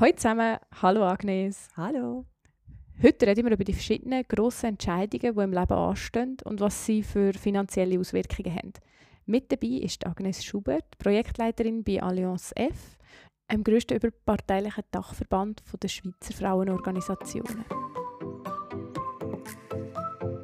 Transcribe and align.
Hallo 0.00 0.12
zusammen, 0.14 0.58
hallo 0.80 1.02
Agnes. 1.02 1.70
Hallo. 1.76 2.24
Heute 3.02 3.26
reden 3.26 3.46
wir 3.46 3.52
über 3.54 3.64
die 3.64 3.72
verschiedenen 3.72 4.22
grossen 4.28 4.66
Entscheidungen, 4.66 5.34
die 5.34 5.42
im 5.42 5.52
Leben 5.52 5.72
anstehen 5.72 6.36
und 6.44 6.60
was 6.60 6.86
sie 6.86 7.02
für 7.02 7.32
finanzielle 7.32 7.98
Auswirkungen 7.98 8.54
haben. 8.54 8.72
Mit 9.26 9.50
dabei 9.50 9.82
ist 9.82 10.06
Agnes 10.06 10.44
Schubert, 10.44 10.84
Projektleiterin 10.98 11.82
bei 11.82 12.00
Allianz 12.00 12.52
F, 12.54 12.96
dem 13.50 13.64
grössten 13.64 13.96
überparteilichen 13.96 14.84
Dachverband 14.92 15.64
der 15.82 15.88
Schweizer 15.88 16.32
Frauenorganisationen. 16.32 17.64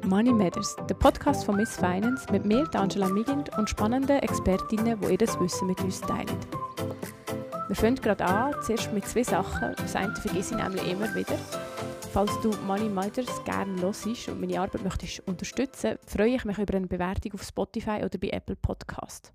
Money 0.03 0.33
Matters, 0.33 0.75
der 0.89 0.95
Podcast 0.95 1.45
von 1.45 1.55
Miss 1.55 1.77
Finance 1.77 2.29
mit 2.29 2.43
mir, 2.43 2.69
Angela 2.75 3.07
Migend 3.07 3.57
und 3.57 3.69
spannenden 3.69 4.19
Expertinnen, 4.19 4.99
die 4.99 5.11
ihr 5.13 5.17
das 5.17 5.39
Wissen 5.39 5.67
mit 5.67 5.79
uns 5.79 6.01
teilen. 6.01 6.37
Wir 7.67 7.75
fangen 7.75 7.95
gerade 7.95 8.23
an, 8.23 8.53
zuerst 8.61 8.93
mit 8.93 9.07
zwei 9.07 9.23
Sachen. 9.23 9.73
Das 9.77 9.95
eine 9.95 10.15
vergesse 10.15 10.53
ich 10.53 10.61
nämlich 10.61 10.87
immer 10.87 11.13
wieder. 11.15 11.35
Falls 12.13 12.31
du 12.41 12.51
Money 12.67 12.89
Matters 12.89 13.43
gerne 13.43 13.81
hörst 13.81 14.05
und 14.05 14.39
meine 14.39 14.61
Arbeit 14.61 14.83
möchtest 14.83 15.27
unterstützen, 15.27 15.97
freue 16.05 16.35
ich 16.35 16.45
mich 16.45 16.59
über 16.59 16.75
eine 16.75 16.85
Bewertung 16.85 17.33
auf 17.33 17.41
Spotify 17.41 18.03
oder 18.03 18.19
bei 18.19 18.29
Apple 18.29 18.55
Podcast. 18.55 19.33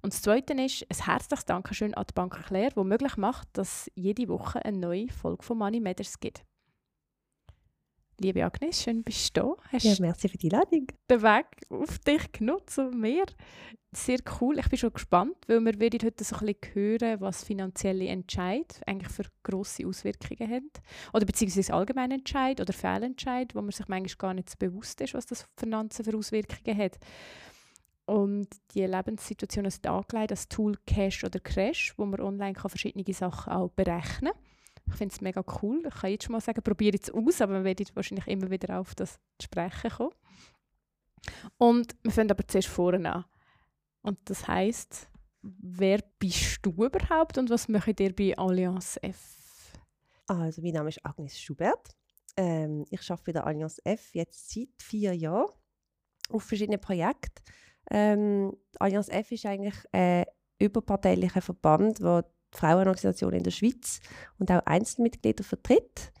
Und 0.00 0.14
das 0.14 0.22
Zweite 0.22 0.54
ist 0.54 0.86
ein 0.88 1.04
herzliches 1.04 1.44
Dankeschön 1.44 1.92
an 1.92 2.06
die 2.08 2.14
Bank 2.14 2.46
Claire, 2.46 2.72
die 2.74 2.82
möglich 2.82 3.18
macht, 3.18 3.48
dass 3.52 3.90
jede 3.94 4.26
Woche 4.28 4.64
eine 4.64 4.78
neue 4.78 5.08
Folge 5.08 5.42
von 5.42 5.58
Money 5.58 5.80
Matters 5.80 6.18
gibt. 6.18 6.46
Liebe 8.18 8.42
Agnes, 8.42 8.82
schön 8.82 9.02
bist 9.02 9.36
du 9.36 9.40
da. 9.42 9.56
Hast 9.72 9.84
ja, 9.84 9.94
merci 10.00 10.30
für 10.30 10.38
die 10.38 10.50
Einladung. 10.50 10.86
Den 11.10 11.20
Weg 11.20 11.46
auf 11.68 11.98
dich 11.98 12.32
genutzt 12.32 12.76
zu 12.76 12.84
mir. 12.84 13.26
Sehr 13.96 14.18
cool. 14.40 14.58
Ich 14.58 14.68
bin 14.68 14.78
schon 14.78 14.92
gespannt, 14.92 15.38
weil 15.46 15.64
wir 15.64 15.80
werden 15.80 16.00
heute 16.04 16.22
so 16.22 16.36
ein 16.36 16.46
bisschen 16.46 16.74
hören, 16.74 17.20
was 17.22 17.44
finanzielle 17.44 18.06
Entscheid 18.08 18.82
eigentlich 18.84 19.10
für 19.10 19.24
grosse 19.42 19.86
Auswirkungen 19.86 20.52
haben. 20.52 20.70
Oder 21.14 21.24
beziehungsweise 21.24 21.72
allgemeine 21.72 22.16
Entscheid 22.16 22.60
oder 22.60 22.74
Fehlentscheid, 22.74 23.54
wo 23.54 23.62
man 23.62 23.70
sich 23.70 23.88
manchmal 23.88 24.18
gar 24.18 24.34
nicht 24.34 24.50
so 24.50 24.56
bewusst 24.58 25.00
ist, 25.00 25.14
was 25.14 25.24
das 25.24 25.42
für 25.42 25.48
Finanzen 25.56 26.04
für 26.04 26.14
Auswirkungen 26.14 26.76
hat. 26.76 26.98
Und 28.04 28.48
die 28.74 28.84
Lebenssituation 28.84 29.64
ist 29.64 29.86
angelegt 29.86 30.30
das 30.30 30.46
Tool 30.48 30.76
Cash 30.86 31.24
oder 31.24 31.40
Crash, 31.40 31.94
wo 31.96 32.04
man 32.04 32.20
online 32.20 32.52
kann 32.52 32.68
verschiedene 32.68 33.14
Sachen 33.14 33.50
auch 33.50 33.70
berechnen 33.70 34.32
kann 34.32 34.42
ich 34.88 34.94
finde 34.94 35.14
es 35.14 35.20
mega 35.22 35.42
cool. 35.62 35.82
Ich 35.88 35.94
kann 35.94 36.10
jetzt 36.10 36.24
schon 36.24 36.32
mal 36.32 36.40
sagen, 36.40 36.62
probiere 36.62 36.96
es 37.02 37.10
aus, 37.10 37.40
aber 37.40 37.54
wir 37.54 37.64
werden 37.64 37.86
wahrscheinlich 37.94 38.28
immer 38.28 38.50
wieder 38.50 38.78
auf 38.78 38.94
das 38.94 39.18
zu 39.38 39.46
sprechen 39.46 39.90
kommen. 39.90 40.12
Und 41.58 41.96
wir 42.02 42.12
fangen 42.12 42.30
aber 42.30 42.46
zuerst 42.46 42.68
vorne 42.68 43.12
an. 43.12 43.24
Und 44.06 44.18
das 44.26 44.46
heisst, 44.46 45.08
wer 45.42 45.98
bist 46.20 46.60
du 46.62 46.70
überhaupt 46.70 47.38
und 47.38 47.50
was 47.50 47.66
macht 47.66 47.98
ihr 47.98 48.14
bei 48.14 48.38
Allianz 48.38 49.00
F? 49.02 49.72
Also, 50.28 50.62
mein 50.62 50.74
Name 50.74 50.90
ist 50.90 51.04
Agnes 51.04 51.40
Schubert. 51.40 51.96
Ähm, 52.36 52.84
ich 52.88 53.10
arbeite 53.10 53.24
bei 53.24 53.32
der 53.32 53.46
Allianz 53.48 53.80
F 53.82 54.14
jetzt 54.14 54.48
seit 54.48 54.68
vier 54.80 55.12
Jahren 55.12 55.50
auf 56.30 56.44
verschiedenen 56.44 56.80
Projekten. 56.80 57.42
Ähm, 57.90 58.56
Allianz 58.78 59.08
F 59.08 59.32
ist 59.32 59.44
eigentlich 59.44 59.74
ein 59.90 60.24
überparteilicher 60.60 61.42
Verband, 61.42 61.98
der 61.98 62.30
Frauenorganisation 62.52 63.32
in 63.32 63.42
der 63.42 63.50
Schweiz 63.50 63.98
und 64.38 64.52
auch 64.52 64.64
Einzelmitglieder 64.66 65.42
vertritt 65.42 66.12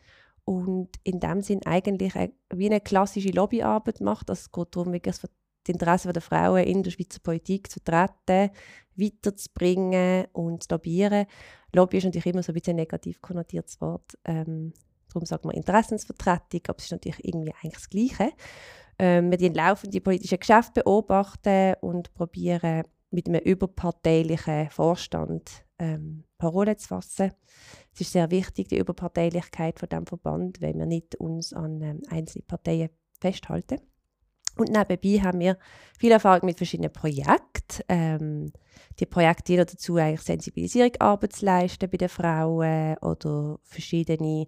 und 0.44 0.88
in 1.04 1.20
dem 1.20 1.40
Sinn 1.40 1.64
eigentlich 1.64 2.16
eine, 2.16 2.32
wie 2.52 2.66
eine 2.66 2.80
klassische 2.80 3.30
Lobbyarbeit 3.30 4.00
macht. 4.00 4.28
Also 4.28 4.40
es 4.40 4.50
geht 4.50 4.74
darum, 4.74 4.92
wirklich 4.92 5.20
das 5.20 5.30
Interesse 5.72 6.12
der 6.12 6.22
Frauen 6.22 6.64
in 6.64 6.82
der 6.82 6.90
Schweizer 6.90 7.20
Politik 7.20 7.70
zu 7.70 7.80
vertreten, 7.80 8.54
weiterzubringen 8.96 10.26
und 10.32 10.64
zu 10.64 10.68
lobbyieren. 10.74 11.26
Lobby 11.74 11.98
ist 11.98 12.04
natürlich 12.04 12.26
immer 12.26 12.42
so 12.42 12.52
ein 12.52 12.54
bisschen 12.54 12.72
ein 12.72 12.76
negativ 12.76 13.20
konnotiertes 13.20 13.80
Wort. 13.80 14.16
Ähm, 14.24 14.72
darum 15.08 15.26
sagt 15.26 15.44
man 15.44 15.54
Interessensvertretung, 15.54 16.62
aber 16.68 16.78
es 16.78 16.84
ist 16.84 16.92
natürlich 16.92 17.24
irgendwie 17.24 17.52
eigentlich 17.62 17.74
das 17.74 17.90
Gleiche. 17.90 18.32
Ähm, 18.98 19.30
wir 19.30 19.38
die 19.38 20.00
politischen 20.00 20.38
Geschäfte 20.38 20.82
beobachten 20.82 21.74
und 21.80 22.14
probieren 22.14 22.84
mit 23.10 23.28
einem 23.28 23.40
überparteilichen 23.40 24.70
Vorstand 24.70 25.64
ähm, 25.78 26.24
Parole 26.38 26.76
zu 26.76 26.88
fassen. 26.88 27.32
Es 27.94 28.00
ist 28.00 28.12
sehr 28.12 28.30
wichtig, 28.30 28.68
die 28.68 28.78
Überparteilichkeit 28.78 29.78
von 29.78 29.88
dem 29.88 30.06
Verband, 30.06 30.60
weil 30.60 30.74
wir 30.74 30.86
nicht 30.86 31.14
uns 31.16 31.52
an 31.52 31.82
ähm, 31.82 32.02
einzelne 32.08 32.44
Parteien 32.46 32.90
festhalten. 33.20 33.80
Und 34.56 34.70
nebenbei 34.70 35.22
haben 35.22 35.40
wir 35.40 35.58
viel 35.98 36.12
Erfahrung 36.12 36.46
mit 36.46 36.56
verschiedenen 36.56 36.92
Projekten. 36.92 37.82
Ähm, 37.88 38.52
die 38.98 39.06
Projekte 39.06 39.44
dienen 39.44 39.66
dazu, 39.66 39.96
eigentlich 39.96 40.22
Sensibilisierung 40.22 40.92
Arbeit 40.98 41.34
zu 41.34 41.44
leisten 41.44 41.90
bei 41.90 41.96
den 41.96 42.08
Frauen 42.08 42.96
oder 42.98 43.58
verschiedene 43.62 44.46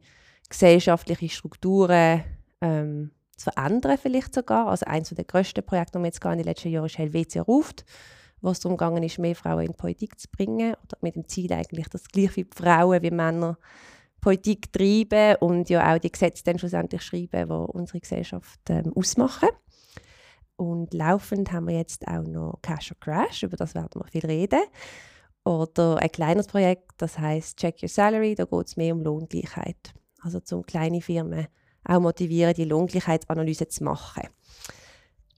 gesellschaftliche 0.49 1.29
Strukturen 1.29 2.25
ähm, 2.61 3.11
zu 3.37 3.51
verändern 3.51 3.99
vielleicht 4.01 4.35
sogar. 4.35 4.69
Also 4.69 4.87
eines 4.87 5.11
der 5.11 5.25
grössten 5.25 5.65
Projekte, 5.65 5.99
die 5.99 6.03
wir 6.03 6.09
jetzt 6.09 6.25
in 6.25 6.39
den 6.39 6.45
letzten 6.45 6.71
Jahren 6.71 6.87
ist 6.87 6.99
Helvetia 6.99 7.43
ruft 7.43 7.85
wo 8.41 8.51
es 8.51 8.61
darum 8.61 8.77
gegangen 8.77 9.03
ist, 9.03 9.19
mehr 9.19 9.35
Frauen 9.35 9.63
in 9.63 9.73
die 9.73 9.77
Politik 9.77 10.19
zu 10.19 10.29
bringen. 10.31 10.75
Oder 10.75 10.99
mit 11.01 11.17
dem 11.17 11.27
Ziel 11.29 11.53
eigentlich, 11.53 11.89
dass 11.89 12.09
gleich 12.09 12.31
viele 12.31 12.49
Frauen 12.55 13.03
wie 13.03 13.11
Männer 13.11 13.59
Politik 14.21 14.73
treiben 14.73 15.37
und 15.41 15.69
ja 15.71 15.95
auch 15.95 15.99
die 15.99 16.11
Gesetze 16.11 16.43
dann 16.45 16.59
schlussendlich 16.59 17.03
schreiben, 17.03 17.49
die 17.49 17.53
unsere 17.53 18.01
Gesellschaft 18.01 18.61
ähm, 18.69 18.93
ausmachen. 18.95 19.49
Und 20.59 20.93
laufend 20.93 21.53
haben 21.53 21.69
wir 21.69 21.77
jetzt 21.77 22.07
auch 22.09 22.25
noch 22.25 22.59
Cash 22.63 22.91
or 22.91 22.99
Crash, 22.99 23.45
über 23.45 23.57
das 23.57 23.77
werden 23.77 23.91
wir 23.95 24.09
viel 24.09 24.27
reden. 24.27 24.59
Oder 25.45 25.99
ein 25.99 26.11
kleines 26.11 26.49
Projekt, 26.49 26.91
das 26.99 27.17
heißt 27.17 27.57
Check 27.57 27.81
Your 27.81 27.89
Salary, 27.89 28.35
da 28.35 28.45
geht 28.45 28.67
es 28.67 28.77
mehr 28.77 28.93
um 28.93 29.01
Lohngleichheit. 29.01 29.95
Also 30.21 30.41
um 30.51 30.65
kleine 30.65 31.01
Firmen 31.01 31.47
auch 31.85 32.01
motivieren, 32.01 32.55
die 32.55 32.65
Lohngleichheitsanalyse 32.65 33.69
zu 33.69 33.85
machen. 33.85 34.25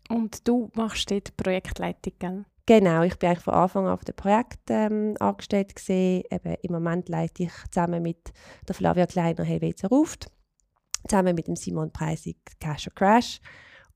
Und 0.08 0.48
du 0.48 0.70
machst 0.74 1.10
dort 1.10 1.36
Projektleitung, 1.36 2.14
gell? 2.18 2.44
Genau, 2.64 3.02
ich 3.02 3.18
bin 3.18 3.28
eigentlich 3.28 3.44
von 3.44 3.54
Anfang 3.54 3.86
an 3.86 3.92
auf 3.92 4.04
dem 4.04 4.16
Projekt 4.16 4.70
ähm, 4.70 5.16
angestellt 5.20 5.76
gewesen. 5.76 6.24
Eben, 6.30 6.54
Im 6.62 6.72
Moment 6.72 7.10
leite 7.10 7.42
ich 7.42 7.52
zusammen 7.70 8.02
mit 8.02 8.32
der 8.66 8.74
Flavia 8.74 9.06
Kleiner 9.06 9.44
Helvetia 9.44 9.88
Ruft, 9.90 10.30
zusammen 11.06 11.34
mit 11.34 11.46
dem 11.46 11.56
Simon 11.56 11.92
Preisig 11.92 12.38
Cash 12.58 12.86
or 12.88 12.94
Crash 12.94 13.40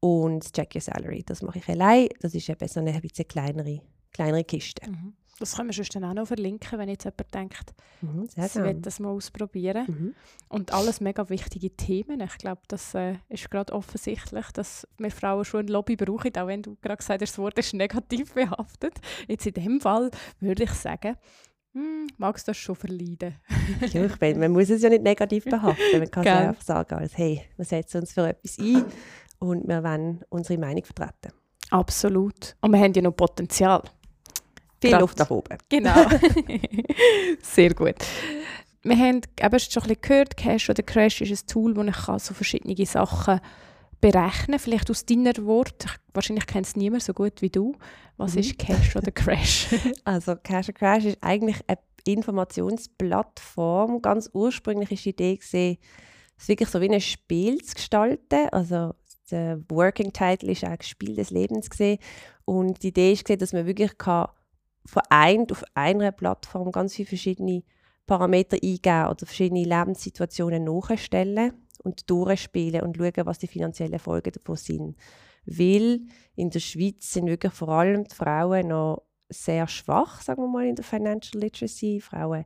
und 0.05 0.53
Check 0.53 0.75
Your 0.75 0.83
Salary. 0.83 1.23
Das 1.25 1.41
mache 1.41 1.61
ich 1.61 1.69
allein. 1.71 2.09
Das 2.21 2.35
ist 2.35 2.47
eben 2.51 2.69
so 2.69 2.79
eine 2.79 3.01
bisschen 3.01 3.27
kleinere, 3.27 3.81
kleinere 4.13 4.45
Kiste. 4.45 4.87
Mhm. 4.87 5.15
Das 5.39 5.57
können 5.57 5.71
wir 5.71 5.75
sonst 5.75 5.97
dann 5.97 6.05
auch 6.05 6.13
noch 6.13 6.27
verlinken, 6.27 6.79
wenn 6.79 6.91
jetzt 6.91 7.05
jemand 7.05 7.35
denkt, 7.35 7.75
mhm, 8.03 8.29
sie 8.29 8.63
will 8.63 8.75
das 8.75 9.01
mal 9.01 9.09
ausprobieren. 9.09 9.87
Mhm. 9.89 10.15
Und 10.49 10.75
alles 10.75 11.01
mega 11.01 11.29
wichtige 11.31 11.75
Themen. 11.75 12.21
Ich 12.21 12.37
glaube, 12.37 12.61
das 12.69 12.95
äh, 12.95 13.15
ist 13.31 13.51
gerade 13.51 13.73
offensichtlich, 13.73 14.47
dass 14.53 14.87
wir 14.99 15.11
Frauen 15.11 15.45
schon 15.47 15.61
ein 15.61 15.69
Lobby 15.69 15.97
brauchen, 15.97 16.37
auch 16.37 16.47
wenn 16.49 16.63
du 16.63 16.77
gerade 16.83 16.99
gesagt 16.99 17.23
hast, 17.23 17.33
das 17.33 17.39
Wort 17.39 17.59
ist 17.59 17.73
negativ 17.73 18.35
behaftet. 18.35 19.01
Jetzt 19.27 19.47
in 19.47 19.55
dem 19.55 19.81
Fall 19.81 20.11
würde 20.39 20.65
ich 20.65 20.71
sagen, 20.71 21.17
hm, 21.75 22.07
magst 22.19 22.47
du 22.47 22.51
das 22.51 22.57
schon 22.57 22.77
verleiden? 22.77 23.35
ja, 23.93 24.05
ich 24.05 24.21
meine, 24.21 24.39
man 24.39 24.53
muss 24.53 24.71
es 24.71 24.83
ja 24.83 24.89
nicht 24.89 25.03
negativ 25.03 25.45
behaften. 25.51 25.99
Man 25.99 26.11
kann 26.11 26.25
es 26.25 26.33
einfach 26.33 26.63
sagen, 26.63 26.95
als, 26.95 27.19
hey, 27.19 27.43
wir 27.57 27.65
setzen 27.65 28.03
uns 28.03 28.13
für 28.13 28.29
etwas 28.29 28.59
ein 28.59 28.85
und 29.45 29.69
wir 29.69 29.83
wollen 29.83 30.25
unsere 30.31 30.59
Meinung 30.59 30.85
vertreten. 30.85 31.33
Absolut. 31.71 32.57
Und 32.61 32.73
wir 32.73 32.81
haben 32.81 32.93
ja 32.93 33.03
noch 33.03 33.17
Potenzial. 33.17 33.83
Viel 34.81 34.91
Grad. 34.91 35.01
Luft 35.01 35.19
nach 35.19 35.31
oben. 35.31 35.59
Genau. 35.69 35.95
Sehr 37.43 37.75
gut. 37.75 37.97
Wir 38.83 38.97
haben 38.97 39.21
eben 39.41 39.59
schon 39.59 39.83
ein 39.83 39.89
bisschen 39.89 40.01
gehört, 40.03 40.37
Cash 40.37 40.69
oder 40.69 40.83
Crash 40.83 41.23
ist 41.23 41.45
ein 41.45 41.47
Tool, 41.47 41.73
das 41.75 41.87
ich 41.87 42.23
so 42.23 42.35
verschiedene 42.35 42.87
Sachen 42.87 43.41
berechnen 44.01 44.51
kann. 44.51 44.59
Vielleicht 44.59 44.91
aus 44.91 45.07
deiner 45.07 45.35
Wort, 45.47 45.87
wahrscheinlich 46.13 46.47
kennt 46.47 46.67
es 46.67 46.77
niemand 46.77 47.03
so 47.03 47.15
gut 47.15 47.41
wie 47.41 47.49
du. 47.49 47.77
Was 48.19 48.35
mhm. 48.35 48.41
ist 48.41 48.59
Cash 48.59 48.97
oder 48.97 49.11
Crash? 49.11 49.69
also 50.05 50.37
Cash 50.37 50.69
oder 50.69 50.79
Crash 50.79 51.05
ist 51.07 51.19
eigentlich 51.23 51.61
eine 51.67 51.79
Informationsplattform. 52.07 54.03
Ganz 54.03 54.29
ursprünglich 54.35 54.91
war 54.91 54.99
die 54.99 55.09
Idee, 55.09 55.39
es 55.41 56.49
wirklich 56.49 56.69
so 56.69 56.81
wie 56.81 56.91
ein 56.91 57.01
Spiel 57.01 57.63
zu 57.63 57.75
gestalten. 57.75 58.49
Also 58.53 58.95
der 59.31 59.61
Working 59.69 60.13
Title 60.13 60.53
ist 60.53 60.65
auch 60.65 60.83
Spiel 60.83 61.17
des 61.17 61.31
Lebens 61.31 61.71
gesehen. 61.71 61.99
Und 62.45 62.83
die 62.83 62.89
Idee 62.89 63.13
ist, 63.13 63.29
dass 63.29 63.53
man 63.53 63.67
wirklich 63.67 63.97
kann 63.99 64.29
vereint 64.87 65.51
auf 65.51 65.65
einer 65.75 66.13
Plattform 66.13 66.71
ganz 66.71 66.95
viele 66.95 67.09
verschiedene 67.09 67.63
Parameter 68.07 68.57
eingeben 68.63 69.07
oder 69.09 69.27
verschiedene 69.27 69.65
Lebenssituationen 69.65 70.65
nachstellen 70.65 71.55
und 71.83 72.09
durchspielen 72.11 72.83
und 72.83 72.97
schauen, 72.97 73.27
was 73.27 73.39
die 73.39 73.47
finanziellen 73.47 73.99
Folgen 73.99 74.33
davon 74.33 74.57
sind. 74.57 74.97
Weil 75.47 76.01
in 76.37 76.51
der 76.51 76.61
Schweiz 76.61 77.13
sind 77.13 77.27
wirklich 77.27 77.53
vor 77.53 77.69
allem 77.69 78.05
die 78.05 78.15
Frauen 78.15 78.69
noch 78.69 79.03
sehr 79.31 79.67
schwach, 79.69 80.21
sagen 80.21 80.43
wir 80.43 80.49
mal, 80.49 80.67
in 80.67 80.77
der 80.77 80.85
Financial 80.85 81.43
Literacy. 81.43 82.01
Frauen 82.01 82.45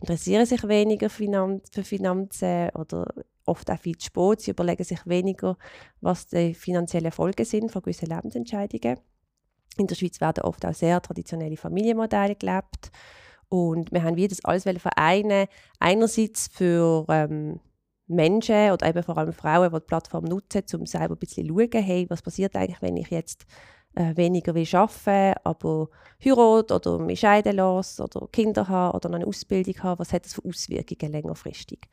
interessieren 0.00 0.46
sich 0.46 0.66
weniger 0.66 1.10
für 1.10 1.82
Finanzen 1.82 2.70
oder 2.70 3.12
oft 3.44 3.70
auch 3.70 3.78
viel 3.78 3.96
zu 3.96 4.06
spät. 4.06 4.40
Sie 4.40 4.50
überlegen 4.50 4.84
sich 4.84 5.06
weniger, 5.06 5.56
was 6.00 6.28
die 6.28 6.54
finanziellen 6.54 7.12
Folgen 7.12 7.44
sind 7.44 7.70
von 7.70 7.82
gewissen 7.82 8.06
Lebensentscheidungen. 8.06 8.98
In 9.76 9.86
der 9.86 9.94
Schweiz 9.94 10.20
werden 10.20 10.44
oft 10.44 10.64
auch 10.66 10.74
sehr 10.74 11.00
traditionelle 11.00 11.56
Familienmodelle 11.56 12.36
gelebt. 12.36 12.90
Und 13.48 13.92
wir 13.92 14.02
haben 14.02 14.16
wie 14.16 14.28
das 14.28 14.44
alles 14.44 14.64
vereinen, 14.64 15.46
einerseits 15.78 16.48
für 16.52 17.04
ähm, 17.08 17.60
Menschen 18.06 18.72
oder 18.72 18.88
eben 18.88 19.02
vor 19.02 19.18
allem 19.18 19.32
Frauen, 19.32 19.70
die 19.70 19.78
die 19.78 19.86
Plattform 19.86 20.24
nutzen, 20.24 20.62
um 20.74 20.86
selber 20.86 21.14
ein 21.14 21.18
bisschen 21.18 21.48
zu 21.48 21.54
schauen, 21.54 21.82
hey, 21.82 22.06
was 22.08 22.22
passiert 22.22 22.56
eigentlich, 22.56 22.82
wenn 22.82 22.96
ich 22.96 23.10
jetzt 23.10 23.46
äh, 23.94 24.16
weniger 24.16 24.54
will 24.54 24.68
arbeiten 24.72 25.40
aber 25.44 25.88
heirate 26.24 26.74
oder 26.74 26.98
mich 26.98 27.20
scheiden 27.20 27.56
lasse 27.56 28.02
oder 28.02 28.28
Kinder 28.32 28.68
habe 28.68 28.96
oder 28.96 29.12
eine 29.12 29.26
Ausbildung 29.26 29.82
habe, 29.82 30.00
was 30.00 30.12
hat 30.12 30.24
das 30.24 30.34
für 30.34 30.44
Auswirkungen 30.44 31.12
längerfristig? 31.12 31.88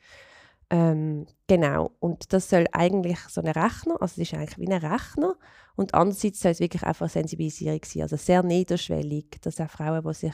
Ähm, 0.70 1.28
genau, 1.48 1.92
und 2.00 2.34
das 2.34 2.50
soll 2.50 2.66
eigentlich 2.74 3.20
so 3.30 3.40
ein 3.40 3.48
Rechner, 3.48 4.02
also 4.02 4.22
es 4.22 4.28
ist 4.30 4.34
eigentlich 4.34 4.58
wie 4.58 4.68
ein 4.68 4.84
Rechner 4.84 5.36
und 5.78 5.94
andererseits 5.94 6.42
soll 6.42 6.52
es 6.52 6.60
wirklich 6.60 6.84
einfach 6.84 7.10
Sensibilisierung 7.10 7.80
sein, 7.86 8.02
also 8.02 8.18
sehr 8.18 8.44
niederschwellig, 8.44 9.40
dass 9.42 9.62
auch 9.62 9.70
Frauen, 9.70 10.04
die 10.06 10.14
sich 10.14 10.34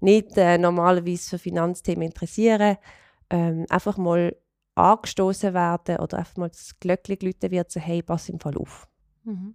nicht 0.00 0.38
äh, 0.38 0.56
normalerweise 0.56 1.30
für 1.30 1.38
Finanzthemen 1.38 2.06
interessieren, 2.06 2.78
ähm, 3.28 3.66
einfach 3.68 3.98
mal 3.98 4.34
angestoßen 4.74 5.52
werden 5.52 5.98
oder 5.98 6.18
einfach 6.18 6.36
mal 6.36 6.48
das 6.48 6.78
Glöckchen 6.80 7.18
läuten 7.20 7.50
wird, 7.50 7.70
so 7.70 7.78
hey, 7.78 8.02
pass 8.02 8.30
im 8.30 8.40
Fall 8.40 8.56
auf. 8.56 8.88
Mhm. 9.24 9.54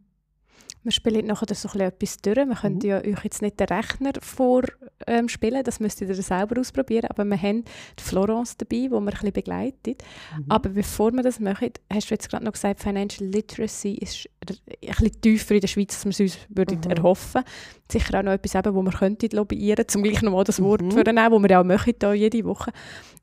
Wir 0.83 0.91
spielen 0.91 1.25
nachher 1.27 1.53
so 1.55 1.69
etwas 1.79 2.17
durch. 2.17 2.35
Wir 2.35 2.55
können 2.55 2.75
mhm. 2.75 2.81
ja 2.81 2.97
euch 2.99 3.23
jetzt 3.23 3.41
nicht 3.41 3.59
den 3.59 3.67
Rechner 3.67 4.11
vorspielen, 4.21 5.55
ähm, 5.55 5.63
das 5.63 5.79
müsst 5.79 6.01
ihr 6.01 6.13
selber 6.13 6.59
ausprobieren. 6.59 7.09
Aber 7.09 7.23
wir 7.25 7.41
haben 7.41 7.63
die 7.97 8.03
Florence 8.03 8.57
dabei, 8.57 8.75
die 8.75 8.89
wir 8.89 8.97
ein 8.97 9.05
bisschen 9.05 9.31
begleitet. 9.31 10.03
Mhm. 10.37 10.45
Aber 10.49 10.69
bevor 10.69 11.11
wir 11.11 11.23
das 11.23 11.39
machen, 11.39 11.71
hast 11.91 12.09
du 12.09 12.13
jetzt 12.15 12.29
gerade 12.29 12.43
noch 12.43 12.51
gesagt, 12.51 12.81
Financial 12.81 13.27
Literacy 13.27 13.93
ist 13.93 14.29
ein 14.47 14.57
bisschen 14.79 15.21
tiefer 15.21 15.55
in 15.55 15.61
der 15.61 15.67
Schweiz, 15.67 15.93
als 15.95 16.05
wir 16.05 16.11
es 16.11 16.19
uns 16.19 16.37
würden 16.49 16.79
mhm. 16.83 16.91
erhoffen 16.91 17.43
Sicher 17.91 18.19
auch 18.19 18.23
noch 18.23 18.31
etwas, 18.31 18.55
eben, 18.55 18.75
wo 18.75 18.81
wir 18.81 18.91
könnten 18.91 19.35
lobbyieren 19.35 19.75
könnten, 19.75 19.97
um 19.97 20.03
gleich 20.03 20.21
nochmal 20.21 20.43
das 20.43 20.61
Wort 20.61 20.81
mhm. 20.81 20.91
für 20.91 21.03
nehmen, 21.03 21.31
das 21.31 21.41
wir 21.41 21.49
ja 21.49 21.61
auch 21.61 21.65
machen, 21.65 21.93
hier 21.99 22.13
jede 22.13 22.43
Woche. 22.43 22.71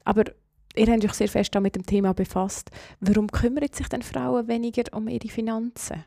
Aber 0.05 0.25
ihr 0.77 0.87
habt 0.87 1.05
euch 1.05 1.13
sehr 1.13 1.29
fest 1.29 1.55
mit 1.61 1.75
dem 1.75 1.85
Thema 1.85 2.15
befasst. 2.15 2.71
Warum 3.01 3.27
kümmern 3.29 3.69
sich 3.73 3.89
denn 3.89 4.03
Frauen 4.03 4.49
weniger 4.49 4.85
um 4.93 5.09
ihre 5.09 5.29
Finanzen? 5.29 6.05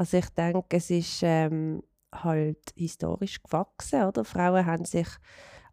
Also 0.00 0.16
ich 0.16 0.30
denke, 0.30 0.78
es 0.78 0.88
ist 0.88 1.20
ähm, 1.24 1.82
halt 2.10 2.72
historisch 2.74 3.42
gewachsen, 3.42 4.04
oder? 4.04 4.24
Frauen 4.24 4.64
haben 4.64 4.86
sich, 4.86 5.06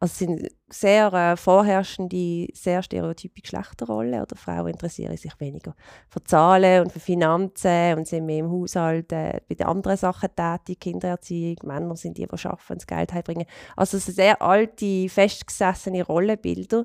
also 0.01 0.13
sind 0.13 0.49
sehr 0.67 1.13
äh, 1.13 1.37
vorherrschende, 1.37 2.47
sehr 2.53 2.83
stereotype 2.83 3.39
Geschlechterrollen, 3.39 4.21
oder 4.21 4.35
Frauen 4.35 4.67
interessieren 4.67 5.15
sich 5.15 5.31
weniger 5.39 5.75
für 6.09 6.21
Zahlen 6.25 6.83
und 6.83 6.91
für 6.91 6.99
Finanzen 6.99 7.99
und 7.99 8.05
sind 8.05 8.25
mehr 8.25 8.39
im 8.39 8.51
Haushalt 8.51 9.13
äh, 9.13 9.39
bei 9.47 9.55
den 9.55 9.67
anderen 9.67 9.95
Sachen 9.95 10.27
tätig, 10.35 10.81
Kindererziehung, 10.81 11.59
Männer 11.63 11.95
sind 11.95 12.17
die, 12.17 12.27
die 12.27 12.29
arbeiten 12.29 12.73
und 12.73 12.81
das 12.81 12.87
Geld 12.87 13.13
heimbringen. 13.13 13.45
Also 13.77 13.97
sehr 13.97 14.41
alte, 14.41 15.07
festgesessene 15.07 16.03
Rollenbilder. 16.03 16.83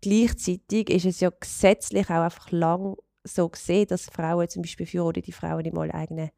Gleichzeitig 0.00 0.90
ist 0.90 1.06
es 1.06 1.20
ja 1.20 1.30
gesetzlich 1.30 2.10
auch 2.10 2.24
einfach 2.24 2.50
lang 2.50 2.96
so 3.22 3.48
gesehen, 3.48 3.86
dass 3.86 4.06
Frauen 4.06 4.48
zum 4.48 4.62
Beispiel 4.62 4.86
für 4.86 5.04
oder 5.04 5.20
die 5.20 5.30
Frauen 5.30 5.62
nicht 5.62 5.74
mal 5.74 5.92
eigene 5.92 6.32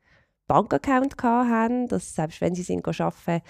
Bankaccount 0.47 1.15
hatten, 1.23 1.89
dass 1.89 2.15
selbst 2.15 2.41
wenn 2.41 2.55
sie 2.55 2.63
sind 2.63 2.87
arbeiten, 2.87 3.43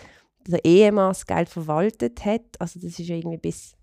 der 0.46 0.64
Ehemann 0.64 1.10
das 1.10 1.26
Geld 1.26 1.48
verwaltet 1.48 2.24
hat. 2.24 2.60
Also 2.60 2.80
das 2.80 2.98
ist 2.98 3.08
irgendwie 3.08 3.38
bis 3.38 3.76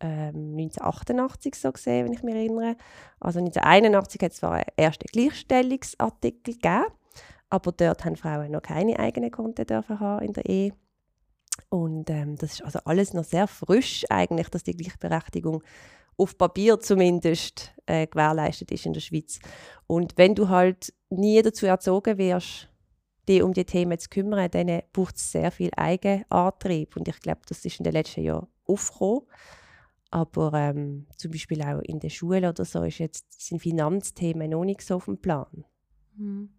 ähm, 0.00 0.54
1988 0.58 1.54
so 1.54 1.72
gesehen, 1.72 2.06
wenn 2.06 2.12
ich 2.12 2.22
mich 2.22 2.34
erinnere. 2.34 2.76
Also 3.20 3.38
1981 3.38 4.22
hat 4.22 4.32
es 4.32 4.38
zwar 4.38 4.52
einen 4.52 4.64
ersten 4.76 5.06
Gleichstellungsartikel 5.06 6.54
gegeben, 6.54 6.86
aber 7.48 7.72
dort 7.72 8.04
haben 8.04 8.16
Frauen 8.16 8.50
noch 8.50 8.62
keine 8.62 8.98
eigenen 8.98 9.30
Konten 9.30 9.66
dürfen 9.66 10.00
haben 10.00 10.26
in 10.26 10.32
der 10.32 10.46
Ehe. 10.46 10.72
Und 11.70 12.10
ähm, 12.10 12.36
das 12.36 12.54
ist 12.54 12.62
also 12.62 12.80
alles 12.84 13.14
noch 13.14 13.24
sehr 13.24 13.46
frisch 13.46 14.04
eigentlich, 14.10 14.48
dass 14.50 14.62
die 14.62 14.76
Gleichberechtigung 14.76 15.62
auf 16.18 16.36
Papier 16.38 16.80
zumindest 16.80 17.74
äh, 17.86 18.06
gewährleistet 18.06 18.70
ist 18.70 18.86
in 18.86 18.92
der 18.92 19.00
Schweiz. 19.00 19.38
Und 19.86 20.16
wenn 20.16 20.34
du 20.34 20.48
halt 20.48 20.92
nie 21.10 21.40
dazu 21.42 21.66
erzogen 21.66 22.18
wirst, 22.18 22.68
dich 23.28 23.42
um 23.42 23.52
die 23.52 23.64
Themen 23.64 23.98
zu 23.98 24.08
kümmern, 24.08 24.50
dann 24.50 24.82
braucht 24.92 25.16
es 25.16 25.32
sehr 25.32 25.50
viel 25.50 25.70
Eigenantrieb. 25.76 26.96
Und 26.96 27.08
ich 27.08 27.20
glaube, 27.20 27.40
das 27.48 27.64
ist 27.64 27.78
in 27.78 27.84
den 27.84 27.92
letzten 27.92 28.22
Jahren 28.22 28.46
aufgekommen. 28.64 29.22
Aber 30.10 30.52
ähm, 30.54 31.06
zum 31.16 31.32
Beispiel 31.32 31.62
auch 31.62 31.80
in 31.80 31.98
der 31.98 32.10
Schule 32.10 32.48
oder 32.48 32.64
so 32.64 32.82
ist 32.84 32.98
jetzt, 32.98 33.26
sind 33.44 33.60
Finanzthemen 33.60 34.50
noch 34.50 34.64
nicht 34.64 34.82
so 34.82 34.96
auf 34.96 35.06
dem 35.06 35.18
Plan. 35.18 35.64
Mhm. 36.16 36.50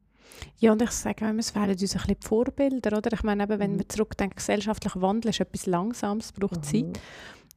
Ja, 0.57 0.73
und 0.73 0.81
ich 0.81 0.91
sage 0.91 1.25
immer, 1.25 1.39
es 1.39 1.51
fehlen 1.51 1.69
uns 1.69 1.81
ein 1.81 1.87
bisschen 1.87 2.17
die 2.19 2.27
Vorbilder. 2.27 2.97
Oder? 2.97 3.13
Ich 3.13 3.23
meine, 3.23 3.43
eben, 3.43 3.59
wenn 3.59 3.71
mhm. 3.71 3.77
man 3.77 3.89
zurückdenkt, 3.89 4.35
gesellschaftlich 4.35 4.95
Wandel 4.97 5.29
ist 5.29 5.39
etwas 5.39 5.65
Langsames, 5.65 6.33
braucht 6.33 6.57
mhm. 6.57 6.63
Zeit. 6.63 6.99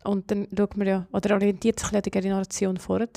Und 0.05 0.31
dann 0.31 0.49
schaut 0.57 0.77
man 0.77 0.87
ja, 0.87 1.07
oder 1.13 1.35
orientiert 1.35 1.79
sich 1.79 1.93
an 1.95 2.03
die 2.03 2.11
Generation 2.11 2.77
vorher. 2.79 3.09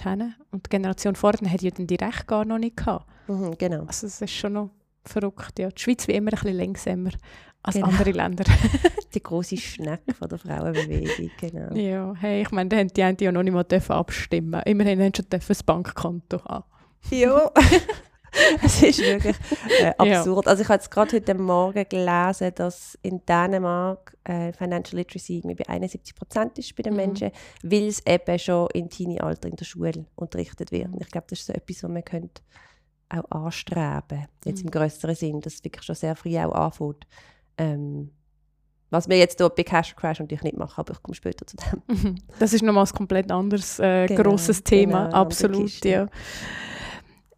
Und 0.52 0.66
die 0.66 0.70
Generation 0.70 1.16
vorher 1.16 1.50
hat 1.50 1.62
ja 1.62 1.72
dann 1.72 1.88
die 1.88 1.96
Rechte 1.96 2.26
gar 2.26 2.46
noch 2.46 2.58
nicht 2.58 2.78
gehabt. 2.78 3.06
Mhm, 3.28 3.58
genau. 3.58 3.86
Also 3.86 4.08
es 4.08 4.22
ist 4.22 4.32
schon 4.32 4.54
noch 4.54 4.70
verrückt. 5.06 5.60
Ja. 5.60 5.70
Die 5.70 5.82
Schweiz 5.82 6.08
wie 6.08 6.14
immer 6.14 6.34
ein 6.34 6.40
bisschen 6.40 6.58
langsamer 6.58 7.12
als 7.64 7.76
genau. 7.76 7.88
andere 7.88 8.12
Länder. 8.12 8.44
die 9.14 9.24
große 9.24 9.58
Schnecke 9.58 10.14
von 10.14 10.28
der 10.28 10.38
Frauenbewegung, 10.38 11.32
genau. 11.40 11.74
Ja, 11.76 12.14
hey, 12.20 12.42
ich 12.42 12.52
meine, 12.52 12.70
da 12.70 12.78
haben 12.78 12.90
die 12.90 13.04
einen 13.04 13.18
ja 13.20 13.32
noch 13.32 13.44
nicht 13.44 13.54
mal 13.54 13.98
abstimmen 13.98 14.62
Immerhin 14.66 15.02
haben 15.02 15.12
sie 15.16 15.24
schon 15.24 15.58
ein 15.58 15.66
Bankkonto 15.66 16.44
haben. 16.44 16.66
Ja. 17.10 17.52
es 18.64 18.82
ist 18.82 19.00
wirklich 19.00 19.36
äh, 19.80 19.94
absurd. 19.98 20.46
Ja. 20.46 20.52
Also 20.52 20.64
ich 20.64 20.70
habe 20.70 20.80
jetzt 20.80 20.92
gerade 20.92 21.16
heute 21.16 21.34
Morgen 21.36 21.86
gelesen, 21.88 22.52
dass 22.56 22.98
in 23.02 23.26
Dänemark 23.26 24.18
äh, 24.24 24.52
Financial 24.54 24.98
Literacy 24.98 25.42
bei 25.42 25.68
71 25.68 26.16
Prozent 26.16 26.58
ist 26.58 26.76
bei 26.76 26.84
den 26.84 26.94
mhm. 26.94 26.98
Menschen, 26.98 27.32
weil 27.64 27.88
es 27.88 28.06
eben 28.06 28.40
schon 28.40 28.68
im 28.74 28.90
Teenie-Alter 28.90 29.50
in 29.50 29.56
der 29.56 29.66
Schule 29.66 30.06
unterrichtet 30.16 30.72
wird. 30.72 30.88
Und 30.88 31.02
ich 31.02 31.12
glaube, 31.12 31.28
das 31.30 31.40
ist 31.40 31.48
so 31.48 31.54
etwas, 31.54 31.84
was 31.84 31.92
man 31.92 32.04
könnte 32.04 32.42
auch 33.10 33.46
anstreben 33.46 34.28
jetzt 34.46 34.60
mhm. 34.60 34.68
im 34.68 34.72
größeren 34.72 35.16
Sinn, 35.16 35.42
dass 35.42 35.56
es 35.56 35.64
wirklich 35.64 35.84
schon 35.84 35.96
sehr 35.96 36.16
früh 36.16 36.38
auch 36.40 36.54
anfängt. 36.54 37.06
Ähm, 37.58 38.12
was 38.90 39.10
wir 39.10 39.18
jetzt 39.18 39.40
hier 39.40 39.50
bei 39.50 39.64
Cash 39.64 39.96
Crash 39.96 40.20
natürlich 40.20 40.44
nicht 40.44 40.58
machen, 40.58 40.76
aber 40.78 40.94
ich 40.94 41.02
komme 41.02 41.16
später 41.16 41.46
zu 41.48 41.58
dem. 41.58 41.82
Mhm. 41.88 42.16
Das 42.40 42.54
ist 42.54 42.64
nochmal 42.64 42.86
ein 42.86 42.94
komplett 42.94 43.32
anderes 43.32 43.80
äh, 43.80 44.06
genau, 44.06 44.22
grosses 44.24 44.64
Thema, 44.64 45.06
genau, 45.06 45.18
absolut. 45.18 45.84
Ja. 45.84 46.08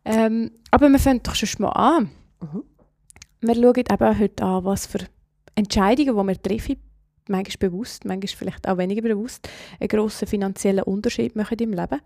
Ähm, 0.06 0.52
aber 0.72 0.90
wir 0.90 1.00
fangen 1.00 1.22
doch 1.24 1.36
schon 1.36 1.50
mal 1.60 1.70
an. 1.70 2.10
Mhm. 2.42 2.64
Wir 3.42 3.56
schauen 3.56 3.76
eben 3.78 4.20
heute 4.20 4.44
an, 4.44 4.66
was 4.66 4.86
für 4.86 5.00
Entscheidungen, 5.56 6.16
die 6.16 6.28
wir 6.28 6.42
treffen, 6.42 6.78
manchmal 7.28 7.70
bewusst, 7.70 8.06
manchmal 8.06 8.28
vielleicht 8.28 8.68
auch 8.68 8.78
weniger 8.78 9.02
bewusst, 9.02 9.50
einen 9.80 9.88
grossen 9.88 10.28
finanziellen 10.28 10.84
Unterschied 10.84 11.36
machen 11.36 11.58
im 11.60 11.74
Leben. 11.74 12.00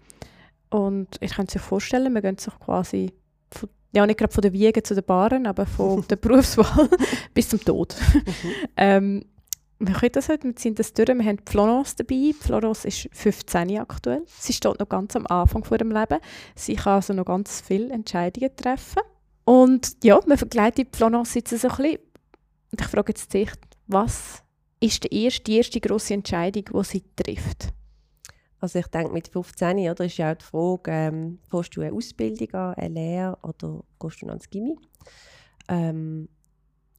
Und 0.69 1.07
ich 1.19 1.34
kann 1.34 1.48
sich 1.48 1.62
vorstellen, 1.62 2.14
wir 2.14 2.21
gehen 2.21 2.38
sich 2.38 2.54
quasi, 2.59 3.12
von, 3.52 3.69
ja 3.94 4.06
nicht 4.06 4.19
gerade 4.19 4.31
von 4.31 4.42
der 4.42 4.54
Wiege 4.54 4.83
zu 4.83 4.94
den 4.94 5.04
Baren, 5.04 5.47
aber 5.47 5.66
von 5.66 6.06
der 6.09 6.16
Berufswahl 6.16 6.90
bis 7.33 7.50
zum 7.50 7.59
Tod. 7.64 7.95
Mhm. 8.14 8.52
ähm, 8.78 9.26
wir 9.80 9.94
können 9.94 10.12
das 10.12 10.28
heute, 10.28 10.44
wir 10.44 10.54
sind 10.57 10.78
das 10.78 10.94
durch. 10.94 11.07
Wir 11.07 11.26
haben 11.26 11.40
Florence 11.48 11.95
dabei. 11.95 12.33
Florence 12.38 12.86
ist 12.86 13.09
15 13.14 13.80
aktuell. 13.80 14.24
Sie 14.28 14.54
steht 14.54 14.80
noch 14.80 14.90
ganz 14.90 15.16
am 15.16 15.26
Anfang 15.28 15.64
von 15.64 15.78
ihrem 15.78 15.92
Leben. 15.92 16.19
Sie 16.56 16.76
kann 16.76 16.95
also 16.95 17.14
noch 17.14 17.26
ganz 17.26 17.62
viele 17.62 17.94
Entscheidungen 17.94 18.56
treffen. 18.56 19.02
Und 19.45 20.04
ja, 20.04 20.19
wir 20.26 20.36
begleiten 20.36 20.86
Florence 20.92 21.33
jetzt 21.36 21.57
so 21.57 21.68
ein 21.68 21.76
bisschen. 21.78 22.00
Und 22.71 22.81
ich 22.81 22.88
frage 22.88 23.14
jetzt 23.14 23.33
dich, 23.33 23.52
was 23.88 24.44
ist 24.81 25.04
die 25.04 25.24
erste, 25.24 25.44
die 25.44 25.57
erste 25.57 25.80
grosse 25.80 26.14
Entscheidung, 26.14 26.66
die 26.66 26.83
sie 26.83 27.04
trifft? 27.16 27.69
Also 28.59 28.80
ich 28.80 28.88
denke, 28.88 29.14
mit 29.14 29.30
15 29.30 29.90
oder, 29.90 30.04
ist 30.04 30.18
ja 30.18 30.33
auch 30.33 30.36
die 30.36 30.45
Frage, 30.45 30.92
ähm, 30.92 31.40
du 31.50 31.81
eine 31.81 31.94
Ausbildung 31.94 32.54
an, 32.54 32.74
eine 32.76 32.94
Lehre 32.94 33.38
oder 33.42 33.81
gehst 34.00 34.21
du 34.21 34.28
ins 34.28 34.50
Gimmi? 34.50 34.78
Ähm, 35.69 36.28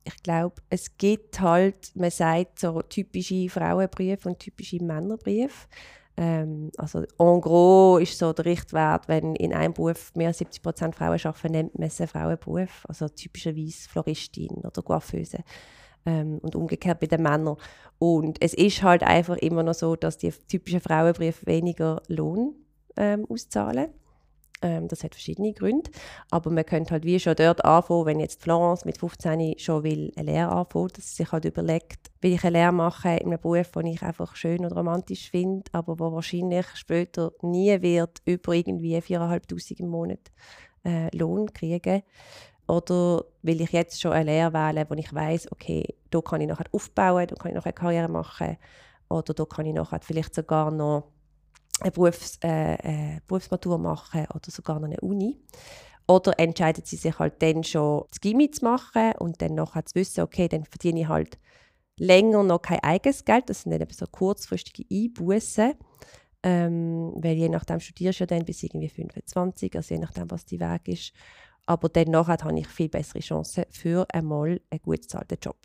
ich 0.04 0.23
glaube, 0.23 0.57
es 0.71 0.97
gibt 0.97 1.40
halt, 1.40 1.95
man 1.95 2.11
sagt 2.11 2.59
so 2.59 2.80
typische 2.83 3.49
Frauenbriefe 3.49 4.28
und 4.28 4.38
typische 4.38 4.83
Männerbriefe. 4.83 5.69
Ähm, 6.16 6.71
also 6.76 7.04
en 7.19 7.40
gros 7.40 8.02
ist 8.02 8.19
so 8.19 8.33
der 8.33 8.45
Richtwert, 8.45 9.09
wenn 9.09 9.35
in 9.37 9.54
einem 9.54 9.73
Beruf 9.73 10.12
mehr 10.14 10.28
als 10.28 10.38
70 10.38 10.62
Prozent 10.62 10.95
Frauen 10.95 11.19
arbeiten, 11.23 11.52
nennt 11.52 11.78
man 11.78 11.88
es 11.88 12.00
einen 12.00 12.09
Frauenberuf. 12.09 12.85
Also 12.88 13.09
typischerweise 13.09 13.88
Floristin 13.88 14.59
oder 14.64 14.83
Coiffeuse. 14.83 15.38
Ähm, 16.07 16.38
und 16.42 16.57
umgekehrt 16.57 17.00
bei 17.00 17.07
den 17.07 17.23
Männern. 17.23 17.57
Und 17.99 18.42
es 18.42 18.54
ist 18.54 18.83
halt 18.83 19.02
einfach 19.02 19.37
immer 19.37 19.62
noch 19.62 19.75
so, 19.75 19.97
dass 19.97 20.19
die 20.19 20.30
typischen 20.30 20.80
Frauenbriefe 20.80 21.47
weniger 21.47 22.02
Lohn 22.09 22.54
ähm, 22.97 23.26
auszahlen. 23.28 23.88
Ähm, 24.62 24.88
das 24.88 25.04
hat 25.04 25.14
verschiedene 25.14 25.52
Gründe. 25.52 25.90
Aber 26.30 26.50
man 26.50 26.66
könnte 26.66 26.90
halt 26.90 27.04
wie 27.04 27.18
schon 27.18 27.34
dort 27.34 27.64
anfangen, 27.64 28.06
wenn 28.06 28.20
jetzt 28.20 28.42
Florence 28.42 28.84
mit 28.84 28.98
15 28.98 29.58
schon 29.58 29.82
will 29.82 30.12
eine 30.16 30.30
Lehre 30.30 30.50
anfangen, 30.50 30.90
dass 30.94 31.10
sie 31.10 31.22
sich 31.22 31.32
halt 31.32 31.44
überlegt, 31.46 32.10
will 32.20 32.34
ich 32.34 32.44
eine 32.44 32.58
Lehre 32.58 32.72
machen 32.72 33.16
in 33.18 33.28
einem 33.28 33.40
Beruf, 33.40 33.72
den 33.72 33.86
ich 33.86 34.02
einfach 34.02 34.36
schön 34.36 34.64
und 34.64 34.72
romantisch 34.72 35.30
finde, 35.30 35.70
aber 35.72 35.98
wo 35.98 36.12
wahrscheinlich 36.12 36.66
später 36.74 37.32
nie 37.42 37.80
wird 37.80 38.18
über 38.26 38.52
irgendwie 38.52 38.98
4'500 38.98 39.80
im 39.80 39.88
Monat 39.88 40.30
äh, 40.84 41.14
Lohn 41.16 41.52
kriegen. 41.52 42.02
Oder 42.66 43.24
will 43.42 43.62
ich 43.62 43.72
jetzt 43.72 44.00
schon 44.00 44.12
eine 44.12 44.30
Lehre 44.30 44.52
wählen, 44.52 44.86
wo 44.88 44.94
ich 44.94 45.12
weiß, 45.12 45.50
okay, 45.50 45.96
da 46.10 46.20
kann 46.20 46.40
ich 46.40 46.48
nachher 46.48 46.66
aufbauen, 46.70 47.26
da 47.26 47.34
kann 47.34 47.50
ich 47.50 47.56
noch 47.56 47.64
eine 47.64 47.72
Karriere 47.72 48.08
machen 48.08 48.58
oder 49.08 49.34
da 49.34 49.44
kann 49.44 49.66
ich 49.66 49.74
nachher 49.74 50.00
vielleicht 50.00 50.34
sogar 50.34 50.70
noch 50.70 51.08
eine, 51.80 51.90
Berufs-, 51.90 52.38
äh, 52.42 52.75
äh, 52.75 53.20
Berufsmatur 53.26 53.78
machen 53.78 54.26
oder 54.34 54.50
sogar 54.50 54.78
noch 54.78 54.87
eine 54.88 55.00
Uni. 55.00 55.38
Oder 56.06 56.38
entscheidet 56.38 56.87
sie 56.87 56.96
sich 56.96 57.18
halt 57.18 57.40
dann 57.40 57.62
schon, 57.62 58.04
das 58.10 58.20
Gimmi 58.20 58.50
zu 58.50 58.64
machen 58.64 59.12
und 59.18 59.40
dann 59.40 59.54
nachher 59.54 59.87
zu 59.87 59.94
wissen, 59.94 60.22
okay, 60.22 60.49
dann 60.49 60.64
verdiene 60.64 61.02
ich 61.02 61.08
halt 61.08 61.38
länger 61.96 62.42
noch 62.42 62.62
kein 62.62 62.80
eigenes 62.80 63.25
Geld. 63.25 63.49
Das 63.49 63.62
sind 63.62 63.72
dann 63.72 63.82
eben 63.82 63.92
so 63.92 64.06
kurzfristige 64.06 64.84
Einbußen. 64.90 65.75
Ähm, 66.42 67.12
weil 67.16 67.37
je 67.37 67.50
nachdem 67.50 67.80
studierst 67.80 68.20
du 68.20 68.22
ja 68.22 68.26
dann 68.26 68.46
bis 68.46 68.62
irgendwie 68.62 68.88
25, 68.88 69.76
also 69.76 69.94
je 69.94 70.00
nachdem, 70.00 70.30
was 70.30 70.46
die 70.46 70.58
Weg 70.58 70.88
ist. 70.88 71.12
Aber 71.66 71.88
dann 71.90 72.16
habe 72.16 72.58
ich 72.58 72.66
viel 72.66 72.88
bessere 72.88 73.20
Chancen 73.20 73.64
für 73.70 74.06
einmal 74.12 74.60
einen 74.70 74.82
gut 74.82 75.02
bezahlten 75.02 75.38
Job. 75.40 75.58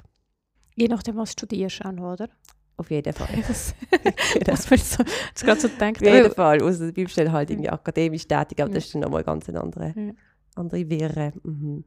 Je 0.75 0.89
nachdem, 0.89 1.15
was 1.15 1.29
du 1.29 1.45
studierst 1.45 1.86
auch 1.86 1.93
noch, 1.93 2.13
oder? 2.13 2.29
Auf 2.77 2.91
jeden 2.91 3.13
Fall. 3.13 3.27
das, 3.48 3.74
das 4.44 4.70
wird 4.70 4.82
so, 4.82 5.03
das 5.34 5.44
gerade 5.44 5.62
so 5.62 5.70
gedacht. 5.70 5.98
Auf 5.98 6.01
jeden 6.01 6.32
Fall. 6.32 6.62
Außer 6.62 6.88
du 6.88 6.94
bleibst 6.94 7.17
dann 7.17 7.32
halt 7.32 7.50
irgendwie 7.50 7.70
akademisch 7.70 8.27
tätig, 8.27 8.62
aber 8.62 8.74
das 8.74 8.86
ist 8.86 8.94
dann 8.96 9.01
nochmal 9.01 9.24
ganz 9.24 9.48
eine 9.50 9.62
andere, 9.62 9.94
Ja. 9.96 10.12
andere 10.55 10.89
Wirre. 10.89 11.34
Mhm. 11.44 11.84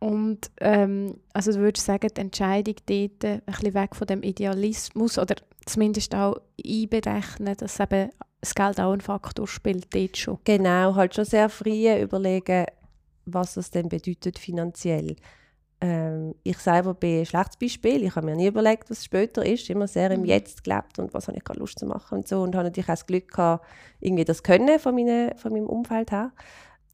Und 0.00 0.50
ähm, 0.60 1.16
also 1.32 1.52
du 1.52 1.60
würdest 1.60 1.86
sagen, 1.86 2.08
die 2.14 2.20
Entscheidung 2.20 2.74
dort 2.86 3.24
ein 3.24 3.40
bisschen 3.46 3.74
weg 3.74 3.96
von 3.96 4.06
dem 4.06 4.22
Idealismus 4.22 5.18
oder 5.18 5.36
zumindest 5.64 6.14
auch 6.14 6.36
einberechnen, 6.62 7.56
dass 7.56 7.80
eben 7.80 8.10
das 8.40 8.54
Geld 8.54 8.78
auch 8.80 8.92
einen 8.92 9.00
Faktor 9.00 9.48
spielt, 9.48 9.94
dort 9.94 10.16
schon. 10.18 10.38
Genau, 10.44 10.94
halt 10.94 11.14
schon 11.14 11.24
sehr 11.24 11.48
früh 11.48 11.88
überlegen, 11.98 12.66
was 13.24 13.54
das 13.54 13.70
denn 13.70 13.88
bedeutet 13.88 14.38
finanziell. 14.38 15.16
Ähm, 15.84 16.34
ich 16.44 16.56
selber 16.56 16.94
bin 16.94 17.20
ein 17.20 17.26
schlechtes 17.26 17.58
Beispiel. 17.58 18.04
Ich 18.04 18.16
habe 18.16 18.24
mir 18.24 18.34
nie 18.34 18.46
überlegt, 18.46 18.88
was 18.88 19.04
später 19.04 19.44
ist. 19.44 19.68
Immer 19.68 19.86
sehr 19.86 20.10
im 20.12 20.22
Mhm. 20.22 20.26
Jetzt 20.26 20.64
gelebt 20.64 20.98
und 20.98 21.12
was 21.12 21.28
habe 21.28 21.36
ich 21.36 21.44
gerade 21.44 21.60
Lust 21.60 21.78
zu 21.78 21.84
machen 21.84 22.18
und 22.18 22.28
so. 22.28 22.40
Und 22.40 22.54
habe 22.54 22.64
natürlich 22.64 22.88
auch 22.88 22.92
das 22.92 23.06
Glück 23.06 23.28
gehabt, 23.28 23.66
irgendwie 24.00 24.24
das 24.24 24.42
Können 24.42 24.78
von, 24.78 24.94
meine, 24.94 25.34
von 25.36 25.52
meinem 25.52 25.66
Umfeld 25.66 26.10
her. 26.10 26.32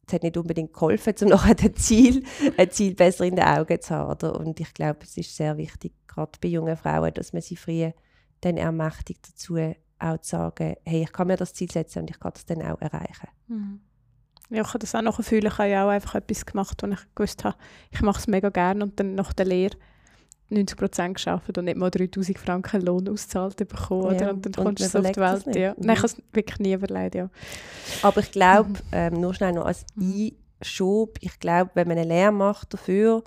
Es 0.08 0.14
hat 0.14 0.24
nicht 0.24 0.36
unbedingt 0.36 0.72
geholfen, 0.72 1.14
um 1.22 1.28
nachher 1.28 1.54
ein 1.62 1.76
Ziel, 1.76 2.24
ein 2.56 2.70
Ziel 2.72 2.96
besser 2.96 3.24
in 3.24 3.36
den 3.36 3.44
Augen 3.44 3.80
zu 3.80 3.94
haben. 3.94 4.10
Oder? 4.10 4.34
Und 4.34 4.58
ich 4.58 4.74
glaube, 4.74 4.98
es 5.04 5.16
ist 5.16 5.36
sehr 5.36 5.56
wichtig, 5.56 5.92
gerade 6.08 6.32
bei 6.40 6.48
jungen 6.48 6.76
Frauen, 6.76 7.14
dass 7.14 7.32
man 7.32 7.42
sie 7.42 7.54
früh 7.56 7.92
dann 8.40 8.56
ermächtigt 8.56 9.28
dazu, 9.28 9.56
auch 10.00 10.18
zu 10.18 10.30
sagen, 10.30 10.74
hey, 10.84 11.02
ich 11.04 11.12
kann 11.12 11.28
mir 11.28 11.36
das 11.36 11.54
Ziel 11.54 11.70
setzen 11.70 12.00
und 12.00 12.10
ich 12.10 12.18
kann 12.18 12.32
das 12.32 12.44
dann 12.44 12.62
auch 12.62 12.80
erreichen. 12.80 13.28
Ja, 14.50 14.62
ich 14.62 14.68
habe 14.68 14.80
das 14.80 14.94
auch 14.94 15.02
noch 15.02 15.22
fühlen. 15.22 15.46
Ich 15.46 15.58
habe 15.58 15.70
ja 15.70 15.86
auch 15.86 15.90
einfach 15.90 16.16
etwas 16.16 16.44
gemacht, 16.44 16.82
wo 16.82 16.88
ich 16.88 16.98
gewusst 17.14 17.44
habe, 17.44 17.56
ich 17.90 18.02
mache 18.02 18.18
es 18.18 18.26
mega 18.26 18.48
gerne 18.48 18.84
und 18.84 18.98
dann 18.98 19.14
nach 19.14 19.32
der 19.32 19.46
Lehre 19.46 19.76
90 20.50 20.76
Prozent 20.76 21.14
geschafft 21.14 21.56
und 21.56 21.64
nicht 21.64 21.76
mal 21.76 21.90
3000 21.90 22.36
Franken 22.38 22.82
Lohn 22.82 23.08
ausgezahlt 23.08 23.56
bekommen. 23.56 24.02
Oder? 24.02 24.20
Ja, 24.20 24.30
Und 24.30 24.44
dann 24.44 24.52
kommst 24.52 24.82
du 24.82 24.88
so 24.88 24.98
auf 24.98 25.12
die 25.12 25.20
Welt. 25.20 25.56
Ja. 25.56 25.70
Mhm. 25.70 25.76
Nein, 25.78 25.96
ich 25.96 26.02
habe 26.02 26.12
es 26.12 26.22
wirklich 26.32 26.58
nie 26.58 26.72
überlegt. 26.72 27.14
Ja. 27.14 27.30
Aber 28.02 28.20
ich 28.20 28.32
glaube, 28.32 28.72
ähm, 28.90 29.20
nur 29.20 29.32
schnell 29.34 29.52
noch 29.52 29.66
als 29.66 29.86
Einschub, 29.96 31.18
ich 31.20 31.38
glaube, 31.38 31.70
wenn 31.74 31.86
man 31.86 31.98
eine 31.98 32.08
Lehre 32.08 32.32
macht 32.32 32.74
dafür, 32.74 33.22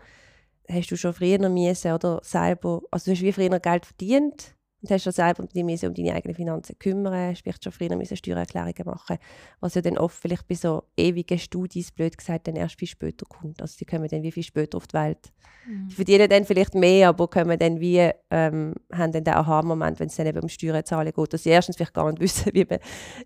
hast 0.69 0.91
du 0.91 0.97
schon 0.97 1.13
früher 1.13 1.47
müssen, 1.49 1.93
oder 1.93 2.19
selber, 2.23 2.81
also 2.91 3.05
du 3.05 3.15
hast 3.15 3.21
wie 3.21 3.31
früher 3.31 3.59
Geld 3.59 3.85
verdient 3.85 4.55
und 4.83 4.91
hast 4.91 5.03
schon 5.03 5.13
selber 5.13 5.45
dich 5.47 5.63
müssen 5.63 5.87
um 5.87 5.93
deine 5.93 6.13
eigenen 6.13 6.35
Finanzen 6.35 6.77
kümmern, 6.77 7.35
vielleicht 7.37 7.63
schon 7.63 7.71
früher 7.71 7.95
müssen 7.95 8.17
Steuererklärungen 8.17 8.85
machen, 8.85 9.17
was 9.61 9.75
ja 9.75 9.81
dann 9.81 9.97
oft 9.97 10.19
vielleicht 10.19 10.45
bei 10.45 10.55
so 10.55 10.83
ewigen 10.97 11.39
Studis, 11.39 11.91
blöd 11.91 12.17
gesagt, 12.17 12.47
dann 12.47 12.57
erst 12.57 12.77
viel 12.77 12.89
später 12.89 13.25
kommt. 13.25 13.61
Also 13.61 13.77
die 13.79 13.85
kommen 13.85 14.09
dann 14.09 14.23
wie 14.23 14.31
viel 14.33 14.43
später 14.43 14.75
auf 14.77 14.87
die 14.87 14.95
Welt. 14.95 15.31
Die 15.65 15.95
verdienen 15.95 16.29
dann 16.29 16.43
vielleicht 16.43 16.75
mehr, 16.75 17.07
aber 17.07 17.29
kommen 17.29 17.57
dann 17.57 17.79
wie, 17.79 18.11
ähm, 18.29 18.73
haben 18.91 19.13
dann 19.13 19.23
den 19.23 19.33
Aha-Moment, 19.33 20.01
wenn 20.01 20.07
es 20.07 20.17
dann 20.17 20.27
eben 20.27 20.41
um 20.41 20.49
Steuern 20.49 20.83
zahlen 20.83 21.13
geht, 21.13 21.33
dass 21.33 21.43
sie 21.43 21.51
erstens 21.51 21.77
vielleicht 21.77 21.93
gar 21.93 22.11
nicht 22.11 22.19
wissen, 22.19 22.49
wie 22.53 22.65
man 22.65 22.79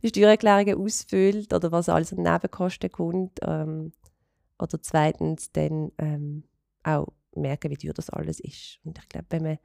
Steuererklärungen 0.05 0.77
ausfüllt 0.77 1.51
oder 1.51 1.71
was 1.71 1.89
alles 1.89 2.13
an 2.13 2.21
Nebenkosten 2.21 2.91
kommt. 2.91 3.39
Ähm, 3.41 3.93
oder 4.59 4.79
zweitens 4.79 5.51
dann 5.51 5.91
ähm, 5.97 6.43
auch 6.83 7.07
merken, 7.35 7.71
wie 7.71 7.77
teuer 7.77 7.93
das 7.93 8.11
alles 8.11 8.39
ist. 8.39 8.79
Und 8.83 8.99
ich 8.99 9.09
glaube, 9.09 9.27
wenn 9.31 9.43
man 9.43 9.57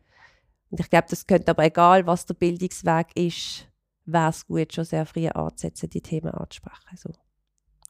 und 0.73 0.81
ich 0.81 0.89
glaube, 0.89 1.07
das 1.11 1.27
könnte 1.27 1.51
aber 1.51 1.65
egal, 1.65 2.07
was 2.07 2.25
der 2.25 2.33
Bildungsweg 2.35 3.09
ist, 3.15 3.69
wäre 4.07 4.31
es 4.31 4.47
gut, 4.47 4.73
schon 4.73 4.85
sehr 4.85 5.05
früh 5.05 5.29
anzusetzen, 5.29 5.91
die 5.91 6.01
Themen 6.01 6.33
anzusprechen. 6.33 6.97
So. 6.97 7.11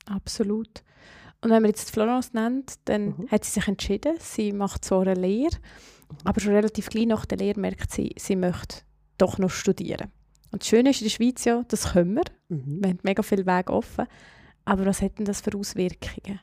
Absolut. 0.06 0.82
Und 1.40 1.50
wenn 1.50 1.62
man 1.62 1.70
jetzt 1.70 1.92
Florence 1.92 2.32
nennt, 2.32 2.74
dann 2.88 3.06
Mhm. 3.16 3.28
hat 3.30 3.44
sie 3.44 3.52
sich 3.52 3.68
entschieden, 3.68 4.16
sie 4.18 4.52
macht 4.52 4.84
zwar 4.84 5.02
eine 5.02 5.14
Lehre, 5.14 5.56
aber 6.24 6.40
schon 6.40 6.54
relativ 6.54 6.88
gleich 6.88 7.06
nach 7.06 7.24
der 7.24 7.38
Lehre 7.38 7.60
merkt 7.60 7.92
sie, 7.92 8.14
sie 8.18 8.34
möchte 8.36 8.78
doch 9.16 9.38
noch 9.38 9.50
studieren. 9.50 10.10
Und 10.50 10.62
das 10.62 10.68
Schöne 10.68 10.90
ist 10.90 11.00
in 11.00 11.06
der 11.06 11.10
Schweiz 11.10 11.44
ja, 11.44 11.62
das 11.68 11.92
können 11.92 12.14
wir. 12.16 12.24
Mhm. 12.48 12.82
Wir 12.82 12.90
haben 12.90 12.98
mega 13.04 13.22
viel 13.22 13.46
Weg 13.46 13.70
offen. 13.70 14.06
Aber 14.64 14.86
was 14.86 15.02
hat 15.02 15.18
denn 15.18 15.24
das 15.24 15.40
für 15.40 15.56
Auswirkungen? 15.56 16.40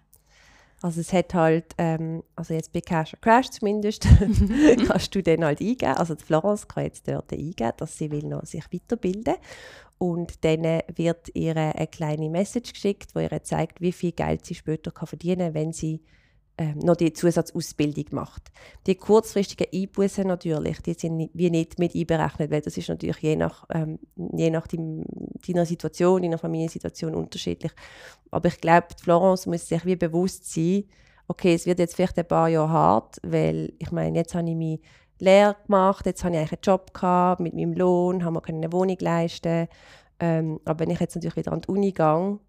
Also 0.82 1.02
es 1.02 1.12
hat 1.12 1.34
halt, 1.34 1.76
ähm, 1.78 2.24
also 2.36 2.54
jetzt 2.54 2.72
bei 2.72 2.82
Cash 2.82 3.14
or 3.14 3.20
Crash 3.20 3.50
zumindest, 3.50 4.08
kannst 4.88 5.14
du 5.14 5.22
dann 5.22 5.44
halt 5.44 5.60
eingeben, 5.60 5.94
also 5.94 6.16
die 6.16 6.24
Florence 6.24 6.68
kann 6.68 6.86
jetzt 6.86 7.08
dort 7.08 7.32
eingeben, 7.34 7.74
dass 7.78 7.98
sie 7.98 8.12
will 8.12 8.26
noch 8.26 8.46
sich 8.46 8.64
weiterbilden. 8.72 9.36
Und 9.98 10.46
dann 10.46 10.64
wird 10.96 11.30
ihr 11.34 11.58
eine 11.58 11.88
kleine 11.88 12.30
Message 12.30 12.72
geschickt, 12.72 13.14
wo 13.16 13.20
ihr 13.20 13.44
zeigt, 13.44 13.82
wie 13.82 13.92
viel 13.92 14.14
Geld 14.14 14.46
sie 14.46 14.56
später 14.56 14.92
kann 14.92 15.08
verdienen 15.08 15.48
kann, 15.48 15.54
wenn 15.54 15.74
sie 15.74 16.02
ähm, 16.60 16.78
noch 16.80 16.98
die 16.98 17.14
Zusatzausbildung 17.14 18.08
macht. 18.12 18.52
Die 18.86 18.96
kurzfristigen 18.96 19.68
Einbußen 19.74 20.28
natürlich, 20.28 20.82
die 20.82 20.94
sind 20.94 21.30
wie 21.34 21.50
nicht 21.50 21.80
mit 21.80 21.96
einberechnet, 21.96 22.52
weil 22.52 22.60
das 22.60 22.76
ist 22.76 22.90
natürlich 22.90 23.18
je 23.20 23.38
nach, 23.38 23.66
ähm, 23.70 23.98
je 24.18 24.50
nach 24.50 24.68
dein, 24.68 25.06
deiner 25.48 25.66
Situation, 25.66 26.22
deiner 26.22 26.38
Familiensituation 26.38 27.16
unterschiedlich. 27.16 27.72
Aber 28.30 28.50
ich 28.50 28.60
glaube, 28.60 28.88
Florence 29.02 29.46
muss 29.46 29.70
sich 29.70 29.86
wie 29.86 29.96
bewusst 29.96 30.52
sein, 30.54 30.84
okay, 31.30 31.54
es 31.54 31.66
wird 31.66 31.80
jetzt 31.80 31.96
vielleicht 31.96 32.20
ein 32.20 32.28
paar 32.28 32.50
Jahre 32.50 32.70
hart, 32.70 33.22
weil 33.24 33.72
ich 33.80 33.92
meine, 33.94 34.18
jetzt 34.18 34.36
habe 34.36 34.50
ich 34.50 34.56
meine 34.58 34.80
Lehre 35.20 35.56
gemacht, 35.66 36.06
jetzt 36.08 36.26
habe 36.26 36.34
ich 36.34 36.40
eigentlich 36.40 36.54
einen 36.54 36.62
Job 36.64 36.94
gehabt, 36.94 37.40
mit 37.40 37.54
meinem 37.54 37.72
Lohn, 37.72 38.26
haben 38.26 38.34
wir 38.34 38.46
eine 38.46 38.74
Wohnung 38.74 38.98
leisten. 39.00 39.70
Ähm, 40.20 40.60
aber 40.66 40.82
wenn 40.82 40.90
ich 40.90 41.00
jetzt 41.00 41.16
natürlich 41.16 41.38
wieder 41.38 41.54
an 41.54 41.62
die 41.62 41.70
Uni 41.70 41.94
gehe, 41.94 42.40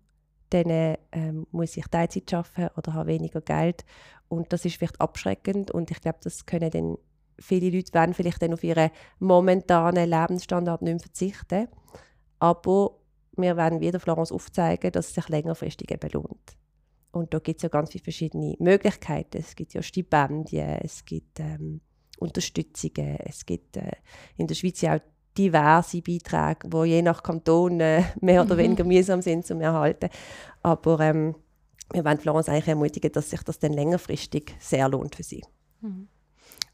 dann 0.50 0.96
ähm, 1.12 1.46
muss 1.50 1.76
ich 1.76 1.86
Teilzeit 1.86 2.32
arbeiten 2.34 2.70
oder 2.76 2.94
habe 2.94 3.08
weniger 3.10 3.40
Geld. 3.40 3.84
Und 4.28 4.52
das 4.52 4.64
ist 4.64 4.76
vielleicht 4.76 5.00
abschreckend 5.00 5.70
und 5.70 5.90
ich 5.90 6.00
glaube, 6.00 6.18
das 6.22 6.46
können 6.46 6.70
dann 6.70 6.96
viele 7.40 7.70
Leute 7.70 7.92
werden 7.94 8.14
vielleicht 8.14 8.42
dann 8.42 8.52
auf 8.52 8.62
ihren 8.62 8.90
momentanen 9.18 10.08
Lebensstandard 10.08 10.82
nicht 10.82 10.92
mehr 10.92 11.00
verzichten. 11.00 11.68
Aber 12.38 12.98
wir 13.36 13.56
werden 13.56 13.80
wieder 13.80 14.00
Florence 14.00 14.32
aufzeigen, 14.32 14.92
dass 14.92 15.08
es 15.08 15.14
sich 15.14 15.28
längerfristig 15.28 15.90
eben 15.90 16.10
lohnt. 16.10 16.56
Und 17.12 17.34
da 17.34 17.38
gibt 17.38 17.58
es 17.58 17.62
ja 17.62 17.68
ganz 17.68 17.90
viele 17.90 18.04
verschiedene 18.04 18.54
Möglichkeiten. 18.58 19.38
Es 19.38 19.56
gibt 19.56 19.74
ja 19.74 19.82
Stipendien, 19.82 20.78
es 20.82 21.04
gibt 21.04 21.40
ähm, 21.40 21.80
Unterstützungen, 22.18 23.16
es 23.24 23.44
gibt 23.44 23.76
äh, 23.76 23.92
in 24.36 24.46
der 24.46 24.54
Schweiz 24.54 24.80
ja 24.80 24.96
auch 24.96 25.00
diverse 25.38 26.02
Beiträge, 26.02 26.68
die 26.68 26.84
je 26.90 27.02
nach 27.02 27.22
Kanton 27.22 27.80
äh, 27.80 28.02
mehr 28.20 28.42
oder 28.42 28.54
Mhm. 28.54 28.58
weniger 28.58 28.84
mühsam 28.84 29.22
sind 29.22 29.46
zum 29.46 29.60
Erhalten. 29.60 30.08
Aber 30.62 31.00
ähm, 31.00 31.34
wir 31.92 32.04
wollen 32.04 32.18
Florence 32.18 32.48
eigentlich 32.48 32.68
ermutigen, 32.68 33.12
dass 33.12 33.30
sich 33.30 33.42
das 33.42 33.58
dann 33.58 33.72
längerfristig 33.72 34.54
sehr 34.58 34.88
lohnt 34.88 35.14
für 35.16 35.22
sie. 35.22 35.42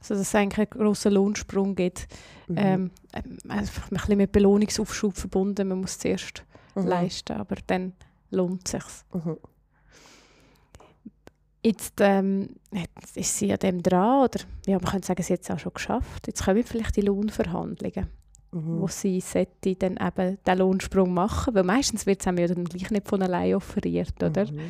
Also 0.01 0.15
dass 0.15 0.21
es 0.21 0.35
eigentlich 0.35 0.59
einen 0.73 0.83
grossen 0.83 1.13
Lohnsprung 1.13 1.75
gibt. 1.75 2.07
Mhm. 2.49 2.57
Ähm, 2.59 2.91
ähm, 3.13 3.39
einfach 3.49 3.91
ein 3.91 3.97
bisschen 3.97 4.17
mit 4.19 4.33
Belohnungsaufschub 4.33 5.17
verbunden. 5.17 5.69
Man 5.69 5.81
muss 5.81 5.99
zuerst 5.99 6.45
Mhm. 6.75 6.87
leisten, 6.87 7.33
aber 7.39 7.57
dann 7.67 7.93
lohnt 8.31 8.63
es 8.67 8.73
sich. 8.73 8.85
Mhm. 9.15 9.37
Jetzt 11.63 11.95
ähm, 12.01 12.51
jetzt 12.73 13.17
ist 13.17 13.39
sie 13.39 13.53
an 13.53 13.59
dem 13.59 13.83
dran, 13.83 14.25
oder 14.25 14.41
ja, 14.67 14.79
man 14.79 14.85
könnte 14.91 15.07
sagen, 15.09 15.23
sie 15.23 15.33
hat 15.33 15.41
es 15.43 15.51
auch 15.51 15.59
schon 15.59 15.75
geschafft. 15.75 16.27
Jetzt 16.29 16.45
kommen 16.45 16.63
vielleicht 16.63 16.95
die 16.97 17.01
Lohnverhandlungen, 17.01 18.07
Mhm. 18.57 18.81
wo 18.81 18.89
sie 18.89 19.21
sollte 19.21 19.77
dann 19.77 19.97
eben 19.99 20.39
den 20.45 20.59
Lohnsprung 20.59 21.13
machen, 21.13 21.55
weil 21.55 21.63
meistens 21.65 22.07
wird 22.07 22.21
es 22.21 22.27
einem 22.27 22.39
ja 22.39 22.47
dann 22.47 22.65
gleich 22.65 22.91
nicht 22.91 23.07
von 23.07 23.21
allein 23.23 23.55
offeriert, 23.55 24.15
oder? 24.23 24.51
Mhm. 24.51 24.61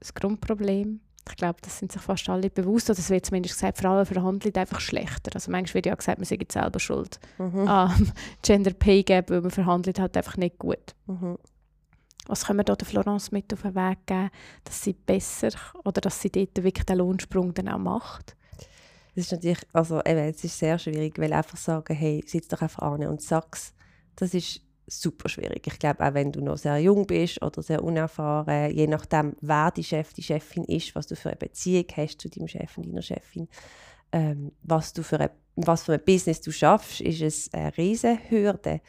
Das 0.00 0.12
Grundproblem, 0.14 1.00
ich 1.28 1.36
glaube, 1.36 1.58
das 1.62 1.78
sind 1.78 1.92
sich 1.92 2.02
fast 2.02 2.28
alle 2.28 2.50
bewusst, 2.50 2.90
oder 2.90 2.98
es 2.98 3.10
wird 3.10 3.26
zumindest 3.26 3.54
gesagt, 3.54 3.78
Frauen 3.78 4.04
verhandeln 4.06 4.54
einfach 4.56 4.80
schlechter. 4.80 5.30
Also 5.34 5.50
manchmal 5.50 5.74
wird 5.74 5.86
ja 5.86 5.94
gesagt, 5.94 6.18
man 6.18 6.24
sei 6.24 6.38
selber 6.50 6.78
schuld 6.80 7.18
Mhm. 7.38 7.66
am 7.68 8.12
Gender 8.42 8.72
Pay 8.72 9.02
Gap, 9.02 9.30
weil 9.30 9.40
man 9.40 9.50
verhandelt 9.50 9.98
halt 9.98 10.16
einfach 10.16 10.36
nicht 10.36 10.58
gut. 10.58 10.94
Mhm. 11.06 11.38
Was 12.28 12.44
können 12.46 12.58
wir 12.58 12.64
da 12.64 12.74
der 12.74 12.86
Florence 12.86 13.30
mit 13.30 13.52
auf 13.52 13.62
den 13.62 13.74
Weg 13.76 13.98
geben, 14.06 14.30
dass 14.64 14.82
sie 14.82 14.92
besser 14.94 15.50
oder 15.84 16.00
dass 16.00 16.20
sie 16.20 16.30
dort 16.30 16.62
wirklich 16.62 16.84
den 16.84 16.98
Lohnsprung 16.98 17.54
dann 17.54 17.68
auch 17.68 17.78
macht? 17.78 18.35
Das 19.16 19.24
ist 19.24 19.32
natürlich, 19.32 19.66
also 19.72 20.00
eben, 20.04 20.18
es 20.18 20.44
ist 20.44 20.58
sehr 20.58 20.78
schwierig, 20.78 21.18
weil 21.18 21.32
einfach 21.32 21.56
sagen, 21.56 21.96
hey, 21.96 22.22
sitz 22.26 22.48
doch 22.48 22.60
einfach 22.60 22.82
an 22.82 23.06
und 23.06 23.22
sag's, 23.22 23.74
das 24.14 24.34
ist 24.34 24.60
super 24.86 25.30
schwierig. 25.30 25.66
Ich 25.66 25.78
glaube, 25.78 26.06
auch 26.06 26.12
wenn 26.12 26.32
du 26.32 26.42
noch 26.42 26.58
sehr 26.58 26.78
jung 26.78 27.06
bist 27.06 27.42
oder 27.42 27.62
sehr 27.62 27.82
unerfahren, 27.82 28.70
je 28.70 28.86
nachdem, 28.86 29.34
wer 29.40 29.70
die 29.70 29.84
Chef, 29.84 30.12
die 30.12 30.22
Chefin 30.22 30.64
ist, 30.64 30.94
was 30.94 31.06
du 31.06 31.16
für 31.16 31.30
eine 31.30 31.36
Beziehung 31.36 31.86
hast 31.96 32.20
zu 32.20 32.28
deinem 32.28 32.46
Chef 32.46 32.76
und 32.76 32.86
deiner 32.86 33.00
Chefin, 33.00 33.48
ähm, 34.12 34.52
was 34.62 34.92
du 34.92 35.02
für 35.02 35.18
eine 35.18 35.30
was 35.56 35.84
für 35.84 35.94
ein 35.94 36.04
Business 36.04 36.42
du 36.42 36.52
schaffst, 36.52 37.00
ist 37.00 37.22
es 37.22 37.52
eine 37.54 37.74
riesige 37.78 38.18
Hürde, 38.28 38.82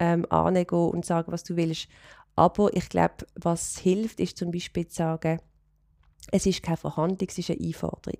ähm, 0.00 0.26
angehen 0.30 0.66
und 0.90 1.06
sagen, 1.06 1.30
was 1.30 1.44
du 1.44 1.54
willst. 1.54 1.86
Aber 2.34 2.76
ich 2.76 2.88
glaube, 2.88 3.26
was 3.36 3.78
hilft, 3.78 4.18
ist 4.18 4.36
zum 4.36 4.50
Beispiel 4.50 4.88
zu 4.88 4.96
sagen, 4.96 5.40
es 6.32 6.46
ist 6.46 6.64
keine 6.64 6.76
Verhandlung, 6.76 7.28
es 7.28 7.38
ist 7.38 7.50
eine 7.50 7.60
Einforderung. 7.60 8.18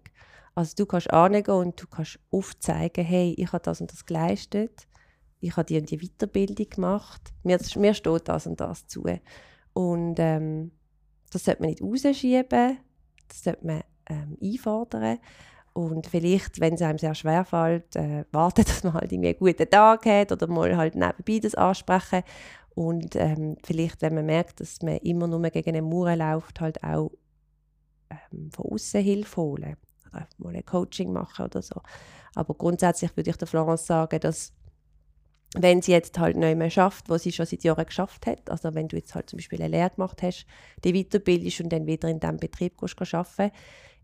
Also 0.58 0.74
du 0.74 0.86
kannst 0.86 1.12
angehen 1.12 1.54
und 1.54 1.80
du 1.80 1.86
kannst 1.86 2.18
aufzeigen, 2.32 3.04
hey, 3.04 3.32
ich 3.38 3.52
habe 3.52 3.62
das 3.62 3.80
und 3.80 3.92
das 3.92 4.04
geleistet, 4.04 4.88
ich 5.38 5.56
habe 5.56 5.66
die 5.66 5.78
und 5.78 5.88
die 5.88 5.98
Weiterbildung 5.98 6.68
gemacht, 6.68 7.32
mir, 7.44 7.60
mir 7.76 7.94
steht 7.94 8.28
das 8.28 8.48
und 8.48 8.60
das 8.60 8.84
zu. 8.88 9.04
Und 9.72 10.16
ähm, 10.18 10.72
das 11.30 11.44
sollte 11.44 11.62
man 11.62 11.70
nicht 11.70 11.80
rausschieben, 11.80 12.78
das 13.28 13.44
sollte 13.44 13.64
man 13.64 13.82
ähm, 14.10 14.36
einfordern. 14.42 15.20
Und 15.74 16.08
vielleicht, 16.08 16.58
wenn 16.58 16.74
es 16.74 16.82
einem 16.82 16.98
sehr 16.98 17.14
schwer 17.14 17.44
fällt, 17.44 17.94
äh, 17.94 18.24
warten, 18.32 18.64
dass 18.66 18.82
man 18.82 18.94
halt 18.94 19.12
irgendwie 19.12 19.28
einen 19.28 19.38
guten 19.38 19.70
Tag 19.70 20.06
hat 20.06 20.32
oder 20.32 20.48
mal 20.48 20.76
halt 20.76 20.96
nebenbei 20.96 21.38
das 21.38 21.54
ansprechen. 21.54 22.24
Und 22.70 23.14
ähm, 23.14 23.58
vielleicht, 23.62 24.02
wenn 24.02 24.16
man 24.16 24.26
merkt, 24.26 24.58
dass 24.58 24.82
man 24.82 24.96
immer 24.96 25.28
nur 25.28 25.40
gegen 25.50 25.68
eine 25.68 25.82
Mauer 25.82 26.16
läuft, 26.16 26.60
halt 26.60 26.82
auch 26.82 27.12
ähm, 28.10 28.50
von 28.50 28.72
außen 28.72 29.00
Hilfe 29.00 29.40
holen. 29.40 29.76
Oder 30.12 30.28
mal 30.38 30.56
ein 30.56 30.64
Coaching 30.64 31.12
machen 31.12 31.44
oder 31.44 31.62
so. 31.62 31.80
Aber 32.34 32.54
grundsätzlich 32.54 33.16
würde 33.16 33.30
ich 33.30 33.36
der 33.36 33.48
Florence 33.48 33.86
sagen, 33.86 34.20
dass 34.20 34.52
wenn 35.54 35.80
sie 35.80 35.92
jetzt 35.92 36.18
halt 36.18 36.36
nicht 36.36 36.58
mehr 36.58 36.70
schafft, 36.70 37.08
was 37.08 37.22
sie 37.22 37.32
schon 37.32 37.46
seit 37.46 37.64
Jahren 37.64 37.86
geschafft 37.86 38.26
hat, 38.26 38.50
also 38.50 38.74
wenn 38.74 38.88
du 38.88 38.96
jetzt 38.96 39.14
halt 39.14 39.30
zum 39.30 39.38
Beispiel 39.38 39.60
eine 39.62 39.76
Lehre 39.76 39.90
gemacht 39.90 40.22
hast, 40.22 40.46
die 40.84 40.92
weiterbildest 40.92 41.62
und 41.62 41.70
dann 41.70 41.86
wieder 41.86 42.08
in 42.08 42.20
diesem 42.20 42.36
Betrieb 42.36 42.76
gehst, 42.78 43.00
arbeiten, 43.14 43.50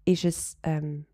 ist 0.07 0.25
es, 0.25 0.57
ähm, 0.63 1.07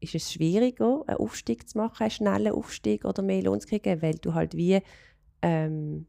ist 0.00 0.14
es 0.14 0.32
schwieriger, 0.32 1.04
einen 1.06 1.18
Aufstieg 1.18 1.68
zu 1.68 1.78
machen, 1.78 2.02
einen 2.02 2.10
schnellen 2.10 2.52
Aufstieg 2.52 3.04
oder 3.04 3.22
mehr 3.22 3.42
Lohn 3.42 3.60
zu 3.60 3.68
kriegen, 3.68 4.02
weil 4.02 4.14
du 4.14 4.34
halt 4.34 4.56
wie 4.56 4.80
ähm, 5.42 6.06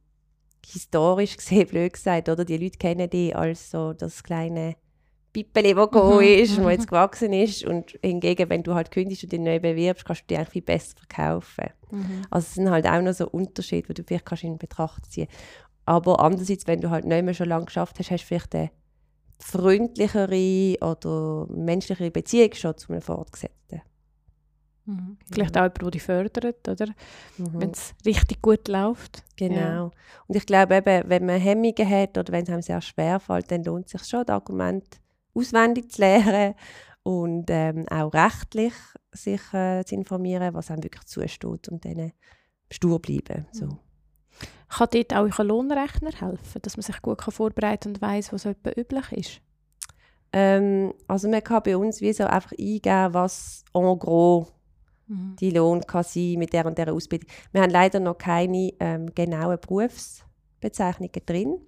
historisch 0.65 1.38
gesehen, 1.38 1.67
blöd 1.67 1.93
gesagt, 1.93 2.29
oder 2.29 2.45
die 2.45 2.57
Leute 2.57 2.77
kennen 2.79 3.09
dich 3.09 3.35
als 3.35 3.69
so 3.69 3.93
das 3.93 4.24
kleine 4.24 4.75
Pippeli, 5.36 5.74
gekommen 5.74 6.20
mhm. 6.20 6.44
ist, 6.44 6.58
mhm. 6.58 6.70
jetzt 6.70 6.88
gewachsen 6.88 7.34
ist. 7.34 7.65
Und 7.65 8.00
hingegen, 8.01 8.50
wenn 8.50 8.63
du 8.63 8.74
halt 8.74 8.89
kündigst 8.89 9.24
und 9.25 9.34
dich 9.34 9.39
neu 9.39 9.60
bewirbst, 9.60 10.06
kannst 10.06 10.22
du 10.22 10.27
dich 10.27 10.38
eigentlich 10.38 10.50
viel 10.50 10.62
besser 10.62 10.96
verkaufen. 10.98 11.65
Mhm. 11.92 12.22
Also 12.30 12.46
es 12.46 12.54
sind 12.54 12.70
halt 12.70 12.88
auch 12.88 13.01
noch 13.01 13.13
so 13.13 13.27
Unterschiede, 13.27 13.88
die 13.89 13.96
du 13.96 14.04
vielleicht 14.04 14.25
kannst 14.25 14.46
in 14.46 14.58
Betracht 14.58 15.12
ziehen 15.12 15.27
Aber 15.86 16.22
andererseits, 16.22 16.68
wenn 16.68 16.80
du 16.80 16.89
halt 16.89 17.04
nicht 17.04 17.25
mehr 17.25 17.34
schon 17.34 17.50
lange 17.50 17.65
geschafft 17.65 18.00
hast, 18.00 18.12
hast 18.12 18.24
du 18.24 18.27
vielleicht 18.27 18.56
eine 18.56 18.72
freundlichere 19.39 20.77
oder 20.80 21.48
menschlichere 21.50 22.12
Beziehung 22.12 22.54
schon 22.54 22.77
zu 22.77 22.94
einem 22.94 23.01
Vorgesetzten. 23.01 23.82
Mhm. 24.86 25.18
Vielleicht 25.30 25.58
auch 25.58 25.63
jemand, 25.63 25.82
der 25.82 25.92
dich 25.92 26.04
fördert, 26.04 26.70
oder? 26.70 26.88
Mhm. 27.38 27.60
Wenn 27.60 27.72
es 27.72 27.94
richtig 28.06 28.42
gut 28.42 28.70
läuft. 28.70 29.24
Genau. 29.36 29.56
Ja. 29.56 29.92
Und 30.27 30.36
ich 30.36 30.46
glaube 30.46 30.75
eben, 30.75 31.10
wenn 31.10 31.25
man 31.25 31.42
Hemmungen 31.42 31.89
hat 31.89 32.18
oder 32.18 32.32
wenn 32.32 32.44
es 32.44 32.50
einem 32.50 32.62
sehr 32.62 32.82
schwer 32.82 33.20
fällt, 33.20 33.51
dann 33.51 33.65
lohnt 33.65 33.88
es 33.88 33.92
sich 33.92 34.06
schon, 34.06 34.24
das 34.25 34.34
Argument 34.34 34.86
auswendig 35.36 35.92
zu 35.92 36.01
lernen 36.01 36.56
und 37.04 37.46
ähm, 37.50 37.86
auch 37.89 38.13
rechtlich 38.13 38.74
sich 39.12 39.42
äh, 39.54 39.84
zu 39.86 39.96
informieren, 39.96 40.54
was 40.54 40.72
einem 40.72 40.84
wirklich 40.84 41.06
zusteht 41.06 41.70
und 41.70 41.86
dann 41.86 42.12
stur 42.72 43.00
bleiben. 43.00 43.46
So. 43.51 43.65
Mhm. 43.65 43.80
Kann 44.68 44.88
dort 44.92 45.13
auch 45.13 45.39
euer 45.39 45.46
Lohnrechner 45.46 46.12
helfen, 46.20 46.62
dass 46.62 46.77
man 46.77 46.84
sich 46.84 47.01
gut 47.01 47.22
vorbereiten 47.22 47.94
kann 47.94 47.94
und 47.94 48.01
weiss, 48.01 48.34
was 48.34 48.46
etwa 48.46 48.72
üblich 48.75 49.12
ist? 49.12 49.42
Ähm, 50.34 50.94
also 51.08 51.30
man 51.30 51.44
kann 51.44 51.63
bei 51.63 51.77
uns 51.77 52.01
wie 52.01 52.12
so 52.12 52.25
einfach 52.25 52.51
eingeben, 52.51 53.13
was 53.13 53.63
en 53.74 54.00
gros 54.00 54.51
mhm. 55.08 55.36
die 55.39 55.51
Lohn 55.51 55.82
kann 55.82 56.04
sein 56.04 56.36
mit 56.38 56.51
der 56.54 56.65
und 56.65 56.77
der 56.77 56.92
Ausbildung. 56.92 57.30
Wir 57.51 57.62
haben 57.62 57.72
leider 57.72 58.00
noch 58.00 58.18
keine 58.18 58.74
ähm, 58.80 59.13
genauen 59.13 59.60
Berufsbezeichnungen 59.60 61.22
drin. 61.25 61.60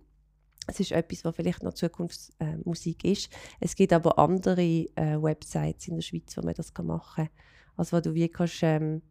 Es 0.68 0.80
ist 0.80 0.92
etwas, 0.92 1.24
was 1.26 1.36
vielleicht 1.36 1.64
noch 1.64 1.74
Zukunftsmusik 1.74 3.06
äh, 3.06 3.12
ist. 3.12 3.30
Es 3.60 3.76
gibt 3.76 3.94
aber 3.94 4.20
andere 4.20 4.62
äh, 4.62 5.22
Websites 5.22 5.88
in 5.88 5.96
der 5.96 6.02
Schweiz, 6.02 6.36
wo 6.36 6.42
man 6.42 6.54
das 6.54 6.74
machen 6.84 7.26
kann. 7.26 7.30
Also 7.78 7.98
wo 7.98 8.02
du 8.02 8.14
wie 8.14 8.28
kannst, 8.28 8.64
ähm, 8.64 9.02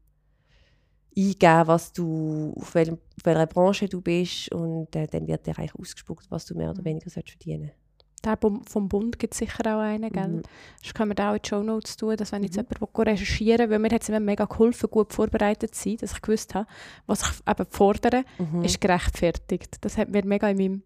eingeben, 1.16 1.66
was 1.66 1.92
du, 1.92 2.52
auf, 2.56 2.74
welchem, 2.74 2.94
auf 2.94 3.24
welcher 3.24 3.46
Branche 3.46 3.88
du 3.88 4.00
bist 4.00 4.52
und 4.52 4.94
äh, 4.94 5.06
dann 5.06 5.26
wird 5.26 5.46
dir 5.46 5.58
eigentlich 5.58 5.74
ausgespuckt, 5.74 6.30
was 6.30 6.44
du 6.44 6.54
mehr 6.54 6.70
oder 6.70 6.82
mhm. 6.82 6.86
weniger 6.86 7.10
verdienen 7.10 7.70
sollst. 7.70 7.86
Der 8.24 8.36
vom 8.66 8.88
Bund 8.88 9.18
gibt 9.18 9.34
es 9.34 9.38
sicher 9.38 9.60
auch 9.66 9.80
einen, 9.80 10.10
gell? 10.10 10.28
Mhm. 10.28 10.42
Das 10.82 10.94
können 10.94 11.10
wir 11.10 11.14
da 11.14 11.30
auch 11.30 11.36
in 11.36 11.42
die 11.42 11.48
Show 11.48 11.62
Notes 11.62 11.96
tun, 11.96 12.16
dass 12.16 12.32
wenn 12.32 12.42
jetzt 12.42 12.56
mhm. 12.56 12.66
jemand 12.70 13.08
recherchieren 13.08 13.68
will, 13.68 13.74
weil 13.74 13.78
mir 13.78 13.94
hat 13.94 14.02
es 14.02 14.08
mir 14.08 14.20
mega 14.20 14.46
geholfen, 14.46 14.90
gut 14.90 15.12
vorbereitet 15.12 15.74
zu 15.74 15.90
sein, 15.90 15.96
dass 15.98 16.12
ich 16.12 16.22
gewusst 16.22 16.54
habe, 16.54 16.66
was 17.06 17.22
ich 17.22 17.48
eben 17.48 17.66
fordere, 17.70 18.24
mhm. 18.38 18.64
ist 18.64 18.80
gerechtfertigt. 18.80 19.76
Das 19.82 19.96
hat 19.96 20.10
mir 20.10 20.24
mega 20.24 20.48
in 20.48 20.56
meinem 20.56 20.82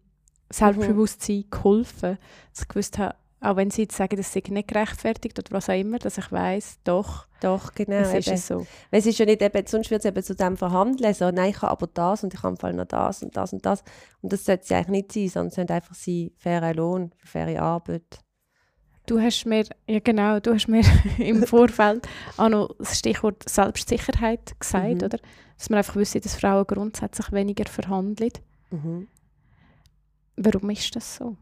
Selbstbewusstsein 0.51 1.37
mhm. 1.37 1.49
geholfen, 1.49 2.17
dass 2.51 2.61
ich 2.61 2.67
gewusst 2.67 2.97
habe, 2.97 3.15
auch 3.41 3.55
wenn 3.55 3.71
sie 3.71 3.83
jetzt 3.83 3.97
sagen, 3.97 4.17
das 4.17 4.31
sei 4.31 4.43
nicht 4.49 4.67
gerechtfertigt 4.67 5.37
oder 5.39 5.51
was 5.51 5.67
auch 5.67 5.73
immer, 5.77 5.97
dass 5.97 6.19
ich 6.19 6.31
weiß, 6.31 6.79
doch, 6.83 7.25
doch 7.41 7.73
genau, 7.73 7.95
es 7.95 8.13
ist 8.13 8.27
es 8.27 8.47
so. 8.47 8.67
Weil 8.91 8.99
es 8.99 9.07
ist 9.07 9.17
ja 9.17 9.25
nicht 9.25 9.41
eben, 9.41 9.65
sonst 9.65 9.89
wird 9.89 10.01
es 10.01 10.05
eben 10.05 10.23
zu 10.23 10.35
dem 10.35 10.57
verhandeln, 10.57 11.13
so, 11.15 11.31
nein, 11.31 11.49
ich 11.49 11.61
habe 11.61 11.71
aber 11.71 11.87
das 11.87 12.23
und 12.23 12.33
ich 12.35 12.43
habe 12.43 12.55
im 12.55 12.75
noch 12.75 12.85
das 12.85 13.23
und 13.23 13.35
das 13.35 13.51
und 13.51 13.65
das. 13.65 13.83
Und 14.21 14.31
das 14.31 14.45
sollte 14.45 14.63
es 14.63 14.71
eigentlich 14.71 15.09
nicht 15.09 15.11
sein, 15.11 15.29
sondern 15.29 15.47
es 15.47 15.55
sollte 15.55 15.73
einfach 15.73 15.95
sein, 15.95 16.31
fairer 16.37 16.73
Lohn, 16.75 17.11
faire 17.23 17.61
Arbeit. 17.61 18.19
Du 19.07 19.19
hast 19.19 19.45
mir, 19.45 19.65
ja 19.87 19.99
genau, 19.99 20.39
du 20.39 20.53
hast 20.53 20.67
mir 20.67 20.83
im 21.17 21.43
Vorfeld 21.43 22.07
auch 22.37 22.49
noch 22.49 22.75
das 22.77 22.99
Stichwort 22.99 23.49
Selbstsicherheit 23.49 24.59
gesagt, 24.59 25.01
mhm. 25.01 25.03
oder? 25.03 25.17
Dass 25.57 25.69
man 25.69 25.77
einfach 25.77 25.95
wüsste, 25.95 26.19
dass 26.19 26.35
Frauen 26.35 26.65
grundsätzlich 26.67 27.31
weniger 27.31 27.65
verhandeln. 27.65 28.31
Mhm. 28.69 29.07
Warum 30.35 30.69
ist 30.69 30.95
das 30.95 31.15
so? 31.15 31.37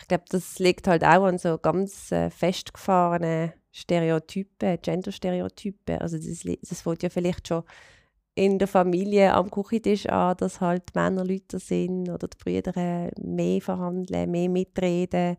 Ich 0.00 0.08
glaube, 0.08 0.24
das 0.28 0.58
liegt 0.58 0.86
halt 0.86 1.04
auch 1.04 1.24
an 1.24 1.38
so 1.38 1.58
ganz 1.58 2.10
äh, 2.12 2.30
festgefahrenen 2.30 3.52
Stereotypen, 3.72 4.78
Gender-Stereotypen. 4.80 5.98
Also 5.98 6.16
das, 6.16 6.42
das 6.68 6.80
fängt 6.82 7.02
ja 7.02 7.10
vielleicht 7.10 7.48
schon 7.48 7.62
in 8.34 8.58
der 8.58 8.68
Familie 8.68 9.34
am 9.34 9.50
Küchentisch 9.50 10.06
an, 10.06 10.36
dass 10.38 10.60
halt 10.60 10.94
Männer 10.94 11.24
Leute 11.24 11.58
sind 11.58 12.08
oder 12.08 12.28
die 12.28 12.38
Brüder 12.38 13.10
mehr 13.20 13.60
verhandeln, 13.60 14.30
mehr 14.30 14.48
mitreden, 14.48 15.36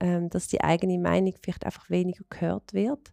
ähm, 0.00 0.28
dass 0.30 0.48
die 0.48 0.60
eigene 0.62 0.98
Meinung 0.98 1.34
vielleicht 1.42 1.64
einfach 1.66 1.90
weniger 1.90 2.24
gehört 2.28 2.72
wird 2.72 3.12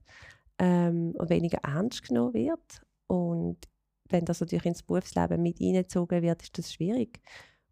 ähm, 0.60 1.13
und 1.17 1.30
weniger 1.30 1.60
ernst 1.63 2.08
genommen 2.08 2.34
wird. 2.34 2.82
Und 3.08 3.58
wenn 4.10 4.26
das 4.26 4.41
natürlich 4.41 4.65
ins 4.65 4.84
Berufsleben 4.84 5.41
mit 5.41 5.60
eingezogen 5.60 6.22
wird, 6.22 6.44
ist 6.44 6.58
das 6.58 6.74
schwierig. 6.74 7.20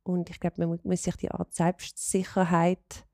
Und 0.03 0.29
ich 0.29 0.39
glaube, 0.39 0.65
man 0.65 0.79
muss 0.83 1.03
sich 1.03 1.15
die 1.17 1.31
Art 1.31 1.53
Selbstsicherheit 1.53 3.05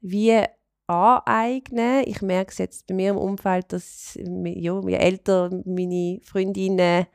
wie 0.00 0.42
aneignen. 0.86 2.04
Ich 2.06 2.22
merke 2.22 2.52
es 2.52 2.58
jetzt 2.58 2.86
bei 2.86 2.94
mir 2.94 3.10
im 3.10 3.18
Umfeld, 3.18 3.72
dass 3.72 4.16
ja, 4.16 4.80
je 4.80 4.94
älter 4.94 5.50
meine 5.64 6.20
Freundinnen 6.22 7.06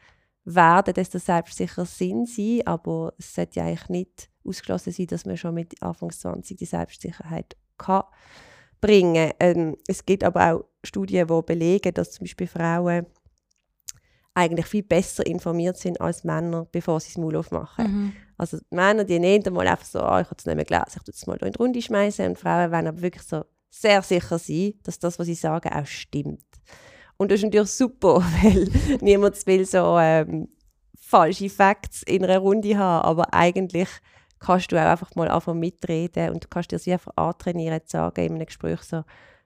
werden, 0.44 0.94
desto 0.94 1.20
selbstsicher 1.20 1.86
sind 1.86 2.28
sie. 2.28 2.66
Aber 2.66 3.14
es 3.18 3.34
sollte 3.34 3.60
ja 3.60 3.66
eigentlich 3.66 3.90
nicht 3.90 4.30
ausgeschlossen 4.46 4.92
sein, 4.92 5.08
dass 5.08 5.26
man 5.26 5.38
schon 5.38 5.54
mit 5.54 5.82
Anfang 5.82 6.12
20 6.12 6.58
die 6.58 6.66
Selbstsicherheit 6.66 7.56
kann 7.78 8.04
bringen 8.82 9.30
kann. 9.30 9.34
Ähm, 9.40 9.78
es 9.88 10.06
gibt 10.06 10.24
aber 10.24 10.54
auch 10.54 10.66
Studien, 10.84 11.28
die 11.28 11.42
belegen, 11.46 11.94
dass 11.94 12.12
zum 12.12 12.26
Beispiel 12.26 12.48
Frauen 12.48 13.06
eigentlich 14.34 14.66
viel 14.66 14.84
besser 14.84 15.26
informiert 15.26 15.78
sind 15.78 16.00
als 16.00 16.24
Männer, 16.24 16.66
bevor 16.72 17.00
sie 17.00 17.10
das 17.10 17.18
Maul 17.18 17.36
aufmachen. 17.36 17.86
Mhm. 17.86 18.14
Also 18.38 18.58
die 18.58 18.76
Männer, 18.76 19.04
die 19.04 19.20
nehmen 19.20 19.54
mal 19.54 19.68
einfach 19.68 19.86
so, 19.86 20.00
oh, 20.00 20.20
ich 20.20 20.26
habe 20.28 20.36
es 20.38 20.46
nicht 20.46 20.56
mehr 20.56 20.66
gelesen, 20.66 20.98
ich 20.98 21.04
tue 21.04 21.14
es 21.14 21.28
mal 21.28 21.38
in 21.38 21.52
die 21.52 21.58
Runde 21.58 21.82
schmeißen 21.82 22.26
und 22.28 22.40
Frauen 22.40 22.72
wollen 22.72 22.88
aber 22.88 23.02
wirklich 23.02 23.24
so 23.24 23.44
sehr 23.70 24.02
sicher 24.02 24.40
sein, 24.40 24.74
dass 24.84 25.00
das, 25.00 25.20
was 25.20 25.28
sie 25.28 25.36
sagen, 25.36 25.72
auch 25.72 25.86
stimmt. 25.86 26.44
Und 27.18 27.32
das 27.32 27.40
ist 27.40 27.44
natürlich 27.44 27.72
super, 27.72 28.24
weil 28.42 28.70
niemand 29.02 29.46
will 29.46 29.66
so 29.66 29.98
ähm, 30.00 30.48
falsche 31.00 31.50
Facts 31.50 32.04
in 32.04 32.24
einer 32.24 32.40
Runde 32.40 32.78
haben, 32.78 33.06
aber 33.06 33.34
eigentlich 33.34 33.90
kannst 34.40 34.72
du 34.72 34.78
auch 34.78 34.90
einfach 34.90 35.14
mal 35.16 35.28
anfangen 35.28 35.60
mitreden 35.60 36.32
und 36.32 36.50
kannst 36.50 36.72
dir 36.72 36.78
das 36.78 36.88
einfach 36.88 37.16
antrainieren, 37.16 37.82
zu 37.86 37.98
sagen 37.98 38.26
in 38.26 38.36
einem 38.36 38.46
Gespräch 38.46 38.82
so, 38.82 39.04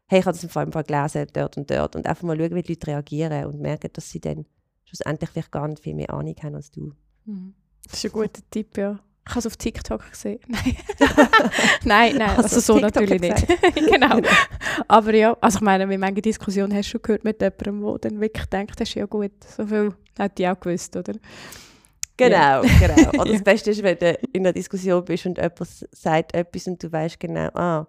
hey, 0.08 0.20
ich 0.20 0.26
habe 0.26 0.38
das 0.38 0.44
im 0.44 0.50
Fall 0.50 0.84
gelesen, 0.84 1.28
dort 1.34 1.58
und 1.58 1.70
dort 1.70 1.96
und 1.96 2.06
einfach 2.06 2.24
mal 2.24 2.38
schauen, 2.38 2.56
wie 2.56 2.62
die 2.62 2.74
Leute 2.74 2.88
reagieren 2.88 3.46
und 3.46 3.60
merken, 3.60 3.90
dass 3.92 4.10
sie 4.10 4.22
dann 4.22 4.46
schlussendlich 4.86 5.30
vielleicht 5.30 5.52
gar 5.52 5.68
nicht 5.68 5.82
viel 5.82 5.96
mehr 5.96 6.12
Ahnung 6.12 6.36
haben 6.42 6.56
als 6.56 6.72
du. 6.72 6.94
Mhm. 7.26 7.54
Das 7.84 7.96
ist 7.96 8.06
ein 8.06 8.12
guter 8.12 8.42
Tipp, 8.50 8.78
ja. 8.78 9.00
Ich 9.28 9.32
habe 9.32 9.40
es 9.40 9.48
auf 9.48 9.58
TikTok 9.58 10.12
gesehen. 10.12 10.40
Nein, 10.48 10.76
nein, 11.84 12.16
nein, 12.18 12.30
also, 12.30 12.44
also 12.44 12.60
so 12.60 12.80
natürlich 12.80 13.20
nicht. 13.20 13.48
genau. 13.76 14.22
Aber 14.88 15.16
ja, 15.16 15.36
also 15.42 15.58
ich 15.58 15.62
meine, 15.62 15.90
wie 15.90 15.98
manche 15.98 16.22
Diskussion 16.22 16.72
hast 16.74 16.88
du 16.88 16.92
schon 16.92 17.02
gehört 17.02 17.24
mit 17.24 17.42
jemandem, 17.42 17.82
der 17.82 17.98
dann 17.98 18.22
wirklich 18.22 18.46
denkt, 18.46 18.80
das 18.80 18.88
ist 18.90 18.96
ja 18.96 19.06
gut, 19.08 19.32
so 19.44 19.66
viel 19.66 19.96
hat 20.20 20.38
die 20.38 20.48
auch 20.48 20.60
gewusst, 20.60 20.96
oder? 20.96 21.14
Genau, 22.18 22.64
ja. 22.64 22.70
genau. 22.80 23.22
Oder 23.22 23.34
das 23.34 23.44
Beste 23.44 23.72
ist, 23.72 23.82
wenn 23.82 23.98
du 23.98 24.14
in 24.32 24.46
einer 24.46 24.54
Diskussion 24.54 25.04
bist 25.04 25.26
und 25.26 25.38
jemand 25.38 25.88
sagt 25.92 26.34
etwas 26.36 26.68
und 26.68 26.82
du 26.82 26.92
weißt 26.92 27.20
genau, 27.20 27.50
ah, 27.56 27.88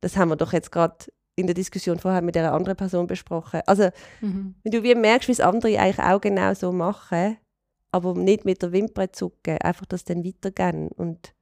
das 0.00 0.16
haben 0.16 0.30
wir 0.30 0.36
doch 0.36 0.52
jetzt 0.52 0.72
gerade 0.72 0.96
in 1.36 1.46
der 1.46 1.54
Diskussion 1.54 1.98
vorher 1.98 2.22
mit 2.22 2.36
einer 2.36 2.52
anderen 2.52 2.76
Person 2.76 3.06
besprochen. 3.06 3.60
Also, 3.66 3.90
Mhm. 4.20 4.54
wenn 4.62 4.72
du 4.72 4.82
wie 4.82 4.94
merkst, 4.94 5.28
wie 5.28 5.32
es 5.32 5.40
andere 5.40 5.78
eigentlich 5.78 5.98
auch 5.98 6.20
genau 6.20 6.54
so 6.54 6.72
machen, 6.72 7.36
aber 7.90 8.14
nicht 8.14 8.44
mit 8.44 8.62
der 8.62 8.72
Wimper 8.72 9.12
zucken, 9.12 9.58
einfach 9.58 9.86
das 9.86 10.04
dann 10.04 10.24
weitergeben. 10.24 10.88
Und 10.88 11.32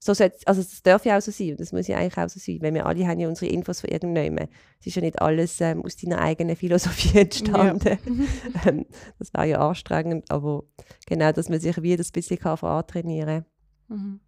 so 0.00 0.12
also 0.46 0.62
das 0.62 0.82
darf 0.82 1.04
ja 1.04 1.18
auch 1.18 1.20
so 1.20 1.30
sein 1.32 1.50
und 1.50 1.60
das 1.60 1.72
muss 1.72 1.88
ja 1.88 1.96
eigentlich 1.98 2.16
auch 2.18 2.28
so 2.28 2.38
sein, 2.38 2.58
weil 2.62 2.72
wir 2.72 2.86
alle 2.86 3.06
haben 3.06 3.18
ja 3.18 3.28
unsere 3.28 3.50
Infos 3.50 3.80
von 3.80 3.90
irgendjemandem. 3.90 4.48
Es 4.80 4.86
ist 4.86 4.94
ja 4.94 5.02
nicht 5.02 5.20
alles 5.20 5.60
ähm, 5.60 5.84
aus 5.84 5.96
deiner 5.96 6.20
eigenen 6.20 6.54
Philosophie 6.56 7.18
entstanden. 7.20 7.98
Ähm, 8.66 8.86
das 9.18 9.34
war 9.34 9.44
ja 9.44 9.58
anstrengend, 9.66 10.30
aber 10.30 10.62
genau, 11.06 11.32
dass 11.32 11.48
man 11.48 11.58
sich 11.60 11.82
wie 11.82 11.96
das 11.96 12.12
bisschen 12.12 12.38
kann 12.38 12.56
antrainieren 12.58 13.44
Mhm. 13.88 14.20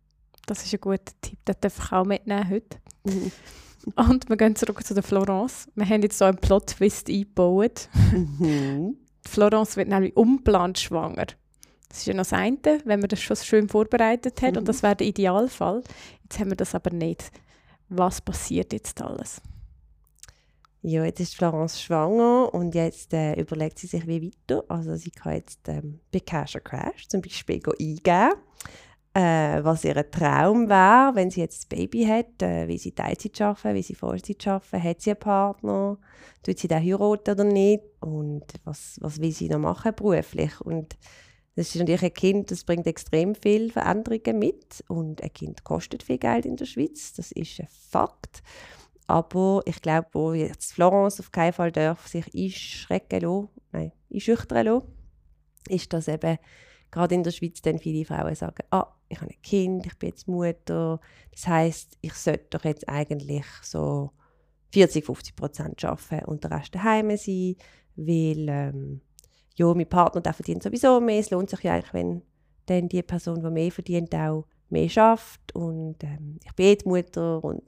Das 0.47 0.65
ist 0.65 0.73
ein 0.73 0.81
guter 0.81 1.13
Tipp, 1.21 1.39
den 1.45 1.55
darf 1.61 1.79
ich 1.79 1.93
auch 1.93 2.05
mitnehmen 2.05 2.49
heute. 2.51 2.79
kann. 3.05 3.33
Und 3.97 4.29
wir 4.29 4.37
gehen 4.37 4.57
zurück 4.57 4.85
zu 4.85 4.95
der 4.95 5.03
Florence. 5.03 5.69
Wir 5.75 5.87
haben 5.89 6.03
jetzt 6.03 6.19
so 6.19 6.25
einen 6.25 6.39
Plot-Twist 6.39 7.09
eingebaut. 7.09 7.89
Mhm. 8.13 8.97
Die 9.27 9.29
Florence 9.29 9.77
wird 9.77 9.89
nämlich 9.89 10.17
unplant 10.17 10.79
schwanger. 10.79 11.27
Das 11.89 11.99
ist 11.99 12.07
ja 12.07 12.15
noch 12.15 12.21
das 12.21 12.33
eine, 12.33 12.59
wenn 12.85 13.01
man 13.01 13.09
das 13.09 13.21
schon 13.21 13.37
schön 13.37 13.69
vorbereitet 13.69 14.41
hat. 14.43 14.57
Und 14.57 14.69
das 14.69 14.83
wäre 14.83 14.97
der 14.97 15.07
Idealfall. 15.09 15.83
Jetzt 16.23 16.39
haben 16.39 16.51
wir 16.51 16.57
das 16.57 16.75
aber 16.75 16.91
nicht. 16.91 17.31
Was 17.89 18.21
passiert 18.21 18.73
jetzt 18.73 19.03
alles? 19.03 19.43
Ja, 20.83 21.05
jetzt 21.05 21.21
ist 21.21 21.37
Florence 21.37 21.83
schwanger 21.83 22.55
und 22.55 22.75
jetzt 22.75 23.13
äh, 23.13 23.35
überlegt 23.35 23.79
sie 23.79 23.87
sich 23.87 24.07
wie 24.07 24.29
weiter. 24.29 24.65
Also 24.69 24.97
sie 24.97 25.11
kann 25.11 25.35
jetzt 25.35 25.69
ähm, 25.69 26.01
bei 26.11 26.21
Cash 26.21 26.55
or 26.55 26.63
Crash 26.63 27.07
zum 27.09 27.21
Beispiel 27.21 27.61
eingeben, 27.79 28.33
äh, 29.15 29.65
was 29.65 29.85
ihr 29.85 30.11
Traum 30.11 30.69
wäre, 30.69 31.15
wenn 31.15 31.31
sie 31.31 31.41
jetzt 31.41 31.65
ein 31.65 31.77
Baby 31.77 32.05
hat, 32.07 32.43
äh, 32.43 32.69
wie 32.69 32.79
sie 32.79 32.93
Teilzeit 32.93 33.41
arbeiten, 33.41 33.75
wie 33.75 33.83
sie 33.83 33.95
Vollzeit 33.95 34.47
arbeiten, 34.47 34.83
hat 34.83 35.01
sie 35.01 35.11
einen 35.11 35.19
Partner, 35.19 35.99
tut 36.43 36.59
sie 36.59 36.69
den 36.69 36.83
heiraten 36.83 37.31
oder 37.33 37.45
nicht 37.45 37.83
und 38.01 38.45
was, 38.65 38.99
was 39.01 39.21
will 39.21 39.33
sie 39.33 39.49
noch 39.49 39.59
machen 39.59 39.95
beruflich. 39.95 40.61
Und 40.61 40.97
das 41.57 41.75
ist 41.75 41.81
natürlich 41.81 42.05
ein 42.05 42.15
Kind, 42.15 42.51
das 42.51 42.65
bringt 42.65 42.87
extrem 42.87 43.35
viele 43.35 43.71
Veränderungen 43.71 44.39
mit 44.39 44.85
und 44.89 45.23
ein 45.23 45.33
Kind 45.33 45.65
kostet 45.65 46.05
viel 46.05 46.19
Geld 46.19 46.47
in 46.47 46.57
der 46.57 46.67
Schweiz, 46.67 47.13
das 47.13 47.33
ist 47.33 47.61
ein 47.61 47.69
Fakt. 47.69 48.43
Aber 49.09 49.63
ich 49.65 49.83
glaube, 49.83 50.07
wo 50.13 50.33
jetzt 50.35 50.73
Florence 50.73 51.19
auf 51.19 51.33
keinen 51.33 51.53
Fall 51.53 51.73
darf 51.73 52.07
sich 52.07 52.33
einschrecken 52.33 53.23
lassen, 53.23 53.49
nein, 53.73 53.93
einschüchtern 54.13 54.67
lassen, 54.67 54.87
ist, 55.69 55.93
dass 55.93 56.07
eben 56.07 56.39
gerade 56.91 57.15
in 57.15 57.23
der 57.23 57.31
Schweiz 57.31 57.63
dann 57.63 57.79
viele 57.79 58.05
Frauen 58.05 58.35
sagen, 58.35 58.65
ah, 58.71 58.87
ich 59.09 59.21
habe 59.21 59.31
ein 59.31 59.43
Kind, 59.43 59.87
ich 59.87 59.99
bin 59.99 60.11
jetzt 60.11 60.29
Mutter. 60.29 61.01
Das 61.33 61.47
heißt, 61.47 61.99
ich 62.01 62.15
sollte 62.15 62.47
doch 62.51 62.65
jetzt 62.65 62.89
eigentlich 62.89 63.45
so 63.63 64.11
40, 64.73 65.05
50 65.05 65.37
Prozent 65.37 65.85
arbeiten 65.85 66.25
und 66.27 66.45
der 66.45 66.53
Rest 66.53 66.75
daheim 66.75 67.17
sein, 67.17 67.57
weil 67.97 68.49
ähm, 68.49 69.01
ja, 69.57 69.75
mein 69.75 69.89
Partner 69.89 70.21
der 70.21 70.33
verdient 70.33 70.63
sowieso 70.63 71.01
mehr. 71.01 71.19
Es 71.19 71.31
lohnt 71.31 71.51
sich 71.51 71.63
ja 71.63 71.75
eigentlich, 71.75 71.93
wenn 71.93 72.23
dann 72.67 72.89
die 72.89 73.03
Person, 73.03 73.43
die 73.43 73.51
mehr 73.51 73.73
verdient, 73.73 74.15
auch 74.15 74.47
mehr 74.69 74.89
schafft 74.89 75.55
und 75.55 75.97
ähm, 76.05 76.39
ich 76.45 76.55
bin 76.55 76.67
jetzt 76.67 76.87
Mutter 76.87 77.43
und 77.43 77.65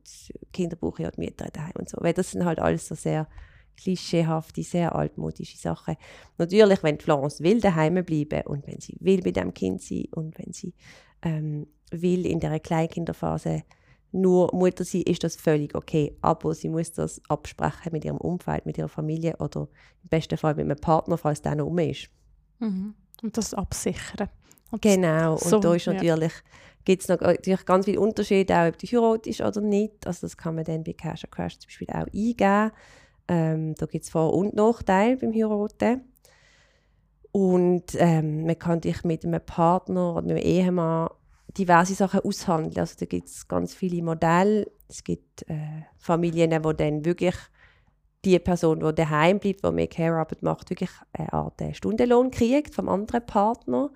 Kinder 0.52 0.76
brauchen 0.76 1.02
ja 1.02 1.10
die 1.10 1.20
Mütter 1.20 1.46
daheim 1.52 1.72
und 1.74 1.88
so. 1.88 1.98
Weil 2.00 2.14
das 2.14 2.30
sind 2.30 2.44
halt 2.44 2.60
alles 2.60 2.86
so 2.86 2.94
sehr 2.94 3.26
klischeehafte, 3.76 4.62
sehr 4.62 4.94
altmodische 4.94 5.56
Sachen. 5.58 5.96
Natürlich, 6.38 6.82
wenn 6.82 6.98
Florence 6.98 7.40
will 7.40 7.60
daheim 7.60 8.04
bleiben 8.04 8.42
und 8.46 8.66
wenn 8.66 8.80
sie 8.80 8.96
will 9.00 9.22
bei 9.22 9.30
dem 9.30 9.54
Kind 9.54 9.82
sein 9.82 10.06
und 10.12 10.38
wenn 10.38 10.52
sie 10.52 10.74
ähm, 11.22 11.66
will 11.90 12.26
in 12.26 12.40
der 12.40 12.58
Kleinkinderphase 12.60 13.62
nur 14.12 14.54
Mutter 14.54 14.84
sein, 14.84 15.02
ist 15.02 15.24
das 15.24 15.36
völlig 15.36 15.74
okay. 15.74 16.16
Aber 16.20 16.54
sie 16.54 16.68
muss 16.68 16.92
das 16.92 17.20
absprechen 17.28 17.92
mit 17.92 18.04
ihrem 18.04 18.18
Umfeld, 18.18 18.66
mit 18.66 18.78
ihrer 18.78 18.88
Familie 18.88 19.36
oder 19.38 19.68
im 20.02 20.08
besten 20.08 20.36
Fall 20.36 20.54
mit 20.54 20.66
einem 20.66 20.78
Partner, 20.78 21.16
falls 21.16 21.42
der 21.42 21.54
noch 21.54 21.66
um 21.66 21.78
ist. 21.78 22.08
Mhm. 22.58 22.94
Und 23.22 23.36
das 23.36 23.54
absichern. 23.54 24.28
Und 24.70 24.82
Genau, 24.82 25.32
und 25.32 25.40
So, 25.40 25.60
da 25.60 25.74
ist 25.74 25.86
ja. 25.86 25.92
natürlich, 25.92 26.32
gibt 26.84 27.02
es 27.02 27.08
natürlich 27.08 27.64
ganz 27.64 27.84
viele 27.84 28.00
Unterschiede, 28.00 28.56
auch 28.56 28.68
ob 28.68 28.78
du 28.78 28.86
heiratest 28.86 29.40
oder 29.40 29.60
nicht. 29.60 30.06
Also 30.06 30.26
das 30.26 30.36
kann 30.36 30.54
man 30.54 30.64
dann 30.64 30.84
bei 30.84 30.92
Cash 30.92 31.24
or 31.24 31.30
Crash 31.30 31.58
zum 31.58 31.68
Beispiel 31.68 31.88
auch 31.90 32.06
eingeben. 32.06 32.72
Ähm, 33.28 33.74
da 33.74 33.86
gibt 33.86 34.04
es 34.04 34.10
Vor- 34.10 34.34
und 34.34 34.54
Nachteile 34.54 35.16
beim 35.16 35.32
Heiraten. 35.32 36.12
Und 37.32 37.94
ähm, 37.96 38.44
man 38.44 38.58
kann 38.58 38.80
dich 38.80 39.04
mit 39.04 39.24
einem 39.24 39.40
Partner 39.44 40.12
oder 40.12 40.22
mit 40.22 40.30
einem 40.32 40.44
Ehemann 40.44 41.08
diverse 41.56 41.94
Sachen 41.94 42.20
aushandeln. 42.20 42.78
Also 42.78 42.94
da 42.98 43.06
gibt 43.06 43.28
es 43.28 43.48
ganz 43.48 43.74
viele 43.74 44.02
Modelle. 44.02 44.70
Es 44.88 45.02
gibt 45.02 45.48
äh, 45.48 45.82
Familien, 45.98 46.62
wo 46.64 46.72
dann 46.72 47.04
wirklich 47.04 47.36
die 48.24 48.38
Person, 48.38 48.80
die 48.80 48.94
daheim 48.94 49.38
bleibt, 49.38 49.64
die 49.64 49.70
mehr 49.72 49.88
Care-Arbeit 49.88 50.42
macht, 50.42 50.70
wirklich 50.70 50.90
eine 51.12 51.32
Art 51.32 51.60
äh, 51.60 51.74
Stundenlohn 51.74 52.30
kriegt 52.30 52.74
vom 52.74 52.88
anderen 52.88 53.26
Partner 53.26 53.90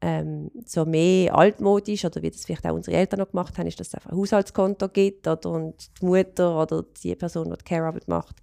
ähm, 0.00 0.50
so 0.66 0.84
mehr 0.84 1.34
altmodisch 1.34 2.04
oder 2.04 2.22
wie 2.22 2.30
das 2.30 2.44
vielleicht 2.44 2.66
auch 2.66 2.74
unsere 2.74 2.96
Eltern 2.96 3.20
noch 3.20 3.30
gemacht 3.30 3.56
haben, 3.56 3.66
ist, 3.66 3.80
dass 3.80 3.88
es 3.88 3.94
einfach 3.94 4.10
ein 4.10 4.18
Haushaltskonto 4.18 4.88
gibt 4.88 5.26
oder, 5.26 5.50
und 5.50 5.74
die 6.00 6.04
Mutter 6.04 6.60
oder 6.62 6.84
die 7.02 7.14
Person, 7.14 7.50
die 7.50 7.56
die 7.56 7.64
Care-Arbeit 7.64 8.08
macht, 8.08 8.36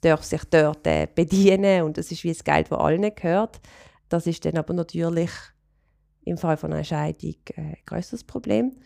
darf 0.00 0.22
sich 0.22 0.42
dort 0.50 0.86
äh, 0.86 1.08
bedienen 1.12 1.82
und 1.82 1.98
das 1.98 2.12
ist 2.12 2.24
wie 2.24 2.28
das 2.28 2.44
Geld, 2.44 2.70
das 2.70 2.78
allen 2.78 3.14
gehört. 3.14 3.60
Das 4.08 4.26
ist 4.26 4.44
dann 4.44 4.56
aber 4.56 4.74
natürlich 4.74 5.30
im 6.24 6.38
Fall 6.38 6.56
von 6.56 6.72
einer 6.72 6.84
Scheidung 6.84 7.34
äh, 7.56 7.60
ein 7.60 7.76
grösseres 7.86 8.24
Problem. 8.24 8.76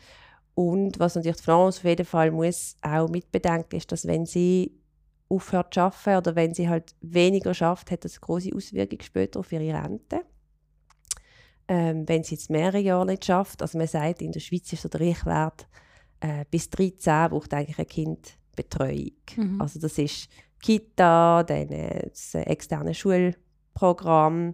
Und 0.55 0.99
was 0.99 1.15
natürlich 1.15 1.39
die 1.39 1.43
Florence 1.43 1.79
auf 1.79 1.85
jeden 1.85 2.07
Fall 2.07 2.31
muss 2.31 2.77
auch 2.83 3.09
mitbedenken, 3.09 3.77
ist, 3.77 3.91
dass 3.91 4.07
wenn 4.07 4.27
sie 4.27 4.79
aufhört 5.29 5.75
zu 5.75 5.81
arbeiten 5.81 6.19
oder 6.19 6.37
wenn 6.37 6.55
sie 6.55 6.69
halt 6.69 6.95
weniger 7.01 7.55
schafft, 7.55 7.91
hat 7.91 8.05
das 8.05 8.21
große 8.21 8.51
Auswirkung 8.55 9.01
später 9.01 9.41
auf 9.41 9.51
ihre 9.51 9.73
Rente 9.73 10.21
ähm, 11.69 12.09
wenn 12.09 12.25
sie 12.25 12.35
jetzt 12.35 12.51
mehrere 12.51 12.81
Jahre 12.81 13.07
nicht 13.07 13.25
schafft. 13.25 13.63
Also 13.63 13.79
man 13.79 13.87
sagt, 13.87 14.23
in 14.23 14.33
der 14.33 14.41
Schweiz 14.41 14.73
ist 14.73 14.83
so 14.83 14.89
der 14.89 15.01
Richtwert, 15.01 15.67
äh, 16.21 16.45
bis 16.51 16.71
13 16.71 17.31
braucht 17.31 17.53
eigentlich 17.55 17.79
ein 17.79 17.87
Kind 17.87 18.37
Betreuung. 18.55 19.13
Mhm. 19.37 19.61
Also 19.61 19.81
das 19.81 19.99
ist 19.99 20.29
Kita, 20.61 21.43
dann 21.43 21.69
äh, 21.69 22.09
das 22.09 22.35
äh, 22.35 22.43
externe 22.43 22.95
Schulprogramm. 22.95 24.53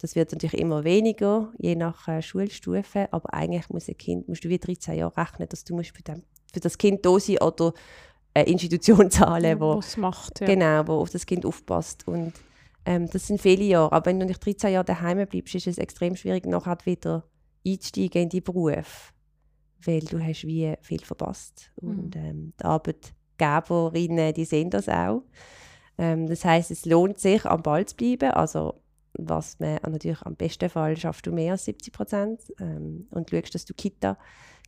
Das 0.00 0.16
wird 0.16 0.32
natürlich 0.32 0.60
immer 0.60 0.84
weniger, 0.84 1.52
je 1.58 1.76
nach 1.76 2.08
äh, 2.08 2.20
Schulstufe. 2.20 3.08
Aber 3.12 3.32
eigentlich 3.32 3.68
muss 3.70 3.88
ein 3.88 3.96
Kind, 3.96 4.28
musst 4.28 4.44
du 4.44 4.48
wie 4.48 4.58
13 4.58 4.96
Jahre 4.96 5.16
rechnen, 5.16 5.48
dass 5.48 5.64
du 5.64 5.74
musst 5.74 5.96
für, 5.96 6.02
dem, 6.02 6.22
für 6.52 6.60
das 6.60 6.78
Kind 6.78 7.06
da 7.06 7.18
sein 7.18 7.38
oder 7.38 7.72
eine 8.34 8.46
Institution 8.46 9.10
zahlen, 9.10 9.60
wo, 9.60 9.76
was 9.76 9.96
macht. 9.96 10.40
Ja. 10.40 10.46
Genau, 10.46 10.86
wo 10.86 10.92
auf 10.94 11.10
das 11.10 11.24
Kind 11.24 11.46
aufpasst. 11.46 12.06
Und 12.08 12.32
ähm, 12.84 13.08
das 13.10 13.26
sind 13.26 13.40
viele 13.40 13.64
Jahre. 13.64 13.92
Aber 13.92 14.06
wenn 14.06 14.20
du 14.20 14.26
nicht 14.26 14.44
13 14.44 14.72
Jahre 14.72 14.84
daheim 14.84 15.26
bleibst, 15.26 15.54
ist 15.54 15.66
es 15.66 15.78
extrem 15.78 16.16
schwierig, 16.16 16.46
nachher 16.46 16.78
wieder 16.84 17.24
einzusteigen 17.66 18.22
in 18.22 18.28
deinen 18.28 18.44
Beruf. 18.44 19.12
Weil 19.84 20.00
du 20.00 20.22
hast 20.22 20.46
wie 20.46 20.74
viel 20.80 21.00
verpasst. 21.00 21.70
Und 21.76 22.16
ähm, 22.16 22.52
die 22.60 22.64
Arbeitgeberinnen, 22.64 24.34
die 24.34 24.44
sehen 24.44 24.70
das 24.70 24.88
auch. 24.88 25.22
Ähm, 25.98 26.26
das 26.26 26.44
heißt, 26.44 26.70
es 26.70 26.84
lohnt 26.84 27.18
sich, 27.18 27.44
am 27.44 27.62
Ball 27.62 27.86
zu 27.86 27.96
bleiben. 27.96 28.30
Also 28.32 28.80
was 29.16 29.58
man 29.60 29.78
natürlich 29.86 30.22
am 30.22 30.36
besten 30.36 30.68
Fall 30.68 30.96
schaffst 30.96 31.26
du 31.26 31.32
mehr 31.32 31.52
als 31.52 31.66
70 31.66 31.92
Prozent 31.92 32.40
ähm, 32.58 33.06
und 33.10 33.30
schaust, 33.30 33.54
dass 33.54 33.64
du 33.64 33.74
Kita, 33.74 34.18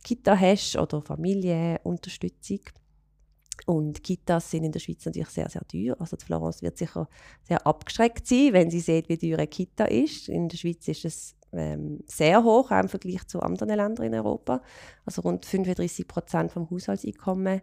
Kita 0.03 0.39
hast 0.39 0.77
oder 0.77 1.01
Familie, 1.01 1.79
Unterstützung. 1.83 2.61
Und 3.65 4.03
Kitas 4.03 4.51
sind 4.51 4.63
in 4.63 4.71
der 4.71 4.79
Schweiz 4.79 5.05
natürlich 5.05 5.29
sehr, 5.29 5.49
sehr 5.49 5.65
teuer. 5.67 5.95
Also 5.99 6.15
die 6.15 6.25
Florence 6.25 6.61
wird 6.61 6.77
sicher 6.77 7.09
sehr 7.43 7.65
abgeschreckt 7.65 8.27
sein, 8.27 8.53
wenn 8.53 8.69
sie 8.69 8.79
sieht, 8.79 9.09
wie 9.09 9.17
teuer 9.17 9.37
eine 9.37 9.47
Kita 9.47 9.85
ist. 9.85 10.29
In 10.29 10.47
der 10.47 10.57
Schweiz 10.57 10.87
ist 10.87 11.05
es 11.05 11.35
ähm, 11.53 12.03
sehr 12.07 12.43
hoch, 12.43 12.71
auch 12.71 12.79
im 12.79 12.89
Vergleich 12.89 13.25
zu 13.27 13.41
anderen 13.41 13.75
Ländern 13.75 14.05
in 14.05 14.13
Europa. 14.13 14.61
Also 15.05 15.21
rund 15.21 15.45
35 15.45 16.07
Prozent 16.07 16.51
vom 16.51 16.69
Haushaltseinkommen 16.69 17.61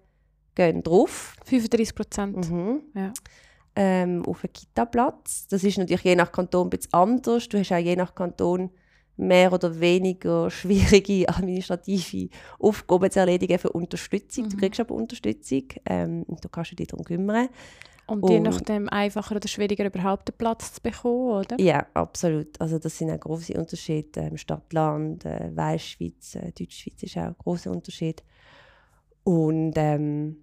gehen 0.54 0.82
drauf. 0.82 1.36
35 1.44 1.94
Prozent. 1.94 2.50
Mhm. 2.50 2.82
Ja. 2.94 3.12
Ähm, 3.76 4.24
auf 4.24 4.44
einen 4.44 4.52
Kita-Platz. 4.52 5.48
Das 5.48 5.64
ist 5.64 5.78
natürlich 5.78 6.04
je 6.04 6.14
nach 6.14 6.30
Kanton 6.30 6.68
ein 6.68 6.70
bisschen 6.70 6.92
anders. 6.92 7.48
Du 7.48 7.58
hast 7.58 7.72
auch 7.72 7.78
je 7.78 7.96
nach 7.96 8.14
Kanton 8.14 8.70
mehr 9.16 9.52
oder 9.52 9.78
weniger 9.80 10.50
schwierige 10.50 11.28
administrative 11.28 12.28
Aufgaben 12.58 13.10
zu 13.10 13.20
erledigen 13.20 13.58
für 13.58 13.70
Unterstützung. 13.70 14.48
Du 14.48 14.56
Mhm. 14.56 14.60
kriegst 14.60 14.80
aber 14.80 14.94
Unterstützung 14.94 15.64
ähm, 15.86 16.22
und 16.26 16.44
da 16.44 16.48
kannst 16.48 16.72
du 16.72 16.76
dich 16.76 16.88
darum 16.88 17.04
kümmern. 17.04 17.48
Und 18.06 18.28
je 18.28 18.38
nachdem 18.38 18.88
einfacher 18.90 19.36
oder 19.36 19.48
schwieriger 19.48 19.86
überhaupt 19.86 20.28
einen 20.28 20.36
Platz 20.36 20.74
zu 20.74 20.82
bekommen, 20.82 21.30
oder? 21.38 21.58
Ja, 21.58 21.86
absolut. 21.94 22.60
Also 22.60 22.78
das 22.78 22.98
sind 22.98 23.10
auch 23.10 23.18
große 23.18 23.54
Unterschiede. 23.54 24.20
Ähm, 24.20 24.36
Stadt, 24.36 24.70
Land, 24.74 25.24
äh, 25.24 25.50
Weißschweiz, 25.54 26.34
äh, 26.34 26.52
Deutschschweiz 26.52 27.02
ist 27.02 27.16
auch 27.16 27.22
ein 27.22 27.36
großer 27.38 27.70
Unterschied. 27.70 28.22
Und 29.22 29.72
ähm, 29.76 30.36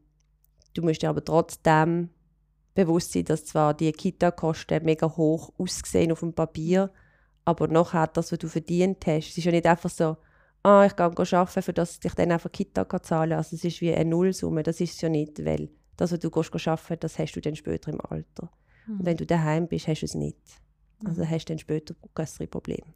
du 0.73 0.81
musst 0.81 1.03
dir 1.03 1.09
aber 1.09 1.23
trotzdem 1.23 2.09
bewusst 2.73 3.13
sein, 3.13 3.25
dass 3.25 3.45
zwar 3.45 3.75
die 3.75 3.91
Kita-Kosten 3.91 4.83
mega 4.83 5.15
hoch 5.15 5.51
aussehen 5.59 6.11
auf 6.11 6.21
dem 6.21 6.33
Papier, 6.33 6.89
aber 7.51 7.67
nachher 7.67 8.07
das, 8.07 8.31
was 8.31 8.39
du 8.39 8.47
verdient 8.47 9.05
hast, 9.05 9.29
es 9.29 9.37
ist 9.37 9.43
ja 9.43 9.51
nicht 9.51 9.65
einfach 9.67 9.89
so, 9.89 10.17
ah, 10.63 10.85
ich 10.85 10.95
gehe 10.95 11.05
arbeiten, 11.05 11.61
für 11.61 11.73
das 11.73 11.99
ich 12.03 12.13
dann 12.13 12.31
einfach 12.31 12.51
Kita 12.51 12.85
zahlen 13.03 13.29
kann. 13.31 13.37
Also 13.37 13.55
es 13.55 13.63
ist 13.63 13.81
wie 13.81 13.93
eine 13.93 14.09
Nullsumme, 14.09 14.63
das 14.63 14.81
ist 14.81 14.95
es 14.95 15.01
ja 15.01 15.09
nicht, 15.09 15.43
weil 15.45 15.69
das, 15.97 16.11
was 16.11 16.19
du 16.19 16.29
gehst 16.31 16.67
arbeiten 16.67 16.99
das 16.99 17.19
hast 17.19 17.33
du 17.33 17.41
dann 17.41 17.55
später 17.55 17.91
im 17.91 18.01
Alter. 18.01 18.49
Mhm. 18.87 18.99
Und 18.99 19.05
wenn 19.05 19.17
du 19.17 19.25
daheim 19.25 19.67
bist, 19.67 19.87
hast 19.87 20.01
du 20.01 20.05
es 20.05 20.15
nicht. 20.15 20.37
Also 21.05 21.21
Mhm. 21.23 21.29
hast 21.29 21.45
du 21.45 21.53
dann 21.53 21.59
später 21.59 21.95
größere 22.15 22.47
Probleme. 22.47 22.87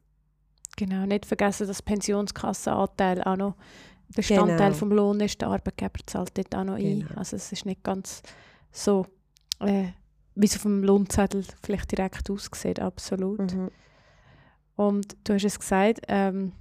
Genau, 0.78 1.06
nicht 1.06 1.26
vergessen, 1.26 1.68
dass 1.68 1.82
Pensionskassenanteil 1.82 3.24
auch 3.24 3.38
noch 3.38 3.56
Bestandteil 4.16 4.58
Genau. 4.58 4.74
vom 4.74 4.92
Lohn 4.92 5.20
ist. 5.22 5.42
Der 5.42 5.48
Arbeitgeber 5.50 6.00
zahlt 6.06 6.38
dort 6.38 6.54
auch 6.56 6.64
noch 6.64 6.76
ein. 6.76 7.00
Genau. 7.02 7.16
Also 7.16 7.36
es 7.38 7.52
ist 7.52 7.66
nicht 7.66 7.84
ganz 7.84 8.22
so, 8.72 9.06
äh, 9.62 9.86
wie 10.36 10.46
es 10.46 10.56
auf 10.56 10.62
dem 10.64 10.84
Lohnzettel 10.84 11.44
vielleicht 11.64 11.92
direkt 11.92 12.30
aussieht, 12.30 12.80
absolut. 12.80 13.54
Mhm. 13.54 13.72
Und 14.76 15.16
du 15.24 15.34
hast 15.34 15.44
es 15.46 15.60
gesagt, 15.60 16.02
ähm, 16.08 16.52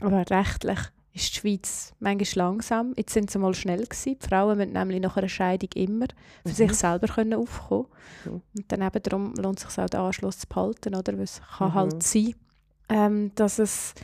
aber 0.00 0.28
rechtlich 0.30 0.78
ist 1.12 1.34
die 1.34 1.40
Schweiz 1.40 1.92
manchmal 2.00 2.46
langsam. 2.48 2.92
Jetzt 2.96 3.12
sind 3.14 3.30
sie 3.30 3.38
mal 3.38 3.54
schnell 3.54 3.84
gewesen. 3.84 4.16
Die 4.20 4.26
Frauen 4.28 4.58
müssen 4.58 4.72
nämlich 4.72 5.00
nach 5.00 5.16
einer 5.16 5.28
Scheidung 5.28 5.70
immer 5.74 6.06
für 6.42 6.48
Mhm. 6.50 6.54
sich 6.54 6.72
selber 6.74 7.06
können 7.06 7.34
aufkommen. 7.34 7.86
Mhm. 8.24 8.42
Und 8.56 8.72
dann 8.72 8.82
eben 8.82 9.02
darum 9.02 9.34
lohnt 9.34 9.58
es 9.62 9.68
sich 9.72 9.84
auch, 9.84 9.88
den 9.88 10.00
Anschluss 10.00 10.38
zu 10.40 10.46
behalten, 10.48 10.94
oder? 10.94 11.12
Weil 11.14 11.22
es 11.24 11.40
kann 11.58 11.70
Mhm. 11.70 11.74
halt 11.74 12.02
sein, 12.02 12.34
ähm, 12.88 13.30
dass 13.36 13.58
es 13.60 13.94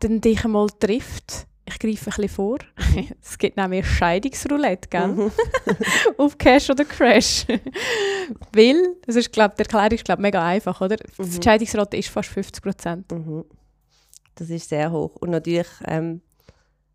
dann 0.00 0.20
dich 0.20 0.44
einmal 0.44 0.68
trifft. 0.70 1.46
Ich 1.68 1.78
greife 1.80 2.10
ein 2.10 2.16
bisschen 2.16 2.28
vor. 2.28 2.58
es 3.22 3.36
gibt 3.38 3.56
nämlich 3.56 3.84
Scheidungsroulette, 3.86 4.88
gell? 4.88 5.08
Mhm. 5.08 5.32
auf 6.18 6.38
Cash 6.38 6.70
oder 6.70 6.84
Crash. 6.84 7.44
Weil, 8.52 8.96
das 9.06 9.16
ist, 9.16 9.32
glaub, 9.32 9.56
die 9.56 9.62
Erklärung 9.62 9.90
ist 9.92 10.04
glaub, 10.04 10.18
mega 10.18 10.44
einfach, 10.46 10.80
oder? 10.80 10.96
Die 10.96 11.22
Mhm. 11.22 11.42
Scheidungsrate 11.42 11.96
ist 11.96 12.08
fast 12.08 12.28
50 12.28 12.62
Prozent. 12.62 13.10
Mhm. 13.12 13.44
Das 14.36 14.50
ist 14.50 14.68
sehr 14.68 14.90
hoch. 14.92 15.16
Und 15.16 15.30
natürlich 15.30 15.68
ähm, 15.86 16.20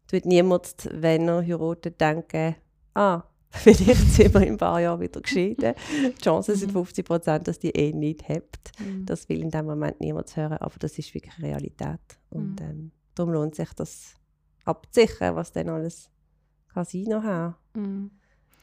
tut 0.08 0.26
niemand, 0.26 0.74
wenn 0.92 1.28
er 1.28 1.42
heiratet, 1.46 2.00
denken, 2.00 2.56
ah, 2.94 3.24
vielleicht 3.50 3.98
sind 4.14 4.34
wir 4.34 4.42
in 4.42 4.54
ein 4.54 4.58
paar 4.58 4.80
Jahren 4.80 5.02
wieder 5.02 5.20
geschieden. 5.22 5.74
Die 6.18 6.22
Chancen 6.22 6.56
sind 6.56 6.70
Mhm. 6.70 6.74
50 6.86 7.06
Prozent, 7.06 7.48
dass 7.48 7.60
die 7.60 7.72
Ehe 7.76 7.96
nicht 7.96 8.28
hebt. 8.30 8.72
Das, 9.06 9.22
Das 9.22 9.30
will 9.30 9.42
in 9.42 9.50
dem 9.50 9.66
Moment 9.66 10.00
niemand 10.00 10.34
hören, 10.36 10.58
aber 10.60 10.76
das 10.80 10.98
ist 10.98 11.14
wirklich 11.14 11.38
Realität. 11.42 12.00
Und 12.30 12.60
Mhm. 12.62 12.66
ähm, 12.70 12.92
darum 13.16 13.34
lohnt 13.34 13.56
sich 13.56 13.74
das 13.74 14.16
abzusichern, 14.66 15.36
was 15.36 15.52
dann 15.52 15.70
alles 15.70 16.10
kann 16.74 16.86
sein 16.86 17.04
noch 17.04 17.24
haben. 17.24 17.56
mm, 17.74 18.12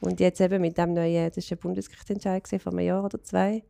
Und 0.01 0.19
jetzt 0.19 0.41
eben 0.41 0.61
mit 0.61 0.77
dem 0.77 0.93
neuen, 0.93 1.31
das 1.33 1.49
war 1.49 1.57
ein 1.57 1.61
Bundesgerichtsentscheid 1.61 2.47
vor 2.61 2.71
einem 2.71 2.85
Jahr 2.85 3.03
oder 3.03 3.21
zwei, 3.21 3.63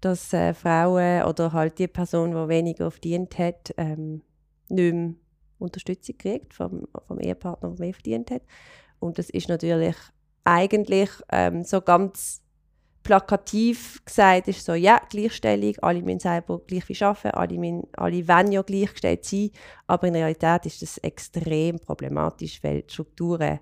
dass 0.00 0.32
äh, 0.32 0.52
Frauen 0.52 1.22
oder 1.24 1.52
halt 1.52 1.78
die 1.78 1.88
Person, 1.88 2.32
die 2.32 2.48
weniger 2.48 2.90
verdient 2.90 3.38
hat, 3.38 3.72
ähm, 3.76 4.22
nicht 4.68 4.94
mehr 4.94 5.14
Unterstützung 5.58 6.18
kriegt 6.18 6.54
vom, 6.54 6.86
vom 7.06 7.18
Ehepartner, 7.20 7.70
der 7.70 7.78
mehr 7.78 7.94
verdient 7.94 8.30
hat. 8.30 8.42
Und 8.98 9.18
das 9.18 9.30
ist 9.30 9.48
natürlich 9.48 9.96
eigentlich 10.44 11.10
ähm, 11.30 11.64
so 11.64 11.80
ganz 11.80 12.43
plakativ 13.04 14.02
gesagt, 14.04 14.48
ist 14.48 14.64
so, 14.64 14.74
ja, 14.74 15.00
Gleichstellung, 15.08 15.76
alle 15.82 16.02
müssen 16.02 16.20
selber 16.20 16.60
gleich 16.66 16.84
viel 16.84 17.00
arbeiten, 17.04 17.36
alle, 17.36 17.58
müssen, 17.58 17.86
alle 17.92 18.26
wollen 18.26 18.50
ja 18.50 18.62
gleichgestellt 18.62 19.24
sein, 19.24 19.50
aber 19.86 20.08
in 20.08 20.16
Realität 20.16 20.66
ist 20.66 20.82
das 20.82 20.98
extrem 20.98 21.78
problematisch, 21.78 22.60
weil 22.64 22.82
die 22.82 22.92
Strukturen 22.92 23.60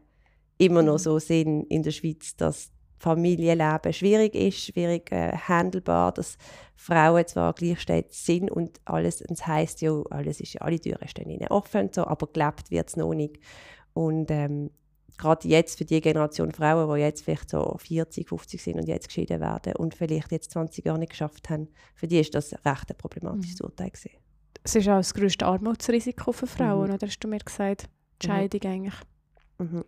immer 0.59 0.83
noch 0.83 0.95
Mhm. 0.95 0.99
so 0.99 1.19
sind 1.19 1.65
in 1.65 1.83
der 1.83 1.91
Schweiz, 1.91 2.37
dass 2.37 2.71
Familienleben 2.99 3.93
schwierig 3.93 4.37
ist, 4.37 4.61
schwierig 4.61 5.11
äh, 5.11 5.33
handelbar, 5.33 6.13
dass 6.13 6.39
Frauen 6.77 7.27
zwar 7.27 7.53
gleichgestellt 7.53 8.13
sind 8.13 8.49
und 8.49 8.81
alles, 8.85 9.23
und 9.23 9.33
es 9.33 9.47
heisst 9.47 9.81
ja, 9.83 10.01
alles 10.11 10.41
ist 10.41 10.55
ja, 10.55 10.61
alle 10.61 10.79
Türen 10.79 11.09
stehen 11.09 11.31
ihnen 11.31 11.49
offen 11.49 11.83
und 11.83 11.95
so, 11.97 12.07
aber 12.07 12.29
gelebt 12.29 12.71
wird 12.71 12.89
es 12.89 12.97
noch 12.97 13.13
nicht. 13.13 13.41
Und 13.93 14.31
ähm, 14.31 14.71
gerade 15.18 15.46
jetzt 15.48 15.79
für 15.79 15.85
die 15.85 16.01
Generation 16.01 16.53
Frauen, 16.53 16.92
die 16.94 17.01
jetzt 17.01 17.22
vielleicht 17.25 17.51
so 17.51 17.77
40, 17.79 18.29
50 18.29 18.62
sind 18.62 18.77
und 18.77 18.88
jetzt 18.88 19.09
geschieden 19.09 19.40
werden 19.40 19.75
und 19.77 19.94
vielleicht 19.94 20.33
jetzt 20.33 20.51
20 20.53 20.85
Jahre 20.85 20.98
nicht 20.98 21.11
geschafft 21.11 21.48
haben, 21.51 21.68
für 21.94 22.07
die 22.09 22.18
ist 22.20 22.35
das 22.35 22.53
recht 22.64 22.90
ein 22.90 22.96
problematisches 22.98 23.61
Mhm. 23.61 23.66
Urteil 23.66 23.90
gewesen. 23.90 24.11
es 24.64 24.75
ist 24.77 24.88
auch 24.88 24.96
das 24.98 25.12
grösste 25.14 25.44
Armutsrisiko 25.46 26.33
für 26.33 26.46
Frauen, 26.46 26.88
Mhm. 26.88 26.94
oder 26.94 27.07
hast 27.07 27.18
du 27.20 27.29
mir 27.29 27.38
gesagt? 27.38 27.88
Die 28.22 28.27
Mhm. 28.29 28.33
Scheidung 28.33 28.61
eigentlich. 28.64 28.94
Mhm. 29.59 29.85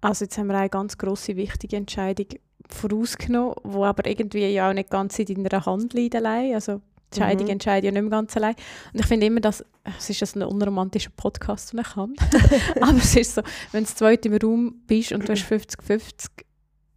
Also 0.00 0.24
jetzt 0.24 0.36
haben 0.38 0.48
wir 0.48 0.56
eine 0.58 0.68
ganz 0.68 0.98
grosse, 0.98 1.36
wichtige 1.36 1.76
Entscheidung 1.76 2.26
vorausgenommen, 2.68 3.54
die 3.64 3.76
aber 3.78 4.06
irgendwie 4.06 4.46
ja 4.48 4.68
auch 4.68 4.74
nicht 4.74 4.90
ganz 4.90 5.18
in 5.18 5.44
deiner 5.44 5.64
Hand 5.64 5.94
liegt 5.94 6.14
allein. 6.16 6.54
Also 6.54 6.80
die 7.14 7.20
Scheidung 7.20 7.44
Mhm. 7.46 7.52
entscheidet 7.52 7.84
ja 7.84 7.90
nicht 7.92 8.02
mehr 8.02 8.10
ganz 8.10 8.36
allein. 8.36 8.54
Und 8.92 9.00
ich 9.00 9.06
finde 9.06 9.26
immer, 9.26 9.40
dass 9.40 9.64
es 9.98 10.10
ist 10.10 10.36
ein 10.36 10.42
unromantischer 10.42 11.10
Podcast, 11.16 11.72
den 11.72 11.80
ich 11.80 11.90
kann. 11.94 12.14
aber 12.80 12.96
es 12.98 13.14
ist 13.16 13.34
so, 13.34 13.42
wenn 13.72 13.84
du 13.84 13.90
zweit 13.94 14.26
im 14.26 14.34
Raum 14.36 14.82
bist 14.86 15.12
und 15.12 15.28
du 15.28 15.32
hast 15.32 15.42
50-50, 15.44 16.28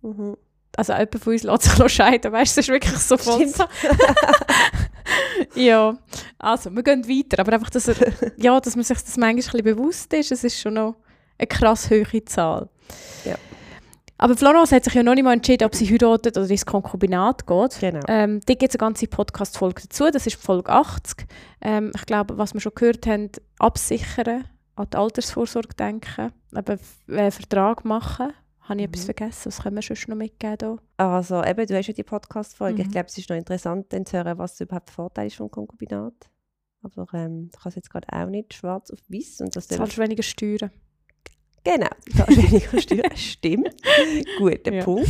Mhm. 0.02 0.38
also 0.78 0.94
jemand 0.94 1.20
von 1.20 1.34
uns 1.34 1.44
lässt 1.44 1.64
sich 1.64 1.78
noch 1.78 1.90
scheiden, 1.90 2.32
weißt 2.32 2.56
du, 2.58 2.62
es 2.62 2.68
ist 2.68 2.72
wirklich 2.74 2.98
so 2.98 3.18
voll 3.18 3.48
so. 3.48 3.66
ja, 5.56 5.98
also 6.38 6.70
wir 6.74 6.84
gehen 6.84 7.08
weiter, 7.08 7.40
aber 7.40 7.54
einfach, 7.54 7.70
dass, 7.70 7.88
er, 7.88 7.96
ja, 8.38 8.60
dass 8.60 8.76
man 8.76 8.84
sich 8.86 8.98
das 8.98 9.18
manchmal 9.18 9.30
ein 9.30 9.36
bisschen 9.36 9.64
bewusst 9.64 10.14
ist, 10.14 10.32
es 10.32 10.44
ist 10.44 10.60
schon 10.60 10.76
noch 10.76 10.96
eine 11.38 11.48
krass 11.48 11.90
hohe 11.90 12.26
Zahl. 12.26 12.70
Ja. 13.26 13.36
Aber 14.22 14.36
Florence 14.36 14.72
hat 14.74 14.84
sich 14.84 14.94
ja 14.94 15.02
noch 15.02 15.16
nicht 15.16 15.24
mal 15.24 15.34
entschieden, 15.34 15.64
ob 15.66 15.74
sie 15.74 15.88
heiratet 15.90 16.38
oder 16.38 16.50
ins 16.50 16.66
Konkubinat 16.66 17.48
geht. 17.48 17.80
Genau. 17.80 18.02
Ähm, 18.08 18.42
da 18.46 18.54
gibt 18.54 18.74
es 18.74 18.80
eine 18.80 18.86
ganze 18.88 19.08
Podcast-Folge 19.08 19.84
dazu, 19.84 20.12
das 20.12 20.28
ist 20.28 20.36
Folge 20.36 20.70
80. 20.72 21.26
Ähm, 21.62 21.92
ich 21.96 22.06
glaube, 22.06 22.38
was 22.38 22.54
wir 22.54 22.60
schon 22.60 22.74
gehört 22.76 23.08
haben, 23.08 23.30
absichern, 23.60 24.44
an 24.76 24.88
die 24.92 24.98
Altersvorsorge 24.98 25.74
denken, 25.76 26.32
eben 26.56 26.80
einen 27.10 27.32
Vertrag 27.32 27.86
machen. 27.86 28.34
Habe 28.62 28.82
ich 28.82 28.88
Mhm. 28.88 28.94
etwas 28.94 29.06
vergessen? 29.06 29.46
Was 29.48 29.64
können 29.64 29.76
wir 29.78 29.82
sonst 29.82 30.08
noch 30.10 30.16
mitgeben? 30.18 30.58
Da? 30.58 30.78
Also 30.98 31.44
eben, 31.44 31.66
du 31.66 31.76
hast 31.78 31.88
ja 31.88 31.94
die 31.94 32.04
Podcast-Folge. 32.04 32.82
Ich 32.82 32.88
Mhm. 32.88 32.92
glaube, 32.92 33.08
es 33.08 33.18
ist 33.18 33.30
noch 33.30 33.38
interessant, 33.38 33.88
dann 33.94 34.06
zu 34.06 34.18
hören, 34.18 34.38
was 34.38 34.60
überhaupt 34.62 34.90
der 34.90 34.94
Vorteil 34.96 35.28
ist 35.28 35.38
vom 35.38 35.50
Konkubinat. 35.50 36.14
Aber 36.84 37.08
ähm, 37.14 37.50
ich 37.58 37.66
es 37.66 37.76
jetzt 37.76 37.90
gerade 37.90 38.08
auch 38.12 38.28
nicht 38.30 38.54
schwarz 38.54 38.92
auf 38.92 39.00
weiß. 39.10 39.42
Und 39.42 39.56
das 39.56 39.68
Zahlst 39.68 39.98
weniger 39.98 40.24
Steuern. 40.24 40.72
Genau, 41.64 41.90
da 42.16 42.28
weniger 42.28 42.82
Steuern. 42.82 43.18
Stimmt. 43.18 43.76
Guter 44.38 44.74
Ja. 44.74 44.84
Punkt. 44.84 45.10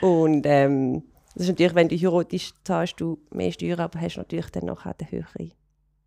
Und 0.00 0.46
ähm, 0.46 1.02
das 1.34 1.44
ist 1.44 1.48
natürlich, 1.48 1.74
wenn 1.74 1.88
du 1.88 1.96
heiratest, 1.96 2.54
zahlst 2.64 3.00
du 3.00 3.18
mehr 3.30 3.52
Steuern, 3.52 3.80
aber 3.80 4.00
hast 4.00 4.16
natürlich 4.16 4.50
dann 4.50 4.66
noch 4.66 4.84
eine 4.84 5.10
höhere 5.10 5.50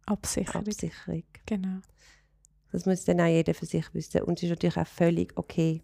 Absicherung. 0.06 0.68
Absicherung. 0.68 1.24
Genau. 1.46 1.80
Das 2.72 2.86
muss 2.86 3.06
dann 3.06 3.22
auch 3.22 3.28
jeder 3.28 3.54
für 3.54 3.66
sich 3.66 3.94
wissen. 3.94 4.22
Und 4.24 4.40
es 4.40 4.44
ist 4.44 4.50
natürlich 4.50 4.78
auch 4.78 4.88
völlig 4.88 5.32
okay, 5.38 5.82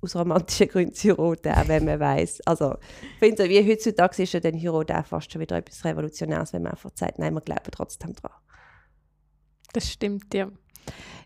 aus 0.00 0.16
romantischen 0.16 0.68
Gründen 0.68 0.94
zu 0.94 1.16
heiraten, 1.16 1.52
auch 1.52 1.68
wenn 1.68 1.84
man 1.84 2.00
weiß. 2.00 2.42
Also, 2.46 2.76
ich 3.02 3.18
finde, 3.18 3.42
so 3.42 3.48
wie 3.48 3.68
heutzutage 3.68 4.22
ist 4.22 4.32
ja 4.32 4.40
dann 4.40 4.60
Heiraten 4.60 4.96
auch 4.96 5.06
fast 5.06 5.32
schon 5.32 5.40
wieder 5.40 5.56
etwas 5.56 5.84
Revolutionäres, 5.84 6.52
wenn 6.52 6.62
man 6.62 6.72
einfach 6.72 6.90
sagt, 6.94 7.18
nein, 7.18 7.34
wir 7.34 7.40
glauben 7.40 7.70
trotzdem 7.70 8.14
dran. 8.14 8.32
Das 9.72 9.90
stimmt, 9.90 10.32
ja. 10.34 10.50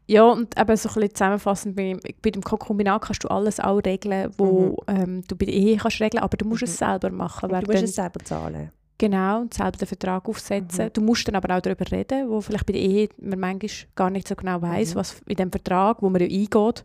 Ja, 0.09 0.23
und 0.25 0.59
eben 0.59 0.77
so 0.77 0.88
ein 0.88 0.95
bisschen 0.95 1.14
zusammenfassend, 1.14 1.75
bei, 1.75 1.97
bei 2.23 2.31
dem 2.31 2.42
Konkubinat 2.42 3.03
kannst 3.03 3.25
du 3.25 3.29
alles 3.29 3.59
auch 3.59 3.79
regeln, 3.79 4.31
wo 4.38 4.77
ähm, 4.87 5.25
du 5.27 5.35
bei 5.35 5.47
der 5.47 5.55
Ehe 5.55 5.77
kannst 5.79 6.01
regeln, 6.01 6.23
aber 6.23 6.37
du 6.37 6.45
musst 6.47 6.62
es 6.62 6.75
Mhm. 6.81 6.85
selber 6.87 7.11
machen. 7.11 7.49
Du 7.49 7.57
musst 7.57 7.69
dann- 7.71 7.85
es 7.85 7.95
selber 7.97 8.21
zahlen. 8.25 8.71
Genau, 8.99 9.40
und 9.42 9.53
selber 9.53 9.73
den 9.77 9.88
Vertrag 9.88 10.27
aufsetzen. 10.29 10.87
Mhm. 10.87 10.92
Du 10.92 11.01
musst 11.03 11.27
dann 11.29 11.35
aber 11.35 11.55
auch 11.57 11.61
darüber 11.61 11.85
reden, 11.90 12.31
wo 12.31 12.40
vielleicht 12.40 12.64
bei 12.66 12.73
der 12.73 12.83
Ehe 12.83 13.09
man 13.21 13.40
manchmal 13.40 13.71
gar 13.95 14.09
nicht 14.11 14.27
so 14.29 14.35
genau 14.37 14.62
weiß, 14.62 14.95
Mhm. 14.95 14.99
was 14.99 15.21
in 15.27 15.37
dem 15.37 15.51
Vertrag, 15.51 16.01
wo 16.01 16.09
man 16.09 16.21
ja 16.23 16.29
eingeht, 16.29 16.85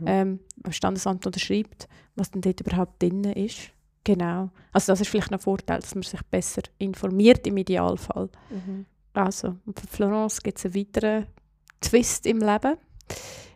Mhm. 0.00 0.06
ähm, 0.06 0.38
am 0.62 0.72
Standesamt 0.72 1.26
unterschreibt, 1.26 1.88
was 2.14 2.30
denn 2.30 2.40
dort 2.40 2.60
überhaupt 2.60 3.02
drin 3.02 3.24
ist. 3.24 3.72
Genau. 4.04 4.48
Also 4.72 4.92
das 4.92 5.00
ist 5.02 5.08
vielleicht 5.08 5.32
ein 5.32 5.38
Vorteil, 5.40 5.80
dass 5.80 5.94
man 5.94 6.02
sich 6.02 6.22
besser 6.30 6.62
informiert 6.78 7.46
im 7.46 7.56
Idealfall. 7.58 8.30
Mhm. 8.48 8.86
Also, 9.12 9.56
für 9.76 9.86
Florence 9.88 10.40
gibt 10.42 10.56
es 10.58 10.64
einen 10.64 10.74
weiteren 10.76 11.26
Twist 11.80 12.26
im 12.26 12.38
Leben. 12.38 12.76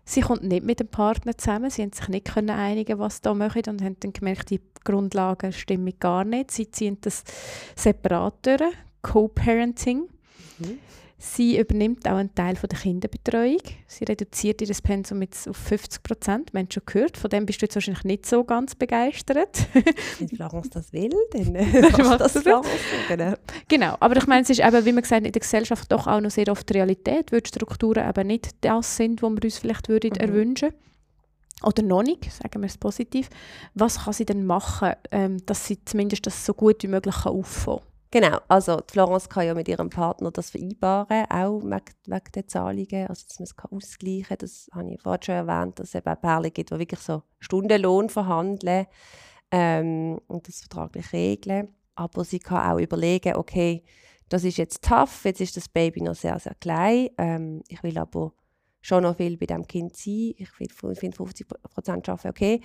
Sie 0.04 0.20
kommt 0.20 0.42
nicht 0.42 0.64
mit 0.64 0.80
dem 0.80 0.88
Partner 0.88 1.36
zusammen. 1.36 1.70
Sie 1.70 1.82
haben 1.82 1.92
sich 1.92 2.08
nicht 2.08 2.26
können 2.26 2.50
einigen, 2.50 2.98
was 2.98 3.16
sie 3.16 3.22
da 3.22 3.34
machen 3.34 3.62
und 3.68 3.82
haben 3.82 3.96
dann 4.00 4.12
gemerkt, 4.12 4.50
die 4.50 4.60
Grundlagen 4.84 5.52
stimmen 5.52 5.94
gar 5.98 6.24
nicht. 6.24 6.50
Sie 6.50 6.70
ziehen 6.70 6.98
das 7.00 7.24
separat 7.74 8.34
durch, 8.42 8.60
Co-Parenting. 9.02 10.08
Mhm. 10.58 10.78
Sie 11.26 11.58
übernimmt 11.58 12.06
auch 12.06 12.16
einen 12.16 12.34
Teil 12.34 12.54
von 12.54 12.68
der 12.68 12.78
Kinderbetreuung. 12.78 13.56
Sie 13.86 14.04
reduziert 14.04 14.60
ihr 14.60 14.68
Pensum 14.82 15.22
jetzt 15.22 15.48
auf 15.48 15.56
50 15.56 16.02
Prozent. 16.02 16.52
Wir 16.52 16.60
haben 16.60 16.70
schon 16.70 16.82
gehört, 16.84 17.16
von 17.16 17.30
dem 17.30 17.46
bist 17.46 17.62
du 17.62 17.64
jetzt 17.64 17.74
wahrscheinlich 17.76 18.04
nicht 18.04 18.26
so 18.26 18.44
ganz 18.44 18.74
begeistert. 18.74 19.66
Wenn 20.18 20.28
Florence 20.28 20.68
das 20.68 20.92
will, 20.92 21.10
dann 21.32 21.54
Dann 21.54 22.06
macht 22.06 22.20
das. 22.20 22.32
Florence. 22.32 22.68
Genau. 23.08 23.34
Genau, 23.68 23.96
aber 24.00 24.16
ich 24.18 24.26
meine, 24.26 24.42
es 24.42 24.50
ist 24.50 24.60
eben, 24.60 24.84
wie 24.84 24.92
man 24.92 25.02
gesagt 25.02 25.24
in 25.26 25.32
der 25.32 25.40
Gesellschaft 25.40 25.90
doch 25.90 26.06
auch 26.06 26.20
noch 26.20 26.30
sehr 26.30 26.48
oft 26.48 26.68
die 26.68 26.74
Realität, 26.74 27.32
weil 27.32 27.40
die 27.40 27.48
Strukturen 27.48 28.06
eben 28.06 28.26
nicht 28.26 28.50
das 28.60 28.96
sind, 28.98 29.22
was 29.22 29.30
wir 29.32 29.44
uns 29.44 29.58
vielleicht 29.58 29.88
würden 29.88 30.10
Mhm. 30.12 30.20
erwünschen 30.20 30.74
Oder 31.62 31.82
noch 31.82 32.02
nicht, 32.02 32.30
sagen 32.30 32.60
wir 32.60 32.66
es 32.66 32.76
positiv. 32.76 33.30
Was 33.72 34.04
kann 34.04 34.12
sie 34.12 34.26
denn 34.26 34.44
machen, 34.44 34.92
ähm, 35.10 35.38
dass 35.46 35.66
sie 35.66 35.82
zumindest 35.86 36.26
das 36.26 36.44
so 36.44 36.52
gut 36.52 36.82
wie 36.82 36.88
möglich 36.88 37.14
kann 37.14 37.32
auffangen 37.32 37.80
Genau, 38.14 38.38
also 38.46 38.80
Florence 38.88 39.28
kann 39.28 39.44
ja 39.44 39.54
mit 39.54 39.66
ihrem 39.66 39.90
Partner 39.90 40.30
das 40.30 40.50
vereinbaren, 40.50 41.24
auch 41.28 41.60
wegen, 41.64 42.22
der 42.32 42.46
Zahlungen, 42.46 43.08
also 43.08 43.24
dass 43.26 43.40
man 43.40 43.44
es 43.46 43.54
ausgleichen 43.72 44.24
kann. 44.28 44.38
Das 44.38 44.68
habe 44.72 44.94
ich 44.94 45.02
vorhin 45.02 45.22
schon 45.24 45.34
erwähnt, 45.34 45.80
dass 45.80 45.88
es 45.88 45.94
eben 45.96 46.06
auch 46.06 46.20
Pärchen 46.20 46.52
gibt, 46.52 46.70
die 46.70 46.78
wirklich 46.78 47.00
so 47.00 47.24
Stundenlohn 47.40 48.08
verhandeln. 48.08 48.86
ähm, 49.50 50.20
und 50.28 50.46
das 50.46 50.60
vertraglich 50.60 51.12
regeln. 51.12 51.74
Aber 51.96 52.24
sie 52.24 52.38
kann 52.38 52.70
auch 52.70 52.78
überlegen, 52.78 53.34
okay, 53.34 53.82
das 54.28 54.44
ist 54.44 54.58
jetzt 54.58 54.84
tough, 54.84 55.24
jetzt 55.24 55.40
ist 55.40 55.56
das 55.56 55.68
Baby 55.68 56.02
noch 56.02 56.14
sehr, 56.14 56.38
sehr 56.38 56.54
klein. 56.54 57.08
Ähm, 57.18 57.62
ich 57.66 57.82
will 57.82 57.98
aber 57.98 58.32
schon 58.80 59.02
noch 59.02 59.16
viel 59.16 59.36
bei 59.36 59.46
dem 59.46 59.66
Kind 59.66 59.96
sein. 59.96 60.34
Ich 60.36 60.50
finde 60.50 60.72
50 60.72 61.48
Prozent 61.48 62.08
arbeiten 62.08 62.28
okay. 62.28 62.60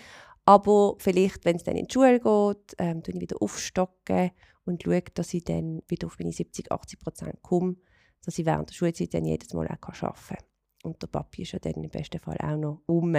Aber 0.46 0.96
vielleicht, 1.00 1.44
wenn 1.44 1.56
es 1.56 1.64
dann 1.64 1.76
in 1.76 1.88
die 1.88 1.94
Schule 1.94 2.20
geht, 2.20 2.76
ähm, 2.78 3.02
ich 3.06 3.20
wieder 3.20 3.38
aufstocken 3.42 4.30
und 4.66 4.84
schaue, 4.84 5.02
dass 5.14 5.34
ich 5.34 5.44
dann 5.44 5.82
wieder 5.88 6.08
auf 6.08 6.18
meine 6.20 6.32
70, 6.32 6.72
80 6.72 7.00
Prozent 7.00 7.42
komme, 7.42 7.76
dass 8.24 8.38
ich 8.38 8.46
während 8.46 8.70
der 8.70 8.76
Schulzeit 8.76 9.14
dann 9.14 9.26
jedes 9.26 9.54
Mal 9.54 9.68
auch 9.68 10.04
arbeiten 10.04 10.20
kann. 10.28 10.38
Und 10.84 11.02
der 11.02 11.08
Papi 11.08 11.42
ist 11.42 11.52
ja 11.52 11.60
dann 11.60 11.84
im 11.84 11.90
besten 11.90 12.20
Fall 12.20 12.38
auch 12.38 12.58
noch 12.58 12.82
um. 12.86 13.16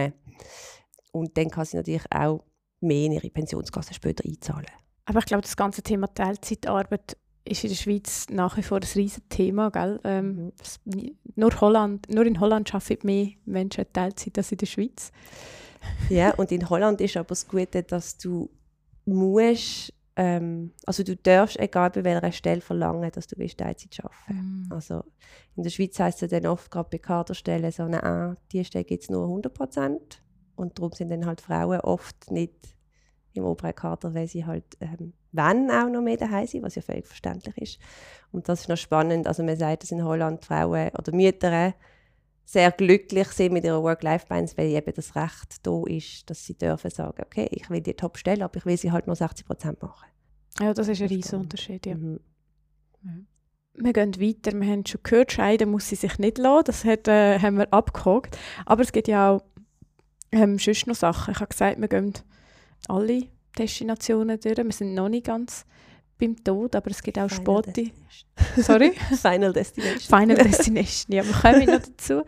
Und 1.13 1.37
dann 1.37 1.51
kann 1.51 1.65
sie 1.65 1.77
natürlich 1.77 2.05
auch 2.11 2.45
mehr 2.81 3.07
in 3.07 3.13
ihre 3.13 3.31
Pensionskasse 3.31 3.95
später 3.95 4.25
einzahlen. 4.27 4.67
Aber 5.05 5.19
ich 5.19 5.27
glaube, 5.27 5.43
das 5.43 5.57
ganze 5.57 5.83
Thema 5.83 6.07
Teilzeitarbeit 6.07 7.17
ist 7.45 7.65
in 7.65 7.71
der 7.71 7.77
Schweiz 7.77 8.27
nach 8.31 8.57
wie 8.57 8.63
vor 8.63 8.79
ein 8.79 8.85
riesiges 8.85 9.29
Thema. 9.29 9.71
Gell? 9.71 10.01
Ähm, 10.05 10.53
mhm. 10.85 11.17
nur, 11.35 11.61
Holland, 11.61 12.09
nur 12.09 12.25
in 12.27 12.41
Holland 12.41 12.73
arbeiten 12.75 13.07
mehr 13.07 13.29
Menschen 13.45 13.85
Teilzeit 13.93 14.39
als 14.39 14.53
in 14.53 14.59
der 14.59 14.67
Schweiz. 14.67 15.11
ja, 16.09 16.35
und 16.35 16.53
in 16.53 16.69
Holland 16.69 17.01
ist 17.01 17.17
aber 17.17 17.29
das 17.29 17.49
Gute, 17.49 17.83
dass 17.83 18.19
du 18.19 18.51
musst, 19.05 19.93
ähm, 20.17 20.73
also 20.87 21.03
du 21.03 21.17
darfst, 21.17 21.59
egal 21.59 21.91
bei 21.91 22.05
welcher 22.05 22.33
Stelle, 22.33 22.61
verlangen, 22.61 23.11
dass 23.13 23.27
du 23.27 23.37
Teilzeit 23.37 24.01
arbeiten 24.03 24.65
mhm. 24.65 24.67
Also 24.71 25.05
in 25.57 25.63
der 25.63 25.71
Schweiz 25.71 25.99
heisst 25.99 26.23
es 26.23 26.31
dann 26.31 26.47
oft, 26.47 26.71
gerade 26.71 26.89
bei 26.91 26.99
Kaderstellen, 26.99 27.71
so, 27.71 27.85
ah, 27.85 28.37
die 28.53 28.65
Stelle 28.65 28.85
gibt 28.85 29.05
es 29.05 29.11
nur 29.11 29.25
100 29.25 29.53
Prozent. 29.53 30.23
Und 30.57 30.79
darum 30.79 30.93
sind 30.93 31.11
dann 31.11 31.27
halt 31.27 31.41
Frauen 31.41 31.81
oft 31.81 32.31
nicht 32.31 32.77
im 33.33 33.45
oberen 33.45 33.75
Kader, 33.75 34.13
weil 34.15 34.27
sie 34.27 34.45
halt, 34.45 34.65
ähm, 34.81 35.15
wenn 35.33 35.71
auch 35.71 35.89
noch 35.89 36.03
mehr 36.03 36.17
daheim 36.17 36.47
sind, 36.47 36.63
was 36.63 36.75
ja 36.75 36.83
völlig 36.83 37.07
verständlich 37.07 37.57
ist. 37.59 37.79
Und 38.33 38.49
das 38.49 38.63
ist 38.63 38.69
noch 38.69 38.77
spannend. 38.77 39.27
Also 39.27 39.43
man 39.43 39.57
sagt, 39.57 39.85
dass 39.85 39.93
in 39.93 40.05
Holland 40.05 40.45
Frauen 40.45 40.91
oder 40.99 41.15
Mütter 41.15 41.75
sehr 42.51 42.73
glücklich 42.73 43.29
sind 43.29 43.53
mit 43.53 43.63
ihrer 43.63 43.81
Work-Life-Balance, 43.81 44.57
weil 44.57 44.71
eben 44.71 44.93
das 44.93 45.15
Recht 45.15 45.65
da 45.65 45.85
ist, 45.87 46.29
dass 46.29 46.45
sie 46.45 46.59
dürfen 46.59 46.91
sagen, 46.91 47.23
okay, 47.25 47.49
ich 47.53 47.71
will 47.71 47.81
die 47.81 47.95
Top-Stelle, 47.95 48.45
aber 48.45 48.57
ich 48.57 48.67
will 48.67 48.77
sie 48.77 48.91
halt 48.91 49.07
nur 49.07 49.15
60 49.15 49.47
Prozent 49.47 49.81
machen. 49.81 50.09
Ja, 50.59 50.75
das 50.75 50.89
ist 50.89 51.01
ein 51.01 51.07
riesiger 51.07 51.39
Unterschied, 51.39 51.87
ja. 51.87 51.95
Mhm. 51.95 52.19
Wir 53.75 53.93
gehen 53.93 54.21
weiter. 54.21 54.53
Wir 54.59 54.67
haben 54.67 54.85
schon 54.85 55.01
gehört, 55.05 55.31
scheiden 55.31 55.71
muss 55.71 55.89
sie 55.89 55.95
sich 55.95 56.19
nicht 56.19 56.39
lassen. 56.39 56.65
Das 56.67 56.85
hat, 56.85 57.07
äh, 57.07 57.39
haben 57.39 57.57
wir 57.57 57.73
abgehakt. 57.73 58.37
Aber 58.67 58.83
es 58.83 58.91
gibt 58.91 59.07
ja 59.07 59.31
auch 59.31 59.45
ähm, 60.33 60.59
sonst 60.59 60.89
noch 60.89 60.97
Sachen. 60.97 61.33
Ich 61.33 61.41
habe 61.41 61.51
gesagt, 61.51 61.81
wir 61.81 61.89
gehen 61.89 62.15
alle 62.89 63.29
Destinationen 63.57 64.41
durch. 64.41 64.57
Wir 64.57 64.73
sind 64.73 64.95
noch 64.95 65.09
nicht 65.09 65.27
ganz 65.27 65.67
beim 66.21 66.45
Tod, 66.45 66.77
aber 66.77 66.91
es 66.91 67.03
gibt 67.03 67.19
auch 67.19 67.31
Spotte. 67.31 67.91
Sorry? 68.57 68.93
Final 69.21 69.53
Destination. 69.53 70.21
Final 70.21 70.37
Destination, 70.45 71.17
ja, 71.17 71.25
wir 71.25 71.33
kommen 71.33 71.67
noch 71.67 71.81
dazu. 71.81 72.23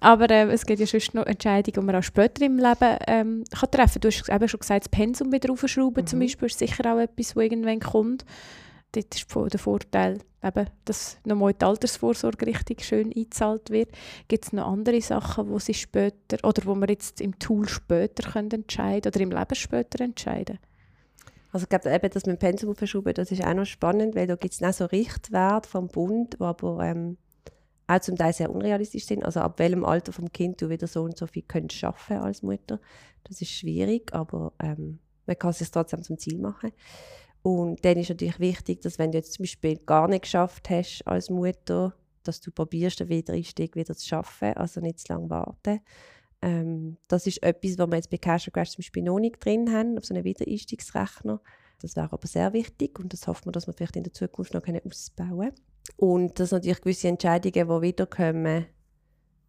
Aber 0.00 0.30
äh, 0.30 0.50
es 0.52 0.64
gibt 0.64 0.80
ja 0.80 0.86
sonst 0.86 1.14
noch 1.14 1.26
Entscheidungen, 1.26 1.74
die 1.74 1.80
man 1.80 1.96
auch 1.96 2.02
später 2.02 2.44
im 2.44 2.58
Leben 2.58 2.98
ähm, 3.06 3.44
kann 3.50 3.70
treffen 3.70 4.00
kann. 4.00 4.00
Du 4.00 4.08
hast 4.08 4.28
eben 4.28 4.48
schon 4.48 4.60
gesagt, 4.60 4.84
das 4.84 4.88
Pensum 4.88 5.32
wieder 5.32 5.52
aufschrauben 5.52 6.02
mhm. 6.02 6.06
zum 6.06 6.18
Beispiel 6.20 6.46
ist 6.46 6.58
sicher 6.58 6.92
auch 6.92 6.98
etwas, 6.98 7.34
das 7.34 7.36
irgendwann 7.36 7.80
kommt 7.80 8.24
dort 8.96 9.14
ist 9.14 9.52
der 9.52 9.60
Vorteil, 9.60 10.18
eben, 10.42 10.66
dass 10.84 11.18
nochmal 11.24 11.54
die 11.54 11.64
Altersvorsorge 11.64 12.46
richtig 12.46 12.84
schön 12.84 13.12
eingezahlt 13.14 13.70
wird. 13.70 13.90
Gibt 14.28 14.46
es 14.46 14.52
noch 14.52 14.66
andere 14.66 15.00
Sachen, 15.00 15.48
wo 15.48 15.58
sie 15.58 15.74
später 15.74 16.38
oder 16.42 16.64
wo 16.64 16.74
wir 16.74 16.88
jetzt 16.88 17.20
im 17.20 17.38
Tool 17.38 17.68
später 17.68 18.30
können 18.30 18.50
entscheiden 18.50 19.10
oder 19.10 19.20
im 19.20 19.30
Leben 19.30 19.54
später 19.54 20.02
entscheiden? 20.02 20.58
Also 21.56 21.64
ich 21.64 21.70
glaube 21.70 21.90
eben, 21.90 22.10
dass 22.10 22.26
mit 22.26 22.38
Pensum 22.38 22.74
verschoben, 22.74 23.14
das 23.14 23.32
ist 23.32 23.42
auch 23.42 23.54
noch 23.54 23.64
spannend, 23.64 24.14
weil 24.14 24.26
da 24.26 24.36
gibt 24.36 24.60
es 24.60 24.76
so 24.76 24.84
Richtwerte 24.84 25.66
vom 25.66 25.88
Bund, 25.88 26.34
die 26.34 26.44
aber 26.44 26.80
ähm, 26.84 27.16
auch 27.86 28.00
zum 28.00 28.14
Teil 28.14 28.34
sehr 28.34 28.50
unrealistisch 28.50 29.06
sind. 29.06 29.24
Also 29.24 29.40
ab 29.40 29.58
welchem 29.58 29.82
Alter 29.82 30.12
vom 30.12 30.30
Kind 30.30 30.60
du 30.60 30.68
wieder 30.68 30.86
so 30.86 31.02
und 31.02 31.16
so 31.16 31.26
viel 31.26 31.44
könntest 31.44 31.80
schaffen 31.80 32.18
als 32.18 32.42
Mutter. 32.42 32.78
Das 33.24 33.40
ist 33.40 33.52
schwierig, 33.52 34.12
aber 34.12 34.52
ähm, 34.62 34.98
man 35.24 35.38
kann 35.38 35.48
es 35.48 35.70
trotzdem 35.70 36.02
zum 36.02 36.18
Ziel 36.18 36.36
machen. 36.36 36.72
Und 37.40 37.82
dann 37.86 37.96
ist 37.96 38.10
natürlich 38.10 38.38
wichtig, 38.38 38.82
dass 38.82 38.98
wenn 38.98 39.12
du 39.12 39.16
jetzt 39.16 39.32
zum 39.32 39.44
Beispiel 39.44 39.78
gar 39.78 40.08
nicht 40.08 40.24
geschafft 40.24 40.68
hast 40.68 41.04
als 41.06 41.30
Mutter, 41.30 41.94
dass 42.22 42.42
du 42.42 42.50
probierst, 42.50 43.00
den 43.00 43.08
Wiedereinstieg 43.08 43.76
wieder 43.76 43.96
zu 43.96 44.06
schaffen, 44.06 44.52
also 44.58 44.82
nicht 44.82 44.98
zu 44.98 45.10
lange 45.10 45.30
warten. 45.30 45.80
Ähm, 46.46 46.96
das 47.08 47.26
ist 47.26 47.42
etwas, 47.42 47.76
was 47.76 47.88
wir 47.88 47.96
jetzt 47.96 48.10
bei 48.10 48.18
Cash 48.18 48.50
Crash 48.52 48.70
zum 48.70 48.78
Beispiel 48.78 49.02
noch 49.02 49.18
nicht 49.18 49.44
drin 49.44 49.72
haben, 49.72 49.98
auf 49.98 50.04
so 50.04 50.14
einem 50.14 50.22
Wiedereinstiegsrechner. 50.22 51.40
Das 51.82 51.96
wäre 51.96 52.12
aber 52.12 52.26
sehr 52.28 52.52
wichtig 52.52 53.00
und 53.00 53.12
das 53.12 53.26
hoffen 53.26 53.46
wir, 53.46 53.52
dass 53.52 53.66
wir 53.66 53.72
vielleicht 53.72 53.96
in 53.96 54.04
der 54.04 54.12
Zukunft 54.12 54.54
noch 54.54 54.62
ausbauen 54.62 55.28
können. 55.28 55.52
Und 55.96 56.38
dass 56.38 56.52
natürlich 56.52 56.80
gewisse 56.80 57.08
Entscheidungen, 57.08 57.68
die 57.68 57.82
wiederkommen, 57.88 58.66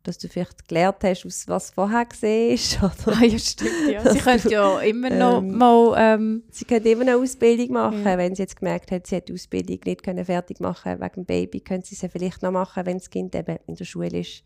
dass 0.01 0.17
du 0.17 0.27
vielleicht 0.27 0.67
gelernt 0.67 1.03
hast, 1.03 1.25
aus 1.25 1.47
was 1.47 1.69
vorher 1.69 2.05
gesehen 2.05 2.57
Oder? 2.81 3.17
Ah, 3.17 3.23
ja, 3.23 3.37
stimmt. 3.37 3.91
Ja. 3.91 4.11
Sie 4.11 4.19
können 4.19 4.49
ja 4.49 4.79
immer 4.79 5.09
noch 5.11 5.39
ähm, 5.39 5.57
mal... 5.57 5.95
Ähm, 5.97 6.43
sie 6.49 6.65
können 6.65 6.85
immer 6.85 7.01
eine 7.01 7.17
Ausbildung 7.17 7.73
machen. 7.73 8.05
Ja. 8.05 8.17
Wenn 8.17 8.33
sie 8.33 8.43
jetzt 8.43 8.55
gemerkt 8.55 8.89
hat, 8.91 9.05
sie 9.05 9.17
hat 9.17 9.27
die 9.27 9.33
Ausbildung 9.33 9.79
nicht 9.85 10.03
können 10.03 10.25
fertig 10.25 10.59
machen 10.59 10.99
wegen 10.99 11.13
dem 11.13 11.25
Baby, 11.25 11.59
können 11.59 11.83
sie 11.83 11.95
sie 11.95 12.09
vielleicht 12.09 12.41
noch 12.41 12.51
machen, 12.51 12.85
wenn 12.85 12.97
das 12.97 13.09
Kind 13.09 13.35
eben 13.35 13.57
in 13.67 13.75
der 13.75 13.85
Schule 13.85 14.19
ist. 14.19 14.43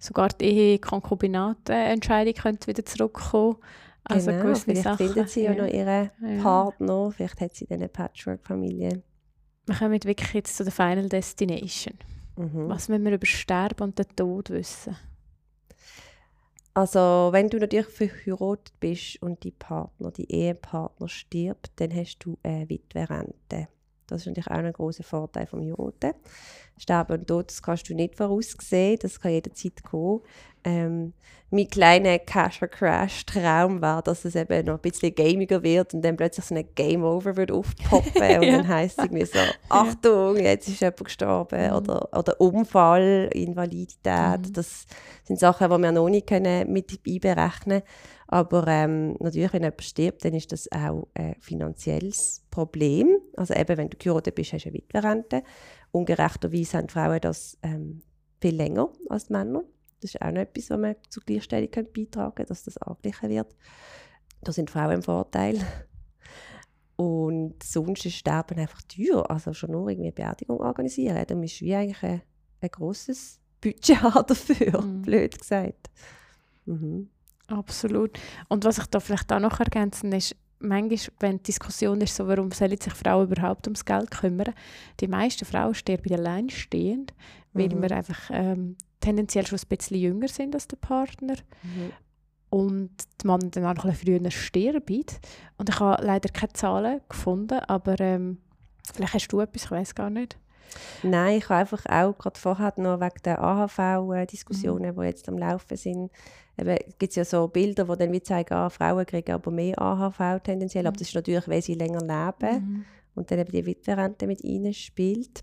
Sogar 0.00 0.30
die 0.30 0.46
Ehe-Konkubinate-Entscheidung 0.46 2.34
könnte 2.34 2.66
wieder 2.66 2.84
zurückkommen. 2.84 3.58
Also 4.02 4.30
genau, 4.30 4.54
vielleicht 4.54 4.82
Sachen. 4.82 5.06
findet 5.06 5.28
sie 5.28 5.42
ja, 5.42 5.54
noch 5.54 5.66
ihren 5.66 6.10
ja. 6.22 6.42
Partner, 6.42 7.12
vielleicht 7.12 7.40
hat 7.40 7.54
sie 7.54 7.66
dann 7.66 7.80
eine 7.80 7.88
Patchwork-Familie. 7.88 9.02
Wir 9.66 9.74
kommen 9.76 10.02
wirklich 10.02 10.32
jetzt 10.32 10.56
zu 10.56 10.64
der 10.64 10.72
Final 10.72 11.08
Destination. 11.08 11.94
Mhm. 12.36 12.68
Was 12.68 12.88
müssen 12.88 13.04
wir 13.04 13.12
über 13.12 13.26
Sterben 13.26 13.82
und 13.84 13.98
den 13.98 14.06
Tod 14.16 14.48
wissen? 14.50 14.96
Also, 16.72 17.28
wenn 17.32 17.48
du 17.50 17.58
natürlich 17.58 17.86
verheiratet 17.86 18.72
bist 18.80 19.20
und 19.20 19.44
die 19.44 19.50
Partner, 19.50 20.10
die 20.12 20.32
Ehepartner 20.32 21.08
stirbt, 21.08 21.72
dann 21.76 21.94
hast 21.94 22.20
du 22.20 22.38
eine 22.42 22.68
Witwerrente. 22.68 23.68
Das 24.10 24.22
ist 24.22 24.26
natürlich 24.26 24.50
auch 24.50 24.54
ein 24.54 24.72
großer 24.72 25.04
Vorteil 25.04 25.46
vom 25.46 25.60
Heiraten. 25.60 26.14
Sterben 26.80 27.18
und 27.18 27.26
Tod, 27.26 27.50
das 27.50 27.62
kannst 27.62 27.88
du 27.90 27.94
nicht 27.94 28.16
voraussehen, 28.16 28.98
das 29.00 29.20
kann 29.20 29.32
jederzeit 29.32 29.82
kommen. 29.82 30.20
Ähm, 30.64 31.12
mein 31.50 31.68
kleiner 31.68 32.18
Cash 32.18 32.60
Crash 32.70 33.26
Traum 33.26 33.80
war, 33.82 34.02
dass 34.02 34.24
es 34.24 34.34
eben 34.34 34.66
noch 34.66 34.74
ein 34.74 34.80
bisschen 34.80 35.14
gamiger 35.14 35.62
wird 35.62 35.94
und 35.94 36.02
dann 36.02 36.16
plötzlich 36.16 36.46
so 36.46 36.54
ein 36.54 36.64
Game 36.74 37.02
Over 37.02 37.36
wird 37.36 37.50
aufpoppen 37.50 38.12
und 38.36 38.42
ja. 38.42 38.56
dann 38.56 38.68
heisst 38.68 38.98
es 38.98 39.04
irgendwie 39.04 39.26
so, 39.26 39.38
Achtung, 39.68 40.36
jetzt 40.36 40.68
ist 40.68 40.80
jemand 40.80 41.04
gestorben 41.04 41.66
mhm. 41.66 41.76
oder, 41.76 42.08
oder 42.16 42.40
Unfall, 42.40 43.28
Invalidität. 43.32 44.40
Mhm. 44.40 44.52
Das 44.52 44.86
sind 45.24 45.38
Sachen, 45.38 45.70
die 45.70 45.78
wir 45.78 45.92
noch 45.92 46.08
nicht 46.08 46.26
können 46.26 46.72
mit 46.72 46.98
einberechnen 47.06 47.80
können. 47.80 47.82
Aber 48.28 48.66
ähm, 48.68 49.16
natürlich, 49.18 49.52
wenn 49.52 49.62
jemand 49.62 49.82
stirbt, 49.82 50.24
dann 50.24 50.34
ist 50.34 50.52
das 50.52 50.70
auch 50.70 51.08
ein 51.14 51.34
finanzielles 51.40 52.39
Problem. 52.50 53.18
Also 53.36 53.54
eben, 53.54 53.76
wenn 53.76 53.90
du 53.90 53.96
geheiratet 53.96 54.34
bist, 54.34 54.52
hast 54.52 54.64
du 54.64 54.68
eine 54.68 54.78
Witwerrente. 54.78 55.42
Ungerechterweise 55.92 56.78
haben 56.78 56.88
Frauen 56.88 57.20
das 57.20 57.58
ähm, 57.62 58.02
viel 58.40 58.54
länger 58.54 58.90
als 59.08 59.30
Männer. 59.30 59.62
Das 60.00 60.14
ist 60.14 60.22
auch 60.22 60.30
noch 60.30 60.40
etwas, 60.40 60.70
was 60.70 60.78
man 60.78 60.96
zur 61.08 61.22
Gleichstellung 61.24 61.70
beitragen 61.94 62.34
kann, 62.34 62.46
dass 62.46 62.64
das 62.64 62.76
angeglichen 62.78 63.30
wird. 63.30 63.54
Da 64.42 64.52
sind 64.52 64.70
Frauen 64.70 64.96
im 64.96 65.02
Vorteil. 65.02 65.60
Und 66.96 67.62
sonst 67.62 68.04
ist 68.04 68.16
Sterben 68.16 68.58
einfach 68.58 68.82
teuer. 68.82 69.30
Also 69.30 69.52
schon 69.52 69.70
nur 69.70 69.88
irgendwie 69.88 70.08
eine 70.08 70.12
Beerdigung 70.12 70.60
organisieren. 70.60 71.24
Da 71.26 71.34
musst 71.34 71.60
du 71.60 71.66
wie 71.66 71.74
eigentlich 71.74 72.02
ein, 72.02 72.22
ein 72.60 72.70
grosses 72.70 73.40
Budget 73.60 74.02
haben 74.02 74.26
dafür, 74.26 74.82
mhm. 74.82 75.02
blöd 75.02 75.38
gesagt. 75.38 75.90
Mhm. 76.66 77.10
Absolut. 77.46 78.18
Und 78.48 78.64
was 78.64 78.78
ich 78.78 78.86
da 78.86 79.00
vielleicht 79.00 79.32
auch 79.32 79.40
noch 79.40 79.60
ergänzen 79.60 80.12
ist, 80.12 80.36
manchmal, 80.60 81.16
wenn 81.18 81.36
die 81.38 81.44
Diskussion 81.44 82.00
ist, 82.00 82.14
so, 82.14 82.28
warum 82.28 82.50
sollen 82.52 82.80
sich 82.80 82.92
Frauen 82.92 83.30
überhaupt 83.30 83.66
ums 83.66 83.84
Geld 83.84 84.10
kümmern, 84.10 84.54
die 85.00 85.08
meisten 85.08 85.44
Frauen 85.44 85.74
sterben 85.74 86.12
alleinstehend, 86.12 87.12
weil 87.52 87.68
mhm. 87.68 87.82
wir 87.82 87.92
einfach 87.92 88.30
ähm, 88.32 88.76
tendenziell 89.00 89.46
schon 89.46 89.58
ein 89.58 89.68
bisschen 89.68 89.98
jünger 89.98 90.28
sind 90.28 90.54
als 90.54 90.68
der 90.68 90.76
Partner. 90.76 91.34
Mhm. 91.62 91.92
Und 92.50 92.90
die 93.22 93.26
Mann 93.26 93.50
dann 93.50 93.64
auch 93.64 93.84
ein 93.84 93.90
bisschen 93.90 94.20
früher 94.20 94.30
sterben. 94.30 95.04
Und 95.56 95.68
ich 95.68 95.80
habe 95.80 96.04
leider 96.04 96.28
keine 96.30 96.52
Zahlen 96.52 97.00
gefunden, 97.08 97.60
aber 97.60 97.98
ähm, 98.00 98.38
vielleicht 98.92 99.14
hast 99.14 99.28
du 99.28 99.40
etwas, 99.40 99.64
ich 99.64 99.70
weiß 99.70 99.94
gar 99.94 100.10
nicht. 100.10 100.36
Nein, 101.02 101.38
ich 101.38 101.48
habe 101.48 101.60
einfach 101.60 101.84
auch 101.86 102.16
gerade 102.16 102.38
vorher 102.38 102.72
noch 102.76 103.00
wegen 103.00 103.22
der 103.24 103.42
AHV-Diskussionen, 103.42 104.94
mhm. 104.94 105.00
die 105.00 105.06
jetzt 105.06 105.28
am 105.28 105.38
Laufen 105.38 105.76
sind, 105.76 106.10
gibt 106.98 107.10
es 107.10 107.16
ja 107.16 107.24
so 107.24 107.48
Bilder, 107.48 107.84
die 107.84 107.96
dann 107.96 108.12
wie 108.12 108.22
zeigen, 108.22 108.54
ah, 108.54 108.70
Frauen 108.70 109.06
kriegen 109.06 109.32
aber 109.32 109.50
mehr 109.50 109.80
AHV 109.80 110.42
tendenziell, 110.42 110.84
mhm. 110.84 110.88
aber 110.88 110.96
das 110.96 111.08
ist 111.08 111.14
natürlich, 111.14 111.48
weil 111.48 111.62
sie 111.62 111.74
länger 111.74 112.00
leben 112.00 112.54
mhm. 112.54 112.84
und 113.14 113.30
dann 113.30 113.38
eben 113.38 113.52
die 113.52 113.66
Witwerrente 113.66 114.26
mit 114.26 114.42
ihnen 114.44 114.74
spielt. 114.74 115.42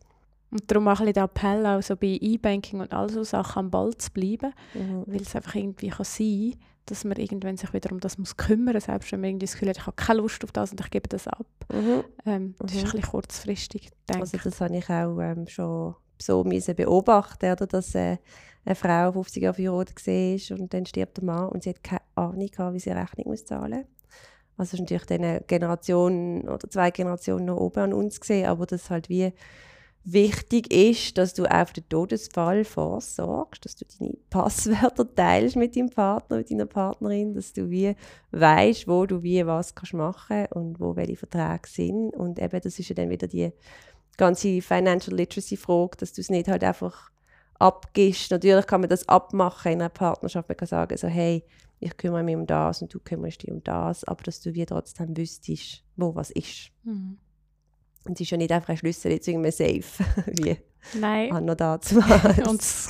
Und 0.50 0.72
darum 0.72 0.88
auch 0.88 1.00
ein 1.02 1.12
der 1.14 1.24
Appell, 1.26 1.66
auch 1.66 1.82
so 1.82 1.96
bei 1.96 2.18
E-Banking 2.22 2.80
und 2.80 2.94
all 2.94 3.10
so 3.10 3.24
Sachen 3.24 3.60
am 3.66 3.72
Ball 3.72 3.96
zu 3.98 4.12
bleiben, 4.12 4.54
Mhm. 4.74 5.04
weil 5.06 5.22
es 5.22 5.36
einfach 5.36 5.56
irgendwie 5.56 5.90
kann 5.90 6.06
sein 6.06 6.54
dass 6.90 7.04
man 7.04 7.18
irgendwann 7.18 7.58
sich 7.58 7.74
wieder 7.74 7.92
um 7.92 8.00
das 8.00 8.18
muss 8.18 8.38
kümmern 8.38 8.74
muss, 8.76 8.86
selbst 8.86 9.12
wenn 9.12 9.20
man 9.20 9.32
irgendwie 9.32 9.46
das 9.46 9.52
Gefühl 9.56 9.68
hat, 9.68 9.76
ich 9.78 9.86
habe 9.88 9.96
keine 9.98 10.22
Lust 10.22 10.42
auf 10.46 10.54
das 10.54 10.72
und 10.72 10.80
ich 10.80 10.90
gebe 10.90 11.10
das 11.10 11.28
ab. 11.28 11.46
Mhm. 11.70 12.02
Ähm, 12.26 12.56
das 12.60 12.72
ist 12.72 12.78
Mhm. 12.78 12.80
ein 12.88 12.92
bisschen 12.94 13.12
kurzfristig, 13.12 13.90
denke 14.08 14.22
Also 14.22 14.38
ich. 14.38 14.44
das 14.44 14.62
habe 14.62 14.78
ich 14.78 14.90
auch 14.90 15.20
ähm, 15.20 15.48
schon 15.50 15.96
so 16.18 16.46
müssen 16.46 16.76
beobachten, 16.78 17.52
oder, 17.52 17.68
dass 17.68 17.94
äh, 17.94 18.16
eine 18.64 18.76
Frau 18.76 19.12
50 19.12 19.44
Jahre 19.44 19.54
verheiratet 19.54 20.08
war 20.08 20.58
und 20.60 20.74
dann 20.74 20.86
stirbt 20.86 21.18
der 21.18 21.26
Mann 21.26 21.50
und 21.50 21.64
sie 21.64 21.72
hat 21.72 21.84
keine 21.84 22.02
Ahnung 22.16 22.48
gehabt, 22.48 22.74
wie 22.74 22.80
sie 22.80 22.92
eine 22.92 23.02
Rechnung 23.02 23.28
muss 23.28 23.44
zahlen 23.44 23.84
Also 24.56 24.70
es 24.70 24.74
ist 24.76 24.80
natürlich 24.80 25.12
eine 25.12 25.42
Generation 25.46 26.48
oder 26.48 26.70
zwei 26.70 26.90
Generationen 26.92 27.48
noch 27.48 27.58
oben 27.58 27.80
an 27.82 27.94
uns 27.94 28.22
gesehen, 28.22 28.48
aber 28.48 28.66
das 28.66 28.90
halt 28.90 29.10
wie 29.10 29.34
wichtig 30.10 30.74
ist, 30.74 31.18
dass 31.18 31.34
du 31.34 31.46
auf 31.46 31.74
den 31.74 31.88
Todesfall 31.90 32.64
vorsorgst, 32.64 33.66
dass 33.66 33.76
du 33.76 33.86
deine 34.00 34.14
Passwörter 34.30 35.14
teilst 35.14 35.58
mit 35.58 35.76
deinem 35.76 35.90
Partner, 35.90 36.38
mit 36.38 36.50
deiner 36.50 36.66
Partnerin, 36.66 37.34
dass 37.34 37.52
du 37.52 37.70
wie 37.70 37.94
weißt, 38.32 38.88
wo 38.88 39.06
du 39.06 39.22
wie 39.22 39.46
was 39.46 39.76
kannst 39.76 39.94
machen 39.94 40.46
und 40.52 40.80
wo 40.80 40.96
welche 40.96 41.18
Verträge 41.18 41.68
sind 41.68 42.12
und 42.16 42.40
eben 42.40 42.62
das 42.62 42.80
ist 42.80 42.88
ja 42.88 42.96
dann 42.96 43.10
wieder 43.10 43.28
die 43.28 43.52
ganze 44.16 44.62
Financial 44.62 45.16
Literacy 45.16 45.58
Frage, 45.58 45.98
dass 45.98 46.14
du 46.14 46.22
es 46.22 46.30
nicht 46.30 46.48
halt 46.48 46.64
einfach 46.64 47.12
abgibst. 47.60 48.32
Natürlich 48.32 48.66
kann 48.66 48.82
man 48.82 48.90
das 48.90 49.08
abmachen 49.10 49.74
in 49.74 49.82
einer 49.82 49.90
Partnerschaft. 49.90 50.48
Man 50.48 50.58
kann 50.58 50.68
sagen, 50.68 50.98
so, 50.98 51.08
hey, 51.08 51.44
ich 51.80 51.98
kümmere 51.98 52.24
mich 52.24 52.36
um 52.36 52.48
das 52.48 52.82
und 52.82 52.94
du 52.94 53.00
kümmerst 53.00 53.44
dich 53.44 53.52
um 53.52 53.64
das, 53.64 54.04
aber 54.06 54.24
dass 54.24 54.40
du 54.40 54.54
wie 54.54 54.66
trotzdem 54.66 55.16
wüsstest, 55.16 55.84
wo 55.96 56.16
was 56.16 56.32
ist. 56.32 56.72
Mhm. 56.84 57.18
Und 58.08 58.16
es 58.16 58.22
ist 58.22 58.32
ja 58.32 58.38
nicht 58.38 58.52
einfach 58.52 58.70
ein 58.70 58.78
Schlüssel 58.78 59.12
jetzt 59.12 59.28
irgendwie 59.28 59.52
safe, 59.52 60.04
wie 60.28 60.58
Nein. 61.00 61.32
Anna 61.32 61.56
dazu 61.56 61.98
Und 62.48 62.60
das 62.60 62.90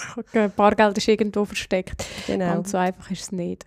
Bargeld 0.55 0.97
ist 0.97 1.07
irgendwo 1.07 1.45
versteckt. 1.45 2.05
genau. 2.27 2.57
Und 2.57 2.67
so 2.67 2.77
einfach 2.77 3.09
ist 3.11 3.21
es 3.21 3.31
nicht. 3.31 3.65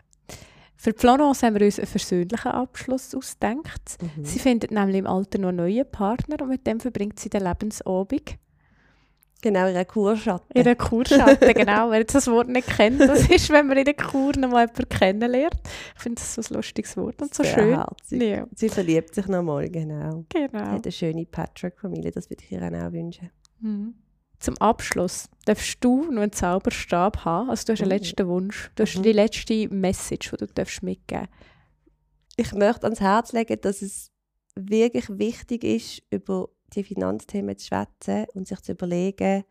Für 0.76 0.92
die 0.92 0.98
Florence 0.98 1.42
haben 1.42 1.56
wir 1.58 1.66
uns 1.66 1.78
einen 1.78 1.88
versöhnlichen 1.88 2.52
Abschluss 2.52 3.14
ausgedacht. 3.14 3.98
Mhm. 4.00 4.24
Sie 4.24 4.38
findet 4.38 4.70
nämlich 4.70 4.96
im 4.96 5.06
Alter 5.06 5.38
noch 5.38 5.48
einen 5.48 5.58
neuen 5.58 5.90
Partner 5.90 6.36
und 6.40 6.48
mit 6.48 6.66
dem 6.66 6.80
verbringt 6.80 7.20
sie 7.20 7.28
den 7.28 7.44
Lebensabend. 7.44 8.38
Genau, 9.42 9.68
ihre 9.68 9.84
Kurschatten. 9.84 10.50
In 10.54 10.64
der 10.64 10.76
Kurschatten, 10.76 11.54
genau. 11.54 11.90
Wer 11.90 12.00
jetzt 12.00 12.14
das 12.14 12.26
Wort 12.28 12.48
nicht 12.48 12.68
kennt, 12.68 13.00
das 13.00 13.28
ist, 13.30 13.50
wenn 13.50 13.66
man 13.66 13.78
in 13.78 13.84
der 13.84 13.94
Kur 13.94 14.32
noch 14.36 14.50
mal 14.50 14.66
jemanden 14.66 14.88
kennenlernt. 14.88 15.56
Ich 15.96 16.02
finde 16.02 16.20
das 16.20 16.34
so 16.34 16.42
ein 16.42 16.56
lustiges 16.56 16.96
Wort 16.96 17.20
und 17.22 17.34
so 17.34 17.42
Sehr 17.42 17.54
schön. 17.54 17.74
herzig. 17.74 18.22
Ja, 18.22 18.46
Sie 18.54 18.68
verliebt 18.68 19.14
sich 19.14 19.26
nochmal, 19.26 19.68
genau. 19.70 20.24
Sie 20.32 20.46
genau. 20.46 20.64
hat 20.66 20.84
eine 20.84 20.92
schöne 20.92 21.24
Patrick-Familie, 21.26 22.10
das 22.10 22.28
würde 22.28 22.44
ich 22.44 22.52
ihr 22.52 22.62
auch 22.62 22.92
wünschen. 22.92 23.30
Mhm. 23.60 23.94
Zum 24.38 24.56
Abschluss 24.58 25.28
darfst 25.44 25.76
du 25.84 26.10
noch 26.10 26.22
einen 26.22 26.32
Zauberstab 26.32 27.24
haben. 27.24 27.50
Also 27.50 27.64
du 27.66 27.72
hast 27.72 27.82
einen 27.82 27.90
Oh. 27.90 27.94
letzten 27.94 28.26
Wunsch. 28.28 28.70
Du 28.74 28.82
hast 28.84 28.96
Mhm. 28.96 29.02
die 29.02 29.12
letzte 29.12 29.68
Message, 29.68 30.30
die 30.30 30.36
du 30.36 30.46
darfst 30.46 30.82
mitgeben 30.82 31.28
ich 32.36 32.52
möchte 32.54 32.84
ans 32.84 33.00
Herz 33.00 33.32
legen, 33.32 33.60
dass 33.60 33.82
es 33.82 34.10
wirklich 34.56 35.08
wichtig 35.10 35.62
ist, 35.62 36.02
über 36.10 36.48
die 36.70 36.84
Finanzthemen 36.84 37.56
zu 37.58 37.66
schwätzen 37.66 38.26
und 38.34 38.48
sich 38.48 38.60
zu 38.60 38.72
überlegen, 38.72 39.44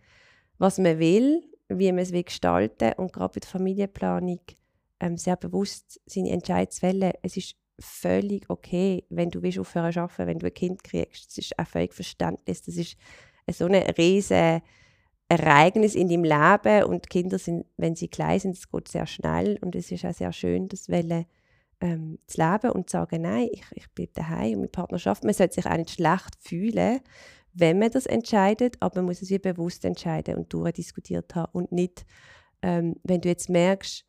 was 0.57 0.77
man 0.77 0.99
will, 0.99 1.43
wie 1.69 1.91
man 1.91 1.99
es 1.99 2.11
will 2.11 2.23
gestalten 2.23 2.93
und 2.97 3.13
gerade 3.13 3.33
bei 3.33 3.39
der 3.39 3.49
Familienplanung 3.49 4.41
ähm, 4.99 5.17
sehr 5.17 5.37
bewusst 5.37 5.99
seine 6.05 6.31
Entscheidungen 6.31 6.71
zu 6.71 6.79
fällen. 6.79 7.13
Es 7.21 7.37
ist 7.37 7.55
völlig 7.79 8.49
okay, 8.49 9.05
wenn 9.09 9.29
du 9.29 9.41
willst 9.41 9.59
aufhören 9.59 9.93
zu 9.93 10.01
arbeiten, 10.01 10.27
wenn 10.27 10.39
du 10.39 10.47
ein 10.47 10.53
Kind 10.53 10.83
kriegst. 10.83 11.27
Das 11.27 11.37
ist 11.37 11.57
auch 11.57 11.67
völlig 11.67 11.93
verständlich. 11.93 12.61
Das 12.61 12.75
ist 12.75 12.97
so 13.51 13.65
ein 13.65 13.75
riesen 13.75 14.61
Ereignis 15.29 15.95
in 15.95 16.09
deinem 16.09 16.23
Leben 16.23 16.83
und 16.85 17.09
Kinder 17.09 17.37
sind, 17.37 17.65
wenn 17.77 17.95
sie 17.95 18.07
klein 18.07 18.39
sind, 18.39 18.57
es 18.57 18.69
geht 18.69 18.87
sehr 18.87 19.05
schnell 19.05 19.59
und 19.61 19.75
es 19.75 19.91
ist 19.91 20.03
auch 20.03 20.13
sehr 20.13 20.33
schön, 20.33 20.67
das 20.67 20.89
Welle 20.89 21.27
ähm, 21.81 22.19
zu 22.27 22.41
leben 22.41 22.71
und 22.71 22.89
zu 22.89 22.97
sagen, 22.97 23.21
nein, 23.21 23.49
ich, 23.51 23.63
ich 23.73 23.89
bleibe 23.91 24.11
daheim 24.13 24.53
und 24.53 24.57
meine 24.57 24.67
Partnerschaft. 24.69 25.23
Man 25.23 25.33
sollte 25.33 25.55
sich 25.55 25.65
auch 25.65 25.77
nicht 25.77 25.91
schlecht 25.91 26.35
fühlen, 26.39 27.01
wenn 27.53 27.79
man 27.79 27.91
das 27.91 28.05
entscheidet, 28.05 28.77
aber 28.79 28.97
man 28.97 29.05
muss 29.05 29.21
es 29.21 29.29
wie 29.29 29.39
bewusst 29.39 29.85
entscheiden 29.85 30.35
und 30.35 30.53
durchdiskutiert 30.53 31.33
haben 31.35 31.51
und 31.53 31.71
nicht, 31.71 32.05
ähm, 32.61 32.95
wenn 33.03 33.21
du 33.21 33.29
jetzt 33.29 33.49
merkst, 33.49 34.05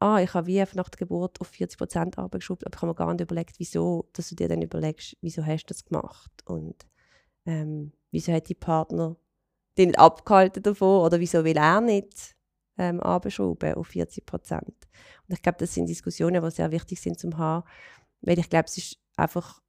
ah, 0.00 0.20
ich 0.20 0.32
habe 0.34 0.46
wie 0.46 0.64
nach 0.74 0.88
der 0.88 0.98
Geburt 0.98 1.40
auf 1.40 1.48
40 1.48 1.78
Prozent 1.78 2.18
Arbeit 2.18 2.40
geschoben, 2.40 2.66
aber 2.66 2.76
ich 2.76 2.82
habe 2.82 2.92
mir 2.92 2.94
gar 2.94 3.12
nicht 3.12 3.22
überlegt, 3.22 3.58
wieso, 3.58 4.08
dass 4.12 4.28
du 4.28 4.36
dir 4.36 4.48
dann 4.48 4.62
überlegst, 4.62 5.16
wieso 5.20 5.44
hast 5.44 5.64
du 5.64 5.74
das 5.74 5.84
gemacht 5.84 6.30
und 6.44 6.86
ähm, 7.46 7.92
wieso 8.10 8.32
hat 8.32 8.48
die 8.48 8.54
Partner 8.54 9.16
dich 9.76 9.86
nicht 9.86 9.98
abgehalten 9.98 10.62
davon 10.62 11.04
oder 11.04 11.18
wieso 11.20 11.44
will 11.44 11.56
er 11.56 11.80
nicht 11.80 12.36
ähm, 12.78 13.00
abschrauben 13.00 13.74
auf 13.74 13.88
40 13.88 14.24
Prozent. 14.24 14.76
Und 15.28 15.34
ich 15.34 15.42
glaube, 15.42 15.58
das 15.58 15.74
sind 15.74 15.88
Diskussionen, 15.88 16.42
die 16.42 16.50
sehr 16.50 16.70
wichtig 16.70 17.00
sind 17.00 17.18
zum 17.18 17.36
haben, 17.38 17.66
weil 18.20 18.38
ich 18.38 18.48
glaube, 18.48 18.66
es 18.66 18.78
ist 18.78 18.98
einfach 19.16 19.60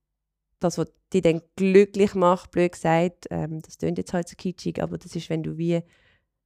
das, 0.60 0.78
was 0.78 0.92
dich 1.14 1.22
dann 1.22 1.42
glücklich 1.56 2.16
macht, 2.16 2.52
blöd 2.52 2.74
gesagt, 2.74 3.28
ähm, 3.30 3.62
das 3.62 3.78
klingt 3.78 3.98
jetzt 3.98 4.14
halt 4.14 4.28
so 4.28 4.36
kitschig, 4.36 4.82
aber 4.82 4.98
das 4.98 5.16
ist, 5.16 5.30
wenn 5.30 5.44
du 5.44 5.58
wie 5.58 5.82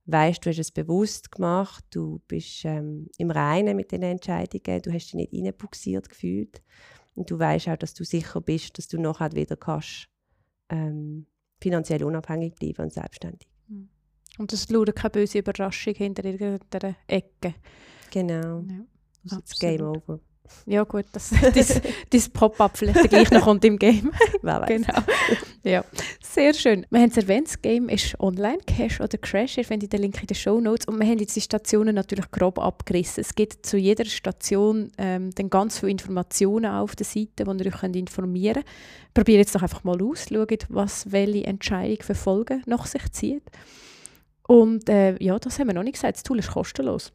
weißt, 0.05 0.45
du 0.45 0.49
hast 0.49 0.59
es 0.59 0.71
bewusst 0.71 1.31
gemacht, 1.31 1.85
du 1.91 2.21
bist 2.27 2.65
ähm, 2.65 3.09
im 3.17 3.31
Reinen 3.31 3.75
mit 3.75 3.91
den 3.91 4.03
Entscheidungen, 4.03 4.81
du 4.81 4.93
hast 4.93 5.07
dich 5.07 5.13
nicht 5.13 5.33
reinbuxiert 5.33 6.09
gefühlt 6.09 6.61
und 7.15 7.31
du 7.31 7.39
weißt 7.39 7.69
auch, 7.69 7.77
dass 7.77 7.93
du 7.93 8.03
sicher 8.03 8.41
bist, 8.41 8.77
dass 8.77 8.87
du 8.87 8.99
nachher 8.99 9.31
wieder 9.31 9.55
kannst 9.55 10.09
ähm, 10.69 11.27
finanziell 11.61 12.03
unabhängig 12.03 12.55
bleiben 12.55 12.83
und 12.83 12.93
selbstständig. 12.93 13.52
Und 14.39 14.51
es 14.51 14.69
lauert 14.69 14.95
keine 14.95 15.11
böse 15.11 15.39
Überraschung 15.39 15.93
hinter 15.93 16.25
irgendeiner 16.25 16.95
Ecke. 17.07 17.53
Genau. 18.11 18.59
Ja, 18.67 18.85
Das 19.23 19.33
ist 19.33 19.37
jetzt 19.39 19.59
Game 19.59 19.81
over. 19.81 20.19
ja 20.65 20.83
gut, 20.83 21.05
das, 21.13 21.31
das, 21.53 21.81
das 22.09 22.29
Pop-up 22.29 22.77
vielleicht 22.77 23.09
gleich 23.09 23.31
noch 23.31 23.43
kommt 23.43 23.63
im 23.65 23.77
Game. 23.77 24.11
Wer 24.41 24.61
weiß. 24.61 24.67
genau. 24.67 24.99
Ja, 25.63 25.85
sehr 26.21 26.53
schön. 26.53 26.85
Wir 26.89 26.99
haben 26.99 27.09
es 27.09 27.17
erwähnt, 27.17 27.47
das 27.47 27.61
Game 27.61 27.89
ist 27.89 28.19
online, 28.19 28.57
Cash 28.67 28.99
oder 28.99 29.17
Crash. 29.17 29.57
Ihr 29.57 29.65
findet 29.65 29.93
den 29.93 30.01
Link 30.01 30.19
in 30.19 30.27
den 30.27 30.35
Show 30.35 30.59
Notes. 30.59 30.87
Und 30.87 30.99
wir 30.99 31.07
haben 31.07 31.19
jetzt 31.19 31.35
die 31.35 31.41
Stationen 31.41 31.95
natürlich 31.95 32.29
grob 32.31 32.59
abgerissen. 32.59 33.21
Es 33.21 33.33
gibt 33.33 33.65
zu 33.65 33.77
jeder 33.77 34.05
Station 34.05 34.91
ähm, 34.97 35.29
dann 35.35 35.49
ganz 35.49 35.79
viele 35.79 35.91
Informationen 35.91 36.65
auf 36.71 36.95
der 36.95 37.05
Seite, 37.05 37.45
wo 37.45 37.53
ihr 37.53 37.67
euch 37.67 37.79
könnt 37.79 37.95
informieren 37.95 38.63
könnt. 38.63 39.13
Probiert 39.13 39.37
jetzt 39.39 39.55
doch 39.55 39.61
einfach 39.61 39.83
mal 39.83 40.01
aus, 40.01 40.25
schaut, 40.27 40.65
was 40.69 41.11
welche 41.11 41.45
Entscheidung 41.45 42.01
für 42.01 42.15
Folgen 42.15 42.63
nach 42.65 42.85
sich 42.87 43.09
zieht. 43.11 43.43
Und 44.47 44.89
äh, 44.89 45.21
ja, 45.23 45.39
das 45.39 45.59
haben 45.59 45.67
wir 45.67 45.73
noch 45.73 45.83
nicht 45.83 45.93
gesagt. 45.93 46.17
Das 46.17 46.23
Tool 46.23 46.39
ist 46.39 46.51
kostenlos. 46.51 47.13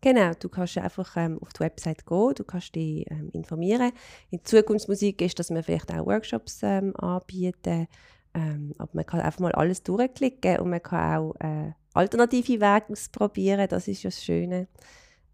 Genau, 0.00 0.32
du 0.38 0.48
kannst 0.48 0.78
einfach 0.78 1.16
ähm, 1.16 1.38
auf 1.40 1.52
die 1.52 1.60
Website 1.60 2.06
gehen, 2.06 2.32
du 2.34 2.44
kannst 2.44 2.74
dich 2.74 3.10
ähm, 3.10 3.30
informieren. 3.32 3.92
In 4.30 4.44
Zukunftsmusik 4.44 5.20
ist, 5.22 5.38
dass 5.38 5.50
wir 5.50 5.62
vielleicht 5.62 5.90
auch 5.92 6.06
Workshops 6.06 6.60
ähm, 6.62 6.94
anbieten, 6.96 7.88
ähm, 8.34 8.74
aber 8.78 8.90
man 8.92 9.06
kann 9.06 9.20
einfach 9.20 9.40
mal 9.40 9.52
alles 9.52 9.82
durchklicken 9.82 10.60
und 10.60 10.70
man 10.70 10.82
kann 10.82 11.18
auch 11.18 11.34
äh, 11.40 11.72
alternative 11.94 12.60
Wege 12.60 12.92
ausprobieren, 12.92 13.66
das 13.68 13.88
ist 13.88 14.02
ja 14.02 14.10
das 14.10 14.22
Schöne. 14.22 14.68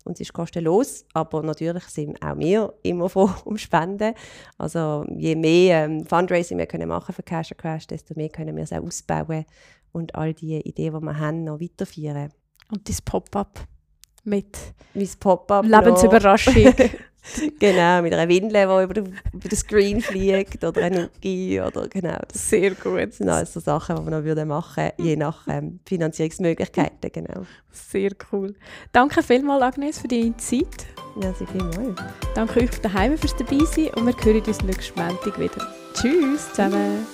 Und 0.05 0.15
es 0.15 0.21
ist 0.21 0.33
kostenlos, 0.33 1.05
aber 1.13 1.43
natürlich 1.43 1.85
sind 1.85 2.21
auch 2.23 2.37
wir 2.39 2.73
immer 2.83 3.09
froh 3.11 3.31
um 3.45 3.57
Spenden. 3.59 4.15
Also 4.59 5.05
je 5.17 5.37
mehr 5.37 5.85
ähm, 5.85 6.07
Fundraising 6.07 6.59
wir 6.59 6.67
können 6.67 6.89
machen 6.89 7.15
für 7.15 7.23
Cash 7.23 7.53
Crash, 7.57 7.87
desto 7.87 8.15
mehr 8.17 8.29
können 8.29 8.57
wir 8.57 8.65
es 8.65 8.73
auch 8.73 8.83
ausbauen 8.83 9.45
und 9.93 10.15
all 10.15 10.35
die 10.35 10.57
Ideen, 10.61 10.95
die 10.95 11.01
wir 11.05 11.19
haben, 11.19 11.45
noch 11.45 11.61
weiterführen. 11.61 12.33
Und 12.71 12.89
das 12.89 13.01
Pop-up 13.03 13.61
mit 14.25 14.57
Mein 14.95 15.09
Pop-up. 15.21 15.65
Lebensüberraschung. 15.67 16.55
Genau, 17.61 18.03
mit 18.03 18.13
einer 18.13 18.29
Windel, 18.29 18.67
die 18.67 18.83
über, 18.83 18.95
den- 18.95 19.17
über 19.33 19.49
den 19.49 19.57
Screen 19.57 20.01
fliegt 20.01 20.65
oder 20.65 20.83
ein 20.83 20.93
Nuki 20.95 21.61
oder 21.61 21.87
genau. 21.87 22.19
Das 22.27 22.51
Sehr 22.51 22.73
gut. 22.73 23.13
sind 23.15 23.29
alles 23.29 23.53
so 23.53 23.61
Sachen, 23.61 23.95
die 23.95 24.03
wir 24.05 24.11
noch 24.19 24.25
würden 24.25 24.49
machen 24.49 24.83
würden, 24.97 25.07
je 25.07 25.15
nach 25.15 25.47
ähm, 25.47 25.79
Finanzierungsmöglichkeiten. 25.87 27.13
Genau. 27.13 27.43
Sehr 27.71 28.11
cool. 28.33 28.57
Danke 28.91 29.23
vielmals, 29.23 29.63
Agnes, 29.63 30.01
für 30.01 30.09
deine 30.09 30.37
Zeit. 30.39 30.85
Merci 31.15 31.47
vielmals. 31.47 32.01
Danke 32.35 32.61
euch 32.63 32.71
daheim 32.81 33.17
fürs 33.17 33.37
Dabeisein 33.37 33.91
und 33.95 34.05
wir 34.07 34.17
hören 34.25 34.43
uns 34.45 34.63
nächsten 34.65 34.99
Montag 35.01 35.39
wieder. 35.39 35.75
Tschüss 35.95 36.49
zusammen. 36.49 37.07